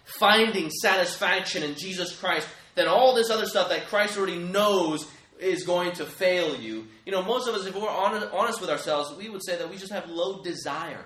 Finding 0.05 0.71
satisfaction 0.71 1.63
in 1.65 1.75
Jesus 1.75 2.17
Christ, 2.17 2.47
then 2.77 2.87
all 2.87 3.15
this 3.15 3.31
other 3.31 3.47
stuff 3.47 3.71
that 3.71 3.89
Christ 3.89 4.17
already 4.17 4.39
knows 4.39 5.07
is 5.41 5.65
going 5.65 5.93
to 5.93 6.05
fail 6.05 6.55
you. 6.55 6.87
You 7.05 7.13
know, 7.13 7.23
most 7.23 7.49
of 7.49 7.55
us, 7.55 7.67
if 7.67 7.75
we're 7.75 7.89
honest 7.89 8.61
with 8.61 8.71
ourselves, 8.71 9.17
we 9.17 9.29
would 9.29 9.45
say 9.45 9.57
that 9.57 9.69
we 9.69 9.77
just 9.77 9.93
have 9.93 10.09
low 10.09 10.43
desire. 10.43 11.05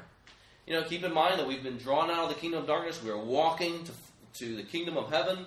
You 0.67 0.75
know, 0.75 0.83
keep 0.85 1.03
in 1.03 1.15
mind 1.15 1.39
that 1.39 1.49
we've 1.49 1.63
been 1.63 1.79
drawn 1.79 2.11
out 2.11 2.25
of 2.25 2.29
the 2.29 2.35
kingdom 2.35 2.61
of 2.61 2.67
darkness. 2.67 3.03
We 3.03 3.11
are 3.11 3.19
walking 3.19 3.83
to, 3.85 3.93
to 4.41 4.57
the 4.57 4.63
kingdom 4.63 4.97
of 4.97 5.11
heaven. 5.11 5.47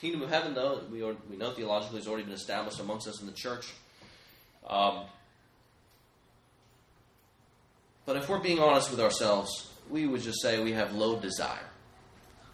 Kingdom 0.00 0.22
of 0.22 0.30
heaven, 0.30 0.54
though, 0.54 0.80
we, 0.90 1.02
are, 1.02 1.16
we 1.28 1.36
know 1.36 1.50
theologically 1.50 1.98
has 1.98 2.06
already 2.06 2.22
been 2.22 2.32
established 2.32 2.78
amongst 2.78 3.08
us 3.08 3.20
in 3.20 3.26
the 3.26 3.32
church. 3.32 3.66
Um, 4.68 5.04
but 8.06 8.16
if 8.16 8.28
we're 8.28 8.38
being 8.38 8.60
honest 8.60 8.90
with 8.90 9.00
ourselves, 9.00 9.70
we 9.90 10.06
would 10.06 10.22
just 10.22 10.40
say 10.40 10.62
we 10.62 10.72
have 10.72 10.94
low 10.94 11.18
desire. 11.18 11.66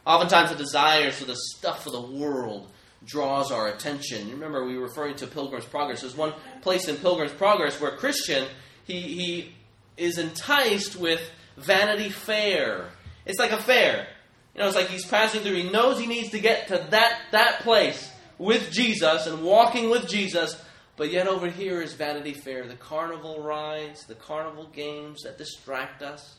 Oftentimes, 0.06 0.50
the 0.50 0.56
desires 0.56 1.18
for 1.18 1.26
the 1.26 1.36
stuff 1.36 1.86
of 1.86 1.92
the 1.92 2.00
world 2.00 2.68
draws 3.04 3.52
our 3.52 3.68
attention. 3.68 4.30
Remember, 4.30 4.64
we 4.64 4.78
were 4.78 4.84
referring 4.84 5.16
to 5.16 5.26
Pilgrim's 5.26 5.64
Progress. 5.64 6.00
There's 6.00 6.16
one 6.16 6.32
place 6.62 6.88
in 6.88 6.96
Pilgrim's 6.96 7.32
Progress 7.32 7.80
where 7.80 7.96
Christian 7.96 8.46
he 8.84 9.00
he 9.00 9.54
is 9.96 10.18
enticed 10.18 10.96
with 10.96 11.20
Vanity 11.56 12.10
Fair. 12.10 12.90
It's 13.26 13.38
like 13.38 13.52
a 13.52 13.62
fair. 13.62 14.06
You 14.54 14.60
know, 14.60 14.68
it's 14.68 14.76
like 14.76 14.88
he's 14.88 15.04
passing 15.04 15.40
through. 15.40 15.54
He 15.54 15.70
knows 15.70 15.98
he 15.98 16.06
needs 16.06 16.30
to 16.30 16.38
get 16.38 16.68
to 16.68 16.86
that, 16.90 17.20
that 17.32 17.60
place 17.60 18.10
with 18.38 18.70
Jesus 18.70 19.26
and 19.26 19.42
walking 19.42 19.90
with 19.90 20.08
Jesus. 20.08 20.60
But 20.96 21.10
yet 21.10 21.26
over 21.26 21.48
here 21.48 21.82
is 21.82 21.94
Vanity 21.94 22.34
Fair, 22.34 22.66
the 22.66 22.76
carnival 22.76 23.42
rides, 23.42 24.06
the 24.06 24.14
carnival 24.14 24.68
games 24.72 25.22
that 25.22 25.38
distract 25.38 26.02
us. 26.02 26.36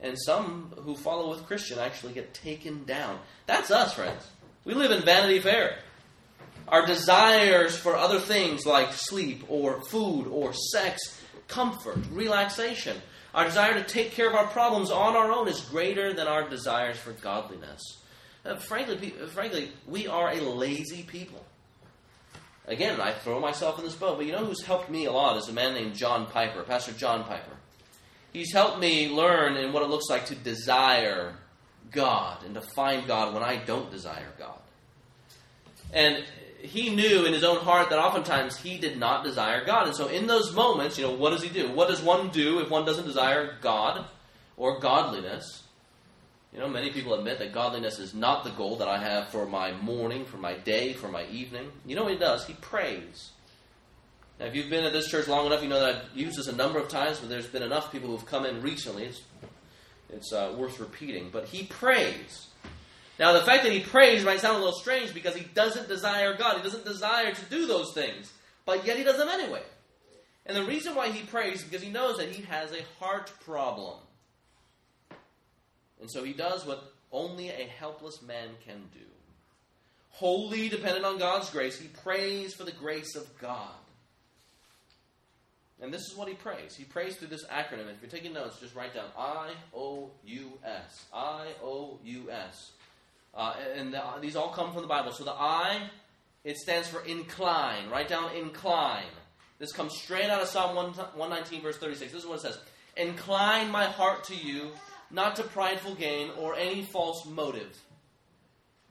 And 0.00 0.18
some 0.20 0.72
who 0.76 0.96
follow 0.96 1.30
with 1.30 1.46
Christian 1.46 1.78
actually 1.78 2.12
get 2.12 2.34
taken 2.34 2.84
down. 2.84 3.18
That's 3.46 3.70
us, 3.70 3.94
friends. 3.94 4.28
We 4.64 4.74
live 4.74 4.90
in 4.90 5.02
Vanity 5.02 5.40
Fair. 5.40 5.78
Our 6.68 6.84
desires 6.84 7.76
for 7.76 7.96
other 7.96 8.20
things 8.20 8.66
like 8.66 8.92
sleep 8.92 9.44
or 9.48 9.80
food 9.82 10.26
or 10.26 10.52
sex, 10.52 11.22
comfort, 11.48 11.98
relaxation, 12.10 12.96
our 13.34 13.44
desire 13.44 13.74
to 13.74 13.82
take 13.82 14.12
care 14.12 14.28
of 14.28 14.34
our 14.34 14.46
problems 14.46 14.90
on 14.90 15.16
our 15.16 15.32
own 15.32 15.48
is 15.48 15.60
greater 15.60 16.12
than 16.12 16.28
our 16.28 16.48
desires 16.48 16.96
for 16.96 17.12
godliness. 17.12 17.80
Uh, 18.44 18.56
frankly, 18.56 19.10
frankly, 19.32 19.72
we 19.88 20.06
are 20.06 20.30
a 20.30 20.40
lazy 20.40 21.02
people. 21.02 21.44
Again, 22.66 23.00
I 23.00 23.12
throw 23.12 23.40
myself 23.40 23.78
in 23.78 23.84
this 23.84 23.94
boat, 23.94 24.16
but 24.16 24.26
you 24.26 24.32
know 24.32 24.44
who's 24.44 24.62
helped 24.62 24.88
me 24.88 25.06
a 25.06 25.12
lot 25.12 25.36
is 25.36 25.48
a 25.48 25.52
man 25.52 25.74
named 25.74 25.94
John 25.94 26.26
Piper, 26.26 26.62
Pastor 26.62 26.92
John 26.92 27.24
Piper. 27.24 27.56
He's 28.32 28.52
helped 28.52 28.78
me 28.78 29.08
learn 29.08 29.56
in 29.56 29.72
what 29.72 29.82
it 29.82 29.90
looks 29.90 30.08
like 30.08 30.26
to 30.26 30.34
desire 30.34 31.34
God 31.90 32.44
and 32.44 32.54
to 32.54 32.60
find 32.60 33.06
God 33.06 33.34
when 33.34 33.42
I 33.42 33.56
don't 33.56 33.90
desire 33.90 34.32
God. 34.38 34.58
And 35.92 36.24
he 36.64 36.94
knew 36.94 37.26
in 37.26 37.32
his 37.32 37.44
own 37.44 37.58
heart 37.58 37.90
that 37.90 37.98
oftentimes 37.98 38.56
he 38.56 38.78
did 38.78 38.98
not 38.98 39.22
desire 39.22 39.64
God. 39.64 39.86
And 39.86 39.94
so 39.94 40.08
in 40.08 40.26
those 40.26 40.54
moments, 40.54 40.98
you 40.98 41.04
know, 41.04 41.14
what 41.14 41.30
does 41.30 41.42
he 41.42 41.50
do? 41.50 41.70
What 41.70 41.88
does 41.88 42.02
one 42.02 42.30
do 42.30 42.60
if 42.60 42.70
one 42.70 42.84
doesn't 42.86 43.04
desire 43.04 43.56
God 43.60 44.06
or 44.56 44.80
godliness? 44.80 45.62
You 46.52 46.60
know, 46.60 46.68
many 46.68 46.90
people 46.90 47.14
admit 47.14 47.38
that 47.40 47.52
godliness 47.52 47.98
is 47.98 48.14
not 48.14 48.44
the 48.44 48.50
goal 48.50 48.76
that 48.76 48.88
I 48.88 48.98
have 48.98 49.28
for 49.28 49.44
my 49.44 49.72
morning, 49.72 50.24
for 50.24 50.36
my 50.36 50.54
day, 50.54 50.92
for 50.92 51.08
my 51.08 51.26
evening. 51.26 51.70
You 51.84 51.96
know 51.96 52.04
what 52.04 52.12
he 52.12 52.18
does? 52.18 52.46
He 52.46 52.54
prays. 52.54 53.32
Now, 54.40 54.46
if 54.46 54.54
you've 54.54 54.70
been 54.70 54.84
at 54.84 54.92
this 54.92 55.10
church 55.10 55.28
long 55.28 55.46
enough, 55.46 55.62
you 55.62 55.68
know 55.68 55.80
that 55.80 55.96
I've 55.96 56.16
used 56.16 56.38
this 56.38 56.48
a 56.48 56.56
number 56.56 56.78
of 56.78 56.88
times, 56.88 57.18
but 57.18 57.28
there's 57.28 57.46
been 57.46 57.62
enough 57.62 57.92
people 57.92 58.08
who've 58.08 58.24
come 58.24 58.46
in 58.46 58.62
recently. 58.62 59.04
It's, 59.04 59.22
it's 60.10 60.32
uh, 60.32 60.54
worth 60.56 60.80
repeating. 60.80 61.30
But 61.30 61.46
he 61.46 61.64
prays. 61.64 62.48
Now, 63.18 63.32
the 63.32 63.42
fact 63.42 63.62
that 63.62 63.72
he 63.72 63.80
prays 63.80 64.24
might 64.24 64.40
sound 64.40 64.56
a 64.56 64.58
little 64.58 64.78
strange 64.78 65.14
because 65.14 65.36
he 65.36 65.44
doesn't 65.44 65.88
desire 65.88 66.36
God. 66.36 66.56
He 66.56 66.62
doesn't 66.62 66.84
desire 66.84 67.32
to 67.32 67.44
do 67.44 67.66
those 67.66 67.92
things, 67.92 68.32
but 68.66 68.84
yet 68.86 68.96
he 68.96 69.04
does 69.04 69.18
them 69.18 69.28
anyway. 69.28 69.62
And 70.46 70.56
the 70.56 70.64
reason 70.64 70.94
why 70.94 71.08
he 71.10 71.24
prays 71.24 71.58
is 71.58 71.64
because 71.64 71.82
he 71.82 71.90
knows 71.90 72.18
that 72.18 72.28
he 72.28 72.42
has 72.42 72.72
a 72.72 72.82
heart 72.98 73.32
problem. 73.44 73.98
And 76.00 76.10
so 76.10 76.24
he 76.24 76.32
does 76.32 76.66
what 76.66 76.92
only 77.12 77.48
a 77.48 77.66
helpless 77.78 78.20
man 78.20 78.48
can 78.66 78.82
do. 78.92 79.06
Wholly 80.10 80.68
dependent 80.68 81.04
on 81.04 81.18
God's 81.18 81.50
grace, 81.50 81.78
he 81.78 81.88
prays 81.88 82.52
for 82.54 82.64
the 82.64 82.72
grace 82.72 83.16
of 83.16 83.26
God. 83.38 83.74
And 85.80 85.92
this 85.92 86.02
is 86.02 86.16
what 86.16 86.28
he 86.28 86.34
prays. 86.34 86.74
He 86.76 86.84
prays 86.84 87.16
through 87.16 87.28
this 87.28 87.44
acronym. 87.46 87.90
If 87.90 88.00
you're 88.00 88.10
taking 88.10 88.32
notes, 88.32 88.60
just 88.60 88.74
write 88.74 88.94
down 88.94 89.08
I 89.18 89.52
O 89.74 90.10
U 90.24 90.52
S. 90.64 91.06
I 91.12 91.48
O 91.62 91.98
U 92.04 92.30
S. 92.30 92.72
Uh, 93.36 93.54
and 93.76 93.92
the, 93.92 94.02
these 94.20 94.36
all 94.36 94.50
come 94.50 94.72
from 94.72 94.82
the 94.82 94.88
Bible. 94.88 95.12
So 95.12 95.24
the 95.24 95.32
I, 95.32 95.88
it 96.44 96.56
stands 96.56 96.88
for 96.88 97.04
incline. 97.04 97.90
Write 97.90 98.08
down 98.08 98.34
incline. 98.34 99.04
This 99.58 99.72
comes 99.72 99.96
straight 99.96 100.30
out 100.30 100.42
of 100.42 100.48
Psalm 100.48 100.76
119, 100.76 101.62
verse 101.62 101.78
36. 101.78 102.12
This 102.12 102.22
is 102.22 102.28
what 102.28 102.36
it 102.36 102.42
says 102.42 102.58
Incline 102.96 103.70
my 103.70 103.84
heart 103.84 104.24
to 104.24 104.36
you, 104.36 104.70
not 105.10 105.36
to 105.36 105.42
prideful 105.42 105.94
gain 105.94 106.30
or 106.38 106.54
any 106.54 106.84
false 106.84 107.26
motive. 107.26 107.76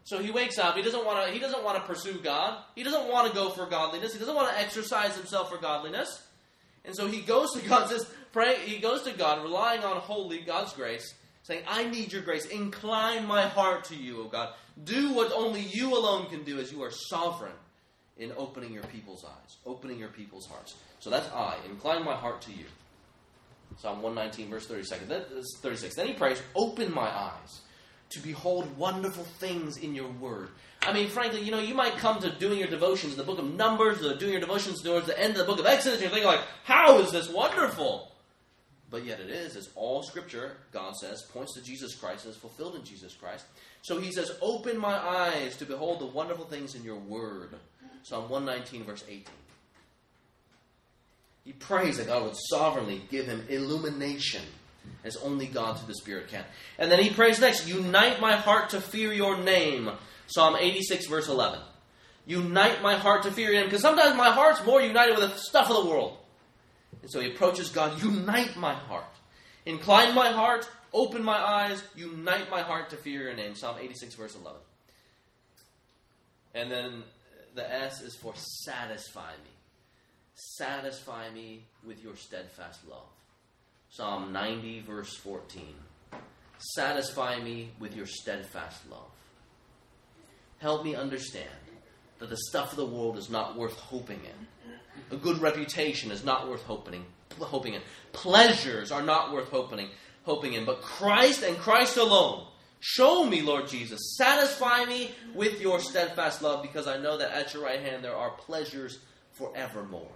So 0.05 0.19
he 0.19 0.31
wakes 0.31 0.57
up. 0.57 0.75
He 0.75 0.81
doesn't 0.81 1.05
want 1.05 1.25
to. 1.25 1.33
He 1.33 1.39
doesn't 1.39 1.63
want 1.63 1.77
to 1.77 1.83
pursue 1.83 2.19
God. 2.19 2.61
He 2.75 2.83
doesn't 2.83 3.07
want 3.07 3.27
to 3.29 3.33
go 3.33 3.49
for 3.51 3.65
godliness. 3.65 4.13
He 4.13 4.19
doesn't 4.19 4.35
want 4.35 4.53
to 4.53 4.59
exercise 4.59 5.15
himself 5.15 5.49
for 5.49 5.57
godliness. 5.57 6.21
And 6.85 6.93
so 6.93 7.07
he 7.07 7.21
goes 7.21 7.51
to 7.53 7.61
God. 7.67 7.89
Says, 7.89 8.05
pray. 8.33 8.57
He 8.65 8.79
goes 8.79 9.03
to 9.03 9.11
God, 9.11 9.41
relying 9.41 9.81
on 9.83 9.97
wholly 9.97 10.41
God's 10.41 10.73
grace, 10.73 11.13
saying, 11.43 11.63
"I 11.67 11.85
need 11.85 12.11
your 12.11 12.21
grace. 12.21 12.45
Incline 12.45 13.25
my 13.27 13.47
heart 13.47 13.85
to 13.85 13.95
you, 13.95 14.21
O 14.21 14.25
God. 14.25 14.53
Do 14.83 15.13
what 15.13 15.31
only 15.31 15.61
you 15.61 15.95
alone 15.97 16.27
can 16.27 16.43
do, 16.43 16.59
as 16.59 16.71
you 16.71 16.81
are 16.83 16.91
sovereign 16.91 17.55
in 18.17 18.31
opening 18.37 18.73
your 18.73 18.83
people's 18.83 19.23
eyes, 19.23 19.57
opening 19.65 19.99
your 19.99 20.09
people's 20.09 20.47
hearts." 20.47 20.75
So 20.99 21.09
that's 21.09 21.27
I. 21.31 21.57
Incline 21.69 22.03
my 22.03 22.15
heart 22.15 22.41
to 22.43 22.51
you. 22.51 22.65
Psalm 23.77 24.01
119, 24.01 24.49
verse 24.49 24.67
36. 24.67 25.05
That 25.07 25.31
is 25.31 25.57
36. 25.61 25.95
Then 25.95 26.07
he 26.07 26.13
prays, 26.13 26.41
Open 26.55 26.93
my 26.93 27.09
eyes 27.09 27.61
to 28.11 28.19
behold 28.19 28.77
wonderful 28.77 29.23
things 29.23 29.77
in 29.77 29.95
your 29.95 30.07
word. 30.07 30.49
I 30.83 30.93
mean, 30.93 31.09
frankly, 31.09 31.41
you 31.41 31.51
know, 31.51 31.59
you 31.59 31.73
might 31.73 31.97
come 31.97 32.21
to 32.21 32.29
doing 32.29 32.59
your 32.59 32.67
devotions 32.67 33.13
in 33.13 33.17
the 33.17 33.23
book 33.23 33.39
of 33.39 33.51
Numbers 33.55 34.05
or 34.05 34.15
doing 34.15 34.33
your 34.33 34.41
devotions 34.41 34.81
towards 34.83 35.07
the 35.07 35.19
end 35.19 35.31
of 35.31 35.39
the 35.39 35.45
book 35.45 35.59
of 35.59 35.65
Exodus, 35.65 35.93
and 35.93 36.03
you're 36.03 36.11
thinking, 36.11 36.27
like, 36.27 36.41
how 36.63 36.99
is 36.99 37.11
this 37.11 37.29
wonderful? 37.29 38.11
But 38.93 39.05
yet 39.05 39.19
it 39.19 39.31
is, 39.31 39.55
as 39.55 39.69
all 39.73 40.03
scripture, 40.03 40.51
God 40.71 40.95
says, 40.95 41.23
points 41.23 41.55
to 41.55 41.63
Jesus 41.63 41.95
Christ 41.95 42.27
is 42.27 42.35
fulfilled 42.35 42.75
in 42.75 42.83
Jesus 42.83 43.15
Christ. 43.15 43.43
So 43.81 43.99
he 43.99 44.11
says, 44.11 44.31
Open 44.39 44.77
my 44.77 44.93
eyes 44.95 45.57
to 45.57 45.65
behold 45.65 45.99
the 45.99 46.05
wonderful 46.05 46.45
things 46.45 46.75
in 46.75 46.83
your 46.83 46.99
word. 46.99 47.55
Psalm 48.03 48.29
119, 48.29 48.83
verse 48.83 49.03
18. 49.09 49.23
He 51.43 51.53
prays 51.53 51.97
that 51.97 52.05
God 52.05 52.21
would 52.23 52.35
sovereignly 52.37 53.01
give 53.09 53.25
him 53.25 53.43
illumination 53.49 54.43
as 55.03 55.17
only 55.17 55.47
God 55.47 55.79
through 55.79 55.87
the 55.87 55.95
Spirit 55.95 56.27
can. 56.27 56.45
And 56.77 56.91
then 56.91 56.99
he 56.99 57.09
prays 57.09 57.41
next, 57.41 57.67
Unite 57.67 58.21
my 58.21 58.35
heart 58.35 58.69
to 58.69 58.79
fear 58.79 59.11
your 59.11 59.37
name. 59.39 59.89
Psalm 60.27 60.55
86, 60.55 61.07
verse 61.07 61.29
11. 61.29 61.59
Unite 62.27 62.83
my 62.83 62.93
heart 62.93 63.23
to 63.23 63.31
fear 63.31 63.53
him. 63.53 63.65
Because 63.65 63.81
sometimes 63.81 64.15
my 64.15 64.29
heart's 64.29 64.63
more 64.63 64.83
united 64.83 65.17
with 65.17 65.33
the 65.33 65.39
stuff 65.39 65.71
of 65.71 65.83
the 65.83 65.89
world. 65.89 66.19
And 67.03 67.11
so 67.11 67.19
he 67.19 67.31
approaches 67.31 67.69
God, 67.69 68.01
Unite 68.01 68.55
my 68.57 68.73
heart. 68.73 69.05
Incline 69.65 70.15
my 70.15 70.31
heart, 70.31 70.67
open 70.91 71.23
my 71.23 71.37
eyes, 71.37 71.83
unite 71.95 72.49
my 72.49 72.61
heart 72.61 72.89
to 72.89 72.97
fear 72.97 73.23
your 73.23 73.35
name. 73.35 73.55
Psalm 73.55 73.77
86, 73.79 74.15
verse 74.15 74.35
11. 74.35 74.59
And 76.55 76.71
then 76.71 77.03
the 77.55 77.71
S 77.71 78.01
is 78.01 78.15
for 78.15 78.33
satisfy 78.35 79.31
me. 79.31 79.51
Satisfy 80.35 81.29
me 81.31 81.65
with 81.85 82.03
your 82.03 82.15
steadfast 82.15 82.87
love. 82.89 83.07
Psalm 83.89 84.33
90, 84.33 84.81
verse 84.81 85.15
14. 85.17 85.63
Satisfy 86.57 87.39
me 87.41 87.71
with 87.79 87.95
your 87.95 88.05
steadfast 88.05 88.89
love. 88.89 89.11
Help 90.59 90.83
me 90.83 90.95
understand 90.95 91.49
that 92.19 92.29
the 92.29 92.37
stuff 92.49 92.71
of 92.71 92.77
the 92.77 92.85
world 92.85 93.17
is 93.17 93.29
not 93.29 93.57
worth 93.57 93.77
hoping 93.77 94.21
in. 94.23 94.62
Good 95.23 95.39
reputation 95.39 96.11
is 96.11 96.23
not 96.23 96.49
worth 96.49 96.63
hoping, 96.63 97.05
hoping 97.39 97.73
in. 97.73 97.81
Pleasures 98.11 98.91
are 98.91 99.01
not 99.01 99.31
worth 99.31 99.49
hoping, 99.49 99.89
hoping 100.23 100.53
in. 100.53 100.65
But 100.65 100.81
Christ 100.81 101.43
and 101.43 101.57
Christ 101.57 101.97
alone. 101.97 102.45
Show 102.81 103.25
me, 103.25 103.41
Lord 103.41 103.69
Jesus. 103.69 104.17
Satisfy 104.17 104.83
me 104.83 105.11
with 105.33 105.61
your 105.61 105.79
steadfast 105.79 106.41
love 106.41 106.61
because 106.61 106.85
I 106.85 106.97
know 106.97 107.17
that 107.17 107.31
at 107.31 107.53
your 107.53 107.63
right 107.63 107.79
hand 107.79 108.03
there 108.03 108.15
are 108.15 108.31
pleasures 108.31 108.99
forevermore. 109.31 110.11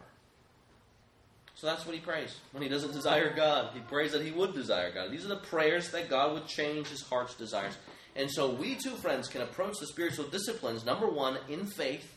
So 1.55 1.65
that's 1.65 1.85
what 1.85 1.95
he 1.95 2.01
prays. 2.01 2.35
When 2.51 2.61
he 2.61 2.69
doesn't 2.69 2.91
desire 2.91 3.33
God, 3.33 3.71
he 3.73 3.79
prays 3.79 4.11
that 4.11 4.21
he 4.21 4.31
would 4.31 4.53
desire 4.53 4.91
God. 4.93 5.11
These 5.11 5.25
are 5.25 5.29
the 5.29 5.37
prayers 5.37 5.89
that 5.91 6.09
God 6.09 6.33
would 6.33 6.45
change 6.45 6.87
his 6.87 7.01
heart's 7.01 7.33
desires. 7.35 7.77
And 8.17 8.29
so 8.29 8.51
we 8.51 8.75
too, 8.75 8.91
friends, 8.91 9.27
can 9.27 9.41
approach 9.41 9.79
the 9.79 9.87
spiritual 9.87 10.25
disciplines, 10.25 10.85
number 10.85 11.07
one, 11.07 11.37
in 11.47 11.65
faith, 11.65 12.16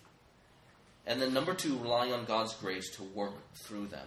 and 1.07 1.21
then 1.21 1.33
number 1.35 1.55
two, 1.55 1.79
relying 1.79 2.13
on 2.13 2.25
God's 2.25 2.55
grace 2.55 2.95
to 2.97 3.03
work 3.03 3.35
through 3.65 3.87
them. 3.89 4.07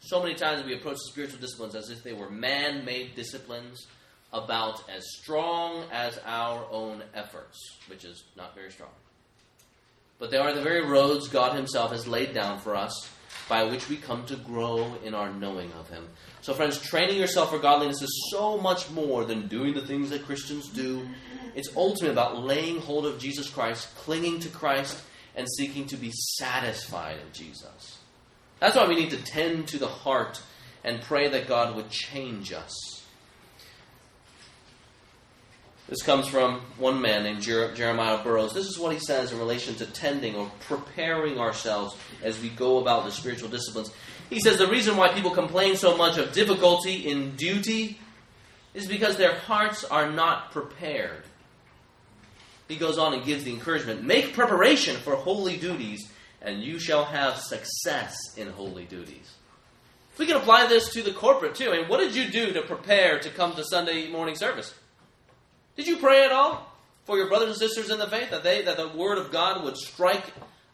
So 0.00 0.22
many 0.22 0.34
times 0.34 0.64
we 0.64 0.74
approach 0.74 0.96
the 0.96 1.10
spiritual 1.10 1.40
disciplines 1.40 1.74
as 1.74 1.90
if 1.90 2.02
they 2.02 2.12
were 2.12 2.30
man 2.30 2.84
made 2.84 3.16
disciplines 3.16 3.86
about 4.32 4.82
as 4.88 5.04
strong 5.20 5.84
as 5.90 6.18
our 6.24 6.66
own 6.70 7.02
efforts, 7.14 7.58
which 7.88 8.04
is 8.04 8.24
not 8.36 8.54
very 8.54 8.70
strong. 8.70 8.90
But 10.18 10.30
they 10.30 10.36
are 10.36 10.52
the 10.52 10.62
very 10.62 10.84
roads 10.84 11.28
God 11.28 11.56
Himself 11.56 11.90
has 11.92 12.06
laid 12.06 12.34
down 12.34 12.58
for 12.58 12.74
us 12.74 13.10
by 13.48 13.64
which 13.64 13.88
we 13.88 13.96
come 13.96 14.24
to 14.26 14.36
grow 14.36 14.94
in 15.04 15.14
our 15.14 15.32
knowing 15.32 15.70
of 15.72 15.88
Him. 15.88 16.08
So, 16.40 16.54
friends, 16.54 16.80
training 16.80 17.18
yourself 17.18 17.50
for 17.50 17.58
godliness 17.58 18.02
is 18.02 18.30
so 18.32 18.58
much 18.58 18.90
more 18.90 19.24
than 19.24 19.46
doing 19.46 19.74
the 19.74 19.86
things 19.86 20.10
that 20.10 20.24
Christians 20.24 20.68
do. 20.68 21.06
It's 21.54 21.74
ultimately 21.76 22.10
about 22.10 22.42
laying 22.42 22.80
hold 22.80 23.06
of 23.06 23.18
Jesus 23.18 23.48
Christ, 23.48 23.94
clinging 23.96 24.40
to 24.40 24.48
Christ, 24.48 25.02
and 25.36 25.46
seeking 25.48 25.86
to 25.86 25.96
be 25.96 26.10
satisfied 26.12 27.18
in 27.18 27.32
Jesus. 27.32 27.98
That's 28.58 28.74
why 28.74 28.88
we 28.88 28.96
need 28.96 29.10
to 29.10 29.22
tend 29.22 29.68
to 29.68 29.78
the 29.78 29.86
heart 29.86 30.40
and 30.82 31.02
pray 31.02 31.28
that 31.28 31.46
God 31.46 31.76
would 31.76 31.90
change 31.90 32.52
us. 32.52 33.04
This 35.88 36.02
comes 36.02 36.26
from 36.26 36.62
one 36.78 37.00
man 37.00 37.22
named 37.22 37.42
Jeremiah 37.42 38.22
Burroughs. 38.24 38.54
This 38.54 38.66
is 38.66 38.78
what 38.78 38.92
he 38.92 38.98
says 38.98 39.30
in 39.30 39.38
relation 39.38 39.76
to 39.76 39.86
tending 39.86 40.34
or 40.34 40.50
preparing 40.60 41.38
ourselves 41.38 41.96
as 42.24 42.40
we 42.40 42.48
go 42.48 42.78
about 42.78 43.04
the 43.04 43.12
spiritual 43.12 43.48
disciplines. 43.48 43.92
He 44.28 44.40
says 44.40 44.58
the 44.58 44.66
reason 44.66 44.96
why 44.96 45.12
people 45.12 45.30
complain 45.30 45.76
so 45.76 45.96
much 45.96 46.18
of 46.18 46.32
difficulty 46.32 47.08
in 47.08 47.36
duty 47.36 48.00
is 48.74 48.88
because 48.88 49.16
their 49.16 49.36
hearts 49.36 49.84
are 49.84 50.10
not 50.10 50.50
prepared. 50.50 51.22
He 52.68 52.76
goes 52.76 52.98
on 52.98 53.14
and 53.14 53.24
gives 53.24 53.44
the 53.44 53.52
encouragement 53.52 54.02
make 54.02 54.34
preparation 54.34 54.96
for 54.96 55.14
holy 55.14 55.56
duties, 55.56 56.08
and 56.42 56.62
you 56.62 56.78
shall 56.78 57.04
have 57.04 57.38
success 57.38 58.16
in 58.36 58.48
holy 58.48 58.84
duties. 58.84 59.32
If 60.12 60.18
We 60.18 60.26
can 60.26 60.36
apply 60.36 60.66
this 60.66 60.92
to 60.94 61.02
the 61.02 61.12
corporate 61.12 61.54
too. 61.54 61.70
I 61.70 61.78
mean, 61.78 61.88
what 61.88 62.00
did 62.00 62.14
you 62.14 62.28
do 62.28 62.52
to 62.54 62.62
prepare 62.62 63.18
to 63.20 63.30
come 63.30 63.54
to 63.54 63.64
Sunday 63.64 64.10
morning 64.10 64.34
service? 64.34 64.74
Did 65.76 65.86
you 65.86 65.98
pray 65.98 66.24
at 66.24 66.32
all 66.32 66.72
for 67.04 67.18
your 67.18 67.28
brothers 67.28 67.50
and 67.50 67.58
sisters 67.58 67.90
in 67.90 67.98
the 67.98 68.08
faith 68.08 68.30
that 68.30 68.42
they 68.42 68.62
that 68.62 68.78
the 68.78 68.88
word 68.88 69.18
of 69.18 69.30
God 69.30 69.62
would 69.62 69.76
strike 69.76 70.24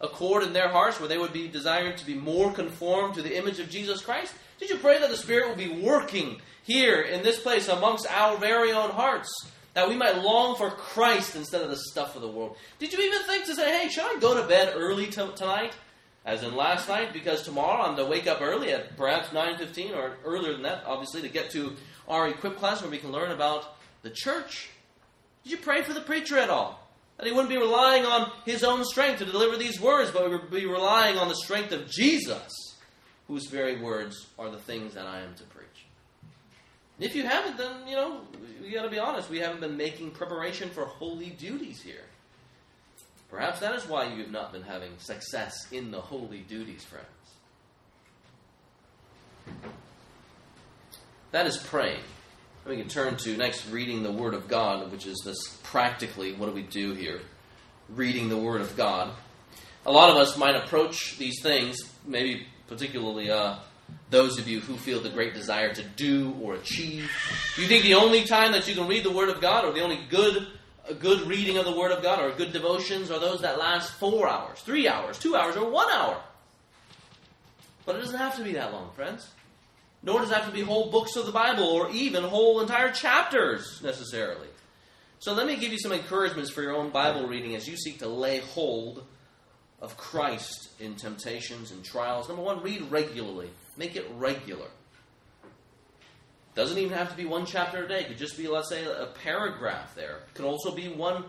a 0.00 0.08
chord 0.08 0.42
in 0.42 0.52
their 0.52 0.68
hearts 0.68 0.98
where 0.98 1.08
they 1.08 1.18
would 1.18 1.32
be 1.32 1.48
desiring 1.48 1.96
to 1.96 2.06
be 2.06 2.14
more 2.14 2.52
conformed 2.52 3.14
to 3.14 3.22
the 3.22 3.36
image 3.36 3.58
of 3.58 3.68
Jesus 3.68 4.00
Christ? 4.00 4.32
Did 4.58 4.70
you 4.70 4.76
pray 4.76 5.00
that 5.00 5.10
the 5.10 5.16
Spirit 5.16 5.48
would 5.48 5.58
be 5.58 5.82
working 5.82 6.40
here 6.62 7.00
in 7.00 7.22
this 7.22 7.40
place 7.40 7.68
amongst 7.68 8.06
our 8.06 8.38
very 8.38 8.70
own 8.72 8.90
hearts? 8.90 9.28
That 9.74 9.88
we 9.88 9.96
might 9.96 10.18
long 10.18 10.56
for 10.56 10.70
Christ 10.70 11.34
instead 11.34 11.62
of 11.62 11.70
the 11.70 11.76
stuff 11.76 12.14
of 12.14 12.22
the 12.22 12.28
world. 12.28 12.56
Did 12.78 12.92
you 12.92 13.00
even 13.00 13.22
think 13.22 13.46
to 13.46 13.54
say, 13.54 13.78
hey, 13.78 13.88
should 13.88 14.04
I 14.04 14.20
go 14.20 14.40
to 14.40 14.46
bed 14.46 14.74
early 14.76 15.06
t- 15.06 15.30
tonight? 15.34 15.72
As 16.24 16.42
in 16.42 16.54
last 16.54 16.88
night, 16.88 17.12
because 17.12 17.42
tomorrow 17.42 17.82
I'm 17.82 17.96
to 17.96 18.04
wake 18.04 18.26
up 18.26 18.40
early 18.40 18.72
at 18.72 18.96
perhaps 18.96 19.28
9.15 19.28 19.96
or 19.96 20.18
earlier 20.24 20.52
than 20.52 20.62
that, 20.62 20.84
obviously, 20.86 21.22
to 21.22 21.28
get 21.28 21.50
to 21.50 21.72
our 22.06 22.28
equip 22.28 22.58
class 22.58 22.80
where 22.80 22.90
we 22.90 22.98
can 22.98 23.10
learn 23.10 23.32
about 23.32 23.76
the 24.02 24.10
church 24.10 24.68
did 25.42 25.52
you 25.52 25.58
pray 25.58 25.82
for 25.82 25.92
the 25.92 26.00
preacher 26.00 26.38
at 26.38 26.50
all? 26.50 26.78
That 27.16 27.26
he 27.26 27.32
wouldn't 27.32 27.50
be 27.50 27.56
relying 27.58 28.04
on 28.04 28.30
his 28.44 28.64
own 28.64 28.84
strength 28.84 29.18
to 29.18 29.24
deliver 29.24 29.56
these 29.56 29.80
words, 29.80 30.10
but 30.10 30.28
would 30.28 30.50
be 30.50 30.66
relying 30.66 31.18
on 31.18 31.28
the 31.28 31.34
strength 31.34 31.72
of 31.72 31.90
Jesus, 31.90 32.76
whose 33.28 33.48
very 33.48 33.80
words 33.80 34.26
are 34.38 34.50
the 34.50 34.58
things 34.58 34.94
that 34.94 35.06
I 35.06 35.20
am 35.20 35.34
to 35.34 35.44
preach. 35.44 35.61
If 37.00 37.16
you 37.16 37.24
haven't, 37.24 37.56
then, 37.58 37.88
you 37.88 37.96
know, 37.96 38.20
we 38.62 38.70
got 38.70 38.82
to 38.82 38.90
be 38.90 38.98
honest. 38.98 39.30
We 39.30 39.40
haven't 39.40 39.60
been 39.60 39.76
making 39.76 40.12
preparation 40.12 40.70
for 40.70 40.84
holy 40.84 41.30
duties 41.30 41.82
here. 41.82 42.04
Perhaps 43.30 43.60
that 43.60 43.74
is 43.74 43.88
why 43.88 44.12
you 44.12 44.22
have 44.22 44.30
not 44.30 44.52
been 44.52 44.62
having 44.62 44.90
success 44.98 45.66
in 45.72 45.90
the 45.90 46.00
holy 46.00 46.40
duties, 46.40 46.84
friends. 46.84 47.06
That 51.30 51.46
is 51.46 51.56
praying. 51.56 52.02
We 52.66 52.76
can 52.76 52.88
turn 52.88 53.16
to 53.16 53.36
next 53.36 53.68
reading 53.70 54.02
the 54.02 54.12
Word 54.12 54.34
of 54.34 54.48
God, 54.48 54.92
which 54.92 55.06
is 55.06 55.20
this 55.24 55.38
practically 55.62 56.34
what 56.34 56.46
do 56.46 56.52
we 56.52 56.62
do 56.62 56.92
here? 56.92 57.22
Reading 57.88 58.28
the 58.28 58.36
Word 58.36 58.60
of 58.60 58.76
God. 58.76 59.12
A 59.86 59.90
lot 59.90 60.10
of 60.10 60.16
us 60.16 60.36
might 60.36 60.54
approach 60.54 61.16
these 61.18 61.42
things, 61.42 61.78
maybe 62.06 62.46
particularly 62.68 63.30
uh, 63.30 63.56
those 64.10 64.38
of 64.38 64.46
you 64.46 64.60
who 64.60 64.76
feel 64.76 65.00
the 65.00 65.08
great 65.08 65.34
desire 65.34 65.72
to 65.74 65.82
do 65.82 66.34
or 66.42 66.54
achieve. 66.54 67.10
You 67.56 67.66
think 67.66 67.84
the 67.84 67.94
only 67.94 68.24
time 68.24 68.52
that 68.52 68.68
you 68.68 68.74
can 68.74 68.86
read 68.86 69.04
the 69.04 69.10
Word 69.10 69.28
of 69.28 69.40
God, 69.40 69.64
or 69.64 69.72
the 69.72 69.82
only 69.82 70.00
good 70.10 70.46
a 70.88 70.94
good 70.94 71.20
reading 71.28 71.58
of 71.58 71.64
the 71.64 71.76
Word 71.76 71.92
of 71.92 72.02
God, 72.02 72.20
or 72.20 72.32
good 72.32 72.52
devotions, 72.52 73.10
are 73.10 73.20
those 73.20 73.42
that 73.42 73.58
last 73.58 73.92
four 73.94 74.28
hours, 74.28 74.60
three 74.60 74.88
hours, 74.88 75.18
two 75.18 75.36
hours, 75.36 75.56
or 75.56 75.70
one 75.70 75.90
hour? 75.92 76.20
But 77.86 77.96
it 77.96 78.00
doesn't 78.00 78.18
have 78.18 78.36
to 78.36 78.44
be 78.44 78.52
that 78.52 78.72
long, 78.72 78.90
friends. 78.94 79.28
Nor 80.02 80.20
does 80.20 80.30
it 80.30 80.34
have 80.34 80.46
to 80.46 80.52
be 80.52 80.62
whole 80.62 80.90
books 80.90 81.14
of 81.16 81.26
the 81.26 81.32
Bible 81.32 81.64
or 81.64 81.90
even 81.90 82.24
whole 82.24 82.60
entire 82.60 82.90
chapters 82.90 83.80
necessarily. 83.82 84.48
So 85.20 85.34
let 85.34 85.46
me 85.46 85.56
give 85.56 85.70
you 85.70 85.78
some 85.78 85.92
encouragements 85.92 86.50
for 86.50 86.62
your 86.62 86.74
own 86.74 86.90
Bible 86.90 87.28
reading 87.28 87.54
as 87.54 87.68
you 87.68 87.76
seek 87.76 88.00
to 88.00 88.08
lay 88.08 88.38
hold 88.38 89.04
of 89.80 89.96
Christ 89.96 90.70
in 90.80 90.96
temptations 90.96 91.70
and 91.70 91.84
trials. 91.84 92.28
Number 92.28 92.42
one, 92.42 92.62
read 92.62 92.82
regularly. 92.90 93.50
Make 93.76 93.96
it 93.96 94.06
regular. 94.16 94.68
Doesn't 96.54 96.76
even 96.76 96.96
have 96.96 97.10
to 97.10 97.16
be 97.16 97.24
one 97.24 97.46
chapter 97.46 97.84
a 97.84 97.88
day. 97.88 98.00
It 98.00 98.08
could 98.08 98.18
just 98.18 98.36
be, 98.36 98.46
let's 98.46 98.68
say, 98.68 98.84
a 98.84 99.06
paragraph 99.06 99.94
there. 99.94 100.16
It 100.16 100.34
could 100.34 100.44
also 100.44 100.74
be 100.74 100.88
one, 100.88 101.24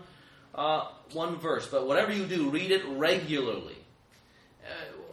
uh, 0.54 0.88
one 1.12 1.36
verse. 1.36 1.66
But 1.66 1.86
whatever 1.86 2.12
you 2.12 2.26
do, 2.26 2.50
read 2.50 2.70
it 2.70 2.82
regularly. 2.86 3.76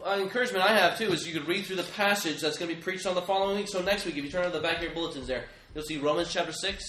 Uh, 0.04 0.18
encouragement 0.18 0.64
I 0.64 0.76
have, 0.76 0.98
too, 0.98 1.12
is 1.12 1.26
you 1.26 1.32
could 1.32 1.48
read 1.48 1.64
through 1.64 1.76
the 1.76 1.82
passage 1.82 2.40
that's 2.40 2.58
going 2.58 2.70
to 2.70 2.76
be 2.76 2.82
preached 2.82 3.06
on 3.06 3.14
the 3.14 3.22
following 3.22 3.56
week. 3.56 3.68
So 3.68 3.80
next 3.80 4.04
week, 4.04 4.18
if 4.18 4.24
you 4.24 4.30
turn 4.30 4.44
to 4.44 4.50
the 4.50 4.60
back 4.60 4.78
of 4.78 4.82
your 4.82 4.92
bulletins 4.92 5.26
there, 5.26 5.44
you'll 5.74 5.84
see 5.84 5.98
Romans 5.98 6.30
chapter 6.30 6.52
6. 6.52 6.84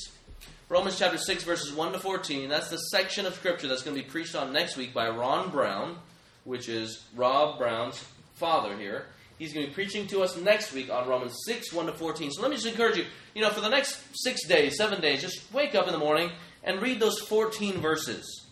Romans 0.67 0.97
chapter 0.97 1.17
6, 1.17 1.43
verses 1.43 1.71
1 1.71 1.93
to 1.93 1.99
14. 1.99 2.49
That's 2.49 2.69
the 2.69 2.77
section 2.77 3.25
of 3.25 3.35
Scripture 3.35 3.67
that's 3.67 3.83
going 3.83 3.95
to 3.95 4.03
be 4.03 4.09
preached 4.09 4.35
on 4.35 4.51
next 4.51 4.75
week 4.75 4.93
by 4.93 5.07
Ron 5.09 5.49
Brown, 5.49 5.97
which 6.43 6.67
is 6.67 7.05
Rob 7.15 7.57
Brown's 7.57 8.03
father 8.33 8.75
here. 8.75 9.05
He's 9.39 9.53
going 9.53 9.65
to 9.65 9.69
be 9.69 9.73
preaching 9.73 10.07
to 10.07 10.21
us 10.21 10.37
next 10.37 10.73
week 10.73 10.91
on 10.91 11.07
Romans 11.07 11.35
6, 11.45 11.73
1 11.73 11.85
to 11.87 11.93
14. 11.93 12.31
So 12.31 12.41
let 12.41 12.51
me 12.51 12.55
just 12.55 12.67
encourage 12.67 12.97
you, 12.97 13.05
you 13.33 13.41
know, 13.41 13.49
for 13.49 13.61
the 13.61 13.69
next 13.69 14.01
six 14.13 14.47
days, 14.47 14.77
seven 14.77 15.01
days, 15.01 15.21
just 15.21 15.51
wake 15.53 15.75
up 15.75 15.87
in 15.87 15.93
the 15.93 15.99
morning 15.99 16.31
and 16.63 16.81
read 16.81 16.99
those 16.99 17.19
14 17.21 17.79
verses, 17.79 18.45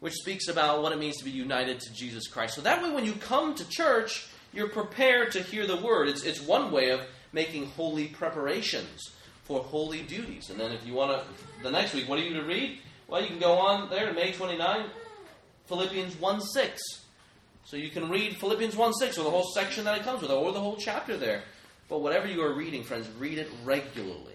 which 0.00 0.14
speaks 0.14 0.48
about 0.48 0.82
what 0.82 0.92
it 0.92 0.98
means 0.98 1.16
to 1.16 1.24
be 1.24 1.30
united 1.30 1.80
to 1.80 1.92
Jesus 1.92 2.28
Christ. 2.28 2.54
So 2.54 2.60
that 2.62 2.82
way, 2.82 2.90
when 2.90 3.04
you 3.04 3.12
come 3.14 3.54
to 3.54 3.68
church, 3.68 4.28
you're 4.52 4.68
prepared 4.68 5.32
to 5.32 5.42
hear 5.42 5.66
the 5.66 5.76
word. 5.76 6.08
It's, 6.08 6.24
it's 6.24 6.40
one 6.40 6.70
way 6.70 6.90
of 6.90 7.00
making 7.32 7.66
holy 7.66 8.08
preparations 8.08 9.12
for 9.44 9.60
holy 9.60 10.02
duties. 10.02 10.50
And 10.50 10.60
then 10.60 10.72
if 10.72 10.86
you 10.86 10.92
want 10.92 11.12
to, 11.12 11.62
the 11.62 11.70
next 11.70 11.94
week, 11.94 12.08
what 12.08 12.18
are 12.18 12.22
you 12.22 12.34
to 12.34 12.44
read? 12.44 12.78
Well, 13.08 13.22
you 13.22 13.28
can 13.28 13.38
go 13.38 13.54
on 13.54 13.90
there 13.90 14.06
to 14.06 14.12
May 14.12 14.32
29, 14.32 14.86
Philippians 15.66 16.16
1 16.16 16.40
6. 16.40 17.01
So 17.64 17.76
you 17.76 17.90
can 17.90 18.08
read 18.10 18.36
Philippians 18.36 18.76
1 18.76 18.92
6 18.92 19.18
or 19.18 19.24
the 19.24 19.30
whole 19.30 19.50
section 19.54 19.84
that 19.84 19.98
it 19.98 20.04
comes 20.04 20.22
with, 20.22 20.30
or 20.30 20.52
the 20.52 20.60
whole 20.60 20.76
chapter 20.76 21.16
there. 21.16 21.42
But 21.88 22.00
whatever 22.00 22.26
you 22.26 22.42
are 22.42 22.52
reading, 22.52 22.84
friends, 22.84 23.08
read 23.18 23.38
it 23.38 23.48
regularly. 23.64 24.34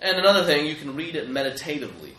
And 0.00 0.18
another 0.18 0.44
thing, 0.44 0.66
you 0.66 0.74
can 0.74 0.94
read 0.94 1.16
it 1.16 1.30
meditatively. 1.30 2.14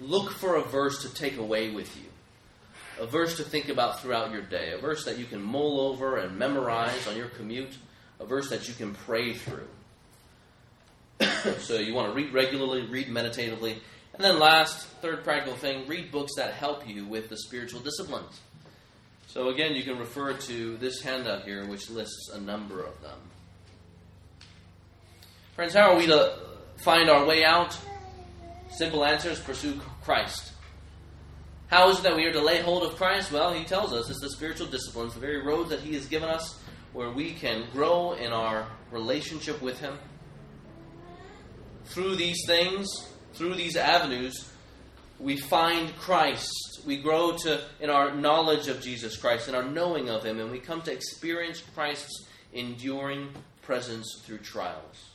Look 0.00 0.30
for 0.30 0.56
a 0.56 0.62
verse 0.62 1.02
to 1.02 1.12
take 1.12 1.36
away 1.36 1.70
with 1.70 1.96
you, 1.96 3.02
a 3.02 3.06
verse 3.06 3.38
to 3.38 3.42
think 3.42 3.68
about 3.68 4.00
throughout 4.00 4.30
your 4.30 4.42
day, 4.42 4.72
a 4.72 4.78
verse 4.78 5.04
that 5.04 5.18
you 5.18 5.24
can 5.24 5.42
mull 5.42 5.80
over 5.80 6.18
and 6.18 6.38
memorize 6.38 7.06
on 7.08 7.16
your 7.16 7.28
commute, 7.28 7.76
a 8.20 8.26
verse 8.26 8.50
that 8.50 8.68
you 8.68 8.74
can 8.74 8.94
pray 8.94 9.32
through. 9.32 9.68
so 11.58 11.74
you 11.74 11.94
want 11.94 12.08
to 12.08 12.14
read 12.14 12.32
regularly, 12.32 12.86
read 12.86 13.08
meditatively. 13.08 13.80
And 14.16 14.24
then, 14.24 14.38
last, 14.38 14.86
third 15.02 15.24
practical 15.24 15.58
thing 15.58 15.86
read 15.86 16.10
books 16.10 16.32
that 16.36 16.54
help 16.54 16.88
you 16.88 17.04
with 17.04 17.28
the 17.28 17.36
spiritual 17.36 17.80
disciplines. 17.80 18.40
So, 19.26 19.50
again, 19.50 19.74
you 19.74 19.82
can 19.82 19.98
refer 19.98 20.32
to 20.32 20.76
this 20.78 21.02
handout 21.02 21.44
here, 21.44 21.66
which 21.66 21.90
lists 21.90 22.30
a 22.32 22.40
number 22.40 22.82
of 22.82 22.98
them. 23.02 23.18
Friends, 25.54 25.74
how 25.74 25.92
are 25.92 25.98
we 25.98 26.06
to 26.06 26.38
find 26.76 27.10
our 27.10 27.26
way 27.26 27.44
out? 27.44 27.78
Simple 28.70 29.04
answer 29.04 29.28
is 29.28 29.38
pursue 29.38 29.78
Christ. 30.02 30.52
How 31.68 31.90
is 31.90 31.98
it 31.98 32.04
that 32.04 32.16
we 32.16 32.24
are 32.24 32.32
to 32.32 32.40
lay 32.40 32.62
hold 32.62 32.84
of 32.84 32.96
Christ? 32.96 33.30
Well, 33.30 33.52
he 33.52 33.64
tells 33.64 33.92
us 33.92 34.08
it's 34.08 34.20
the 34.20 34.30
spiritual 34.30 34.68
disciplines, 34.68 35.12
the 35.12 35.20
very 35.20 35.42
roads 35.42 35.68
that 35.70 35.80
he 35.80 35.94
has 35.94 36.06
given 36.06 36.30
us, 36.30 36.58
where 36.94 37.10
we 37.10 37.32
can 37.32 37.64
grow 37.72 38.12
in 38.12 38.32
our 38.32 38.66
relationship 38.90 39.60
with 39.60 39.78
him. 39.78 39.98
Through 41.86 42.16
these 42.16 42.38
things, 42.46 42.86
through 43.36 43.54
these 43.54 43.76
avenues, 43.76 44.50
we 45.18 45.36
find 45.36 45.94
Christ. 45.96 46.80
We 46.86 46.98
grow 46.98 47.36
to 47.38 47.62
in 47.80 47.90
our 47.90 48.14
knowledge 48.14 48.68
of 48.68 48.80
Jesus 48.80 49.16
Christ 49.16 49.48
and 49.48 49.56
our 49.56 49.64
knowing 49.64 50.08
of 50.08 50.24
Him, 50.24 50.40
and 50.40 50.50
we 50.50 50.58
come 50.58 50.82
to 50.82 50.92
experience 50.92 51.62
Christ's 51.74 52.26
enduring 52.52 53.28
presence 53.62 54.20
through 54.24 54.38
trials. 54.38 55.10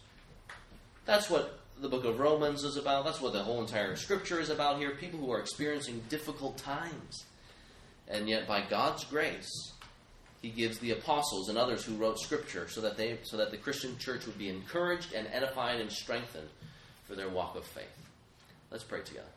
That's 1.05 1.29
what 1.29 1.59
the 1.79 1.89
book 1.89 2.05
of 2.05 2.19
Romans 2.19 2.63
is 2.63 2.77
about. 2.77 3.05
That's 3.05 3.21
what 3.21 3.33
the 3.33 3.43
whole 3.43 3.61
entire 3.61 3.95
Scripture 3.95 4.39
is 4.39 4.49
about 4.49 4.77
here. 4.77 4.91
People 4.91 5.19
who 5.19 5.31
are 5.31 5.39
experiencing 5.39 6.01
difficult 6.09 6.57
times, 6.57 7.25
and 8.07 8.29
yet 8.29 8.47
by 8.47 8.61
God's 8.69 9.03
grace, 9.05 9.71
He 10.41 10.49
gives 10.49 10.79
the 10.79 10.91
apostles 10.91 11.49
and 11.49 11.57
others 11.57 11.83
who 11.83 11.95
wrote 11.95 12.19
Scripture 12.19 12.67
so 12.67 12.81
that 12.81 12.97
they 12.97 13.19
so 13.23 13.37
that 13.37 13.51
the 13.51 13.57
Christian 13.57 13.97
church 13.97 14.25
would 14.25 14.37
be 14.37 14.49
encouraged 14.49 15.13
and 15.13 15.27
edified 15.31 15.79
and 15.79 15.91
strengthened 15.91 16.49
for 17.07 17.15
their 17.15 17.29
walk 17.29 17.55
of 17.55 17.65
faith. 17.65 18.10
Let's 18.71 18.85
pray 18.85 19.01
together. 19.01 19.27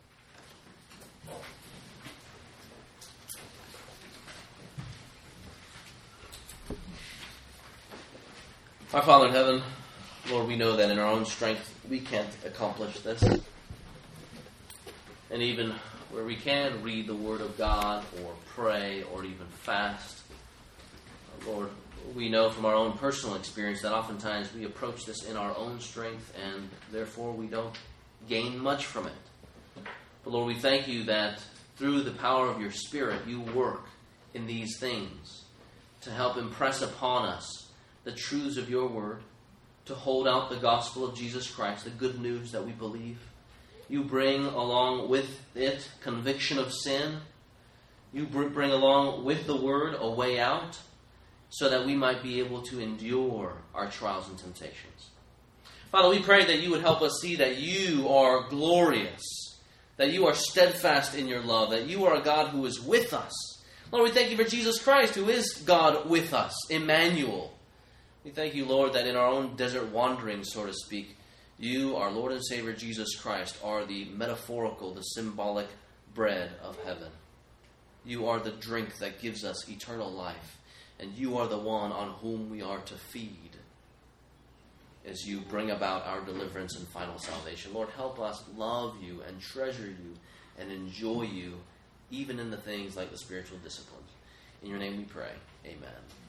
Our 8.93 9.01
Father 9.01 9.27
in 9.27 9.33
heaven, 9.33 9.61
Lord, 10.31 10.47
we 10.47 10.55
know 10.55 10.77
that 10.77 10.89
in 10.89 10.97
our 10.99 11.11
own 11.11 11.25
strength 11.25 11.69
we 11.89 11.99
can't 11.99 12.29
accomplish 12.45 13.01
this. 13.01 13.21
And 15.29 15.41
even 15.41 15.75
where 16.11 16.23
we 16.23 16.37
can 16.37 16.81
read 16.81 17.05
the 17.05 17.15
Word 17.15 17.41
of 17.41 17.57
God 17.57 18.05
or 18.23 18.31
pray 18.55 19.03
or 19.11 19.25
even 19.25 19.47
fast, 19.47 20.21
Lord, 21.45 21.71
we 22.15 22.29
know 22.29 22.49
from 22.49 22.63
our 22.63 22.75
own 22.75 22.97
personal 22.97 23.35
experience 23.35 23.81
that 23.81 23.91
oftentimes 23.91 24.53
we 24.53 24.63
approach 24.63 25.03
this 25.03 25.23
in 25.23 25.35
our 25.35 25.53
own 25.57 25.81
strength 25.81 26.33
and 26.41 26.69
therefore 26.89 27.33
we 27.33 27.47
don't 27.47 27.75
gain 28.29 28.57
much 28.57 28.85
from 28.85 29.07
it. 29.07 29.13
But 30.25 30.33
Lord, 30.33 30.47
we 30.47 30.59
thank 30.59 30.87
you 30.87 31.03
that 31.05 31.39
through 31.77 32.01
the 32.01 32.11
power 32.11 32.49
of 32.49 32.59
your 32.59 32.71
Spirit, 32.71 33.21
you 33.27 33.41
work 33.41 33.85
in 34.33 34.47
these 34.47 34.77
things 34.79 35.43
to 36.01 36.09
help 36.09 36.35
impress 36.35 36.81
upon 36.81 37.27
us 37.27 37.67
the 38.03 38.11
truths 38.11 38.57
of 38.57 38.69
your 38.69 38.87
word, 38.87 39.21
to 39.85 39.95
hold 39.95 40.27
out 40.27 40.49
the 40.49 40.57
gospel 40.57 41.05
of 41.05 41.15
Jesus 41.15 41.49
Christ, 41.49 41.83
the 41.83 41.91
good 41.91 42.19
news 42.19 42.51
that 42.51 42.65
we 42.65 42.71
believe. 42.71 43.19
You 43.87 44.03
bring 44.03 44.45
along 44.45 45.09
with 45.09 45.41
it 45.55 45.87
conviction 46.01 46.57
of 46.57 46.73
sin. 46.73 47.17
You 48.11 48.25
bring 48.25 48.71
along 48.71 49.25
with 49.25 49.45
the 49.45 49.55
word 49.55 49.95
a 49.99 50.09
way 50.09 50.39
out 50.39 50.79
so 51.49 51.69
that 51.69 51.85
we 51.85 51.95
might 51.95 52.23
be 52.23 52.39
able 52.39 52.63
to 52.63 52.79
endure 52.79 53.57
our 53.75 53.89
trials 53.89 54.27
and 54.27 54.37
temptations. 54.37 55.11
Father, 55.91 56.09
we 56.09 56.21
pray 56.21 56.45
that 56.45 56.61
you 56.61 56.71
would 56.71 56.81
help 56.81 57.01
us 57.01 57.19
see 57.21 57.35
that 57.35 57.57
you 57.57 58.09
are 58.09 58.49
glorious, 58.49 59.44
that 59.97 60.11
you 60.11 60.27
are 60.27 60.33
steadfast 60.33 61.15
in 61.15 61.27
your 61.27 61.41
love, 61.41 61.71
that 61.71 61.87
you 61.87 62.05
are 62.05 62.15
a 62.15 62.23
God 62.23 62.49
who 62.49 62.65
is 62.65 62.81
with 62.81 63.13
us. 63.13 63.33
Lord, 63.91 64.05
we 64.05 64.11
thank 64.11 64.31
you 64.31 64.37
for 64.37 64.43
Jesus 64.43 64.81
Christ, 64.81 65.15
who 65.15 65.29
is 65.29 65.53
God 65.65 66.09
with 66.09 66.33
us, 66.33 66.53
Emmanuel. 66.69 67.53
We 68.23 68.31
thank 68.31 68.55
you, 68.55 68.65
Lord, 68.65 68.93
that 68.93 69.07
in 69.07 69.15
our 69.15 69.27
own 69.27 69.55
desert 69.55 69.91
wandering, 69.91 70.43
so 70.43 70.65
to 70.65 70.73
speak, 70.73 71.15
you, 71.57 71.95
our 71.95 72.11
Lord 72.11 72.33
and 72.33 72.45
Savior 72.45 72.73
Jesus 72.73 73.15
Christ, 73.15 73.57
are 73.63 73.85
the 73.85 74.05
metaphorical, 74.05 74.93
the 74.93 75.01
symbolic 75.01 75.67
bread 76.13 76.51
of 76.61 76.77
heaven. 76.83 77.11
You 78.03 78.27
are 78.27 78.39
the 78.39 78.51
drink 78.51 78.97
that 78.97 79.21
gives 79.21 79.45
us 79.45 79.69
eternal 79.69 80.11
life, 80.11 80.57
and 80.99 81.13
you 81.13 81.37
are 81.37 81.47
the 81.47 81.57
one 81.57 81.91
on 81.91 82.13
whom 82.15 82.49
we 82.49 82.61
are 82.61 82.79
to 82.79 82.95
feed 82.95 83.44
as 85.07 85.27
you 85.27 85.39
bring 85.41 85.71
about 85.71 86.05
our 86.05 86.21
deliverance 86.21 86.75
and 86.75 86.87
final 86.87 87.17
salvation. 87.17 87.73
Lord, 87.73 87.89
help 87.89 88.19
us 88.19 88.43
love 88.55 88.95
you 89.01 89.21
and 89.27 89.39
treasure 89.39 89.87
you 89.87 90.15
and 90.57 90.71
enjoy 90.71 91.23
you, 91.23 91.53
even 92.11 92.39
in 92.39 92.49
the 92.51 92.57
things 92.57 92.95
like 92.95 93.11
the 93.11 93.17
spiritual 93.17 93.57
disciplines. 93.59 94.09
In 94.63 94.69
your 94.69 94.79
name 94.79 94.97
we 94.97 95.03
pray. 95.03 95.31
Amen. 95.65 96.24